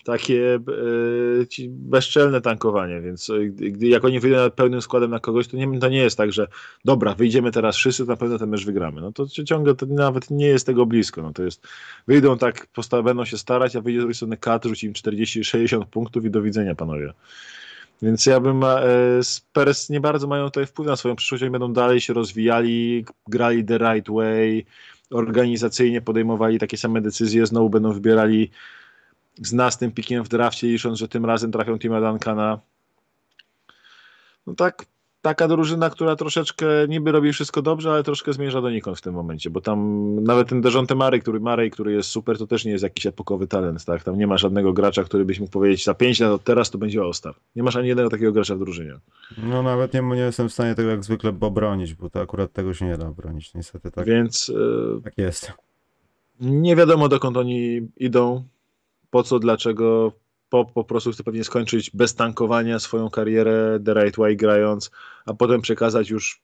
[0.05, 5.57] takie yy, bezczelne tankowanie, więc e, gdy, jak oni wyjdą pełnym składem na kogoś, to
[5.57, 6.49] nie, to nie jest tak, że
[6.85, 9.01] dobra, wyjdziemy teraz wszyscy, to na pewno ten mecz wygramy.
[9.01, 11.23] No to ciągle to nawet nie jest tego blisko.
[11.23, 11.67] No to jest,
[12.07, 12.67] wyjdą tak,
[13.05, 16.43] będą się starać, a wyjdzie z drugiej strony kat, rzuci im 40-60 punktów i do
[16.43, 17.13] widzenia, panowie.
[18.03, 18.79] Więc ja bym, e,
[19.23, 23.65] Spurs nie bardzo mają tutaj wpływ na swoją przyszłość, oni będą dalej się rozwijali, grali
[23.65, 24.67] the right way,
[25.13, 28.51] organizacyjnie podejmowali takie same decyzje, znowu będą wybierali
[29.37, 32.59] z nas tym pikiem w drafcie, licząc, że tym razem trafią Tima Duncana.
[34.47, 34.87] No tak,
[35.23, 39.51] taka drużyna, która troszeczkę niby robi wszystko dobrze, ale troszkę zmierza donikąd w tym momencie,
[39.51, 42.85] bo tam nawet ten Dejonte Murray, który, Murray, który jest super, to też nie jest
[42.85, 44.03] jakiś epokowy talent, tak?
[44.03, 46.79] Tam nie ma żadnego gracza, który byś mógł powiedzieć za 5 lat od teraz to
[46.79, 47.35] będzie All-Star.
[47.57, 48.95] Nie masz ani jednego takiego gracza w drużynie.
[49.39, 52.75] No nawet nie, nie jestem w stanie tego jak zwykle obronić, bo to akurat tego
[52.75, 54.07] się nie da obronić, niestety tak.
[54.07, 54.49] Więc...
[54.49, 55.53] Yy, tak jest.
[56.41, 58.45] Nie wiadomo dokąd oni idą,
[59.11, 60.13] po co, dlaczego,
[60.53, 64.91] po, po prostu chce pewnie skończyć bez tankowania swoją karierę The Right Way grając,
[65.27, 66.43] a potem przekazać już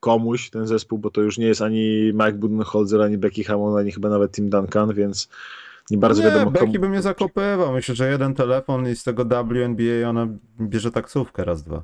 [0.00, 3.92] komuś ten zespół, bo to już nie jest ani Mike Budenholzer, ani Becky Hammond, ani
[3.92, 5.28] chyba nawet Tim Duncan, więc
[5.90, 6.80] nie bardzo nie, wiadomo Becky komu...
[6.80, 7.72] bym nie zakopywał.
[7.72, 10.28] Myślę, że jeden telefon i z tego WNBA ona
[10.60, 11.82] bierze taksówkę raz, dwa.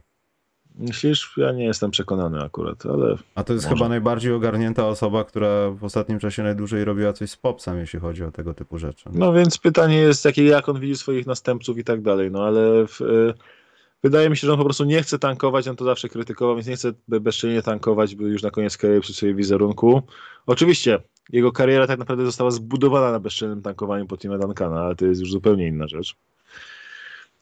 [0.81, 1.33] Myślisz?
[1.37, 3.17] Ja nie jestem przekonany akurat, ale.
[3.35, 3.77] A to jest może.
[3.77, 8.25] chyba najbardziej ogarnięta osoba, która w ostatnim czasie najdłużej robiła coś z popsem, jeśli chodzi
[8.25, 9.05] o tego typu rzeczy.
[9.13, 12.31] No więc pytanie jest, jakie, jak on widzi swoich następców i tak dalej.
[12.31, 13.35] No ale w, y,
[14.03, 16.67] wydaje mi się, że on po prostu nie chce tankować, on to zawsze krytykował, więc
[16.67, 20.03] nie chce bezczelnie tankować, by już na koniec kariery przy swojej wizerunku.
[20.47, 20.99] Oczywiście
[21.33, 25.21] jego kariera tak naprawdę została zbudowana na bezczelnym tankowaniu po Tima Duncana, ale to jest
[25.21, 26.17] już zupełnie inna rzecz.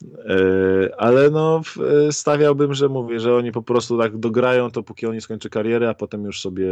[0.04, 1.60] E, ale no,
[2.08, 5.50] e, stawiałbym, że mówię, że oni po prostu tak dograją to, póki on nie skończy
[5.50, 6.68] kariery, a potem już sobie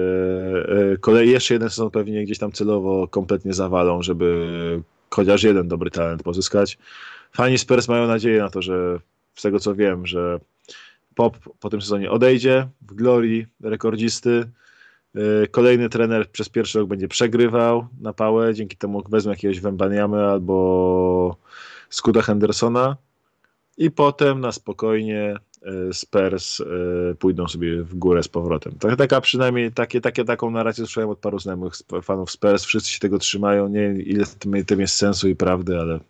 [0.93, 5.91] e, kolej jeszcze jeden sezon pewnie gdzieś tam celowo kompletnie zawalą, żeby chociaż jeden dobry
[5.91, 6.79] talent pozyskać.
[7.33, 8.99] Fani Spurs mają nadzieję na to, że
[9.35, 10.41] z tego co wiem, że
[11.15, 14.51] Pop po tym sezonie odejdzie w glorii rekordzisty.
[15.51, 21.37] Kolejny trener przez pierwszy rok będzie przegrywał na pałę, dzięki temu wezmą jakiegoś Wembaniamy albo
[21.91, 22.97] Skuda Hendersona
[23.77, 26.65] i potem na spokojnie e, Spurs e,
[27.15, 28.73] pójdą sobie w górę z powrotem.
[28.79, 31.73] Tak, taka przynajmniej takie, takie, taką narrację słyszałem od paru znajomych
[32.03, 32.65] fanów Spurs.
[32.65, 33.69] Wszyscy się tego trzymają.
[33.69, 36.01] Nie wiem, ile w tym, tym jest sensu i prawdy, ale.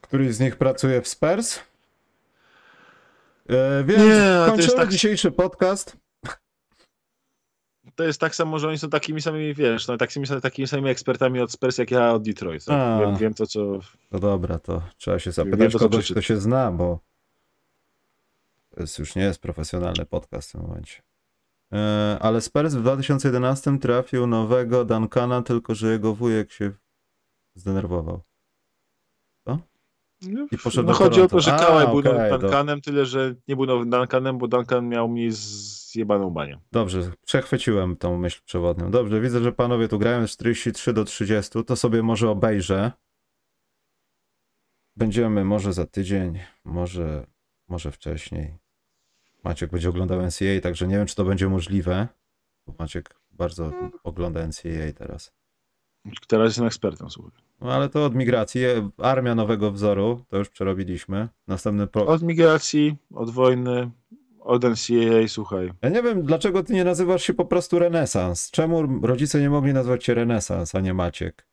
[0.00, 1.58] Któryś z nich pracuje w Spurs?
[3.48, 4.88] E, więc nie, kończymy tak...
[4.88, 5.96] dzisiejszy podcast
[8.00, 11.40] to jest tak samo, że oni są takimi samymi, wiesz, no, takimi, takimi samymi ekspertami
[11.40, 12.64] od Spurs, jak ja od Detroit.
[12.64, 13.00] Tak?
[13.00, 13.78] Wiem, wiem, to, co...
[14.12, 16.98] No dobra, to trzeba się zapytać wiem, to, kogoś, kto się zna, bo
[18.70, 21.02] to jest, już nie jest profesjonalny podcast w tym momencie.
[21.72, 26.72] E, ale Spurs w 2011 trafił nowego Duncana, tylko że jego wujek się
[27.54, 28.20] zdenerwował.
[29.44, 29.58] Co?
[30.22, 33.56] No, I poszedł no chodzi o to, że Kałaj był okay, Duncanem, tyle że nie
[33.56, 36.60] był nowym Duncanem, bo Duncan miał mi zjebaną banię.
[36.72, 38.90] Dobrze, przechwyciłem tą myśl przewodnią.
[38.90, 42.92] Dobrze, widzę, że panowie tu grają z 43 do 30, to sobie może obejrzę.
[44.96, 47.26] Będziemy może za tydzień, może,
[47.68, 48.59] może wcześniej.
[49.44, 52.08] Maciek będzie oglądał NCAA, także nie wiem, czy to będzie możliwe.
[52.66, 53.72] Bo Maciek bardzo
[54.04, 55.32] ogląda NCAA teraz.
[56.28, 57.32] Teraz jestem ekspertem, słuchaj.
[57.60, 58.62] No ale to od migracji.
[58.98, 61.28] Armia nowego wzoru, to już przerobiliśmy.
[61.48, 62.06] Następny pro...
[62.06, 63.90] Od migracji, od wojny,
[64.40, 65.72] od NCAA, słuchaj.
[65.82, 68.50] Ja nie wiem, dlaczego ty nie nazywasz się po prostu Renesans.
[68.50, 71.46] Czemu rodzice nie mogli nazwać cię Renesans, a nie Maciek?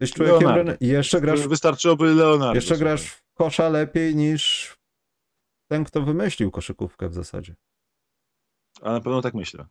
[0.00, 0.76] Jesteś człowiekiem rene...
[0.80, 1.48] jeszcze grasz.
[1.48, 2.54] Wystarczyłoby Leonardo.
[2.54, 2.84] Jeszcze słuchaj.
[2.84, 4.74] grasz w kosza lepiej niż
[5.72, 7.54] ten, kto wymyślił koszykówkę w zasadzie.
[8.82, 9.66] A na pewno tak myślę.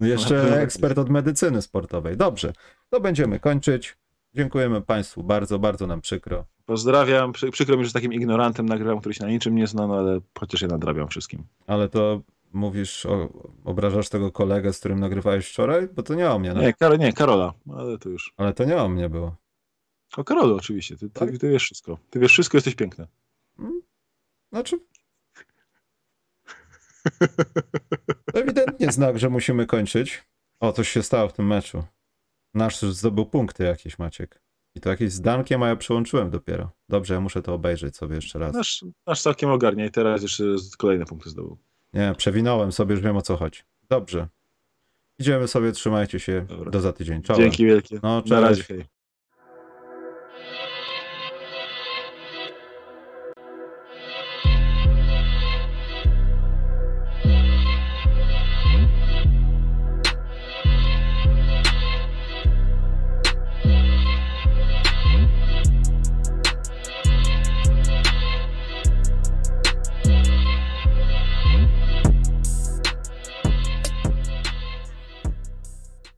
[0.00, 2.16] No jeszcze tak ekspert od medycyny sportowej.
[2.16, 2.52] Dobrze,
[2.90, 3.96] to będziemy kończyć.
[4.34, 6.46] Dziękujemy Państwu bardzo, bardzo nam przykro.
[6.66, 7.32] Pozdrawiam.
[7.52, 10.62] Przykro mi, że takim ignorantem nagrywam, który się na niczym nie zna, no ale chociaż
[10.62, 11.44] ja nadrabiam wszystkim.
[11.66, 13.28] Ale to mówisz, o,
[13.64, 15.88] obrażasz tego kolegę, z którym nagrywałeś wczoraj?
[15.88, 16.60] Bo to nie o mnie, no?
[16.60, 18.34] Nie, Kar nie Karola, ale to już.
[18.36, 19.36] Ale to nie o mnie było.
[20.16, 21.30] O Karolu oczywiście, ty, tak?
[21.30, 21.98] ty, ty wiesz wszystko.
[22.10, 23.06] Ty wiesz wszystko, jesteś piękny.
[23.56, 23.82] Hmm?
[24.52, 24.78] Znaczy...
[28.34, 30.24] Ewidentnie znak, że musimy kończyć.
[30.60, 31.84] O, coś się stało w tym meczu.
[32.54, 34.42] Nasz zdobył punkty jakieś, Maciek.
[34.74, 36.70] I to jakieś z Dankiem, a ja przełączyłem dopiero.
[36.88, 38.54] Dobrze, ja muszę to obejrzeć sobie jeszcze raz.
[38.54, 40.44] Nasz, nasz całkiem ogarnia i teraz jeszcze
[40.78, 41.58] kolejne punkty zdobył.
[41.92, 43.60] Nie, przewinąłem sobie, już wiem o co chodzi.
[43.88, 44.28] Dobrze.
[45.18, 46.46] Idziemy sobie, trzymajcie się.
[46.48, 46.70] Dobra.
[46.70, 47.22] Do za tydzień.
[47.22, 47.42] Czołem.
[47.42, 48.00] Dzięki wielkie.
[48.02, 48.30] No, cześć.
[48.30, 48.62] Na razie.
[48.62, 48.84] Hej.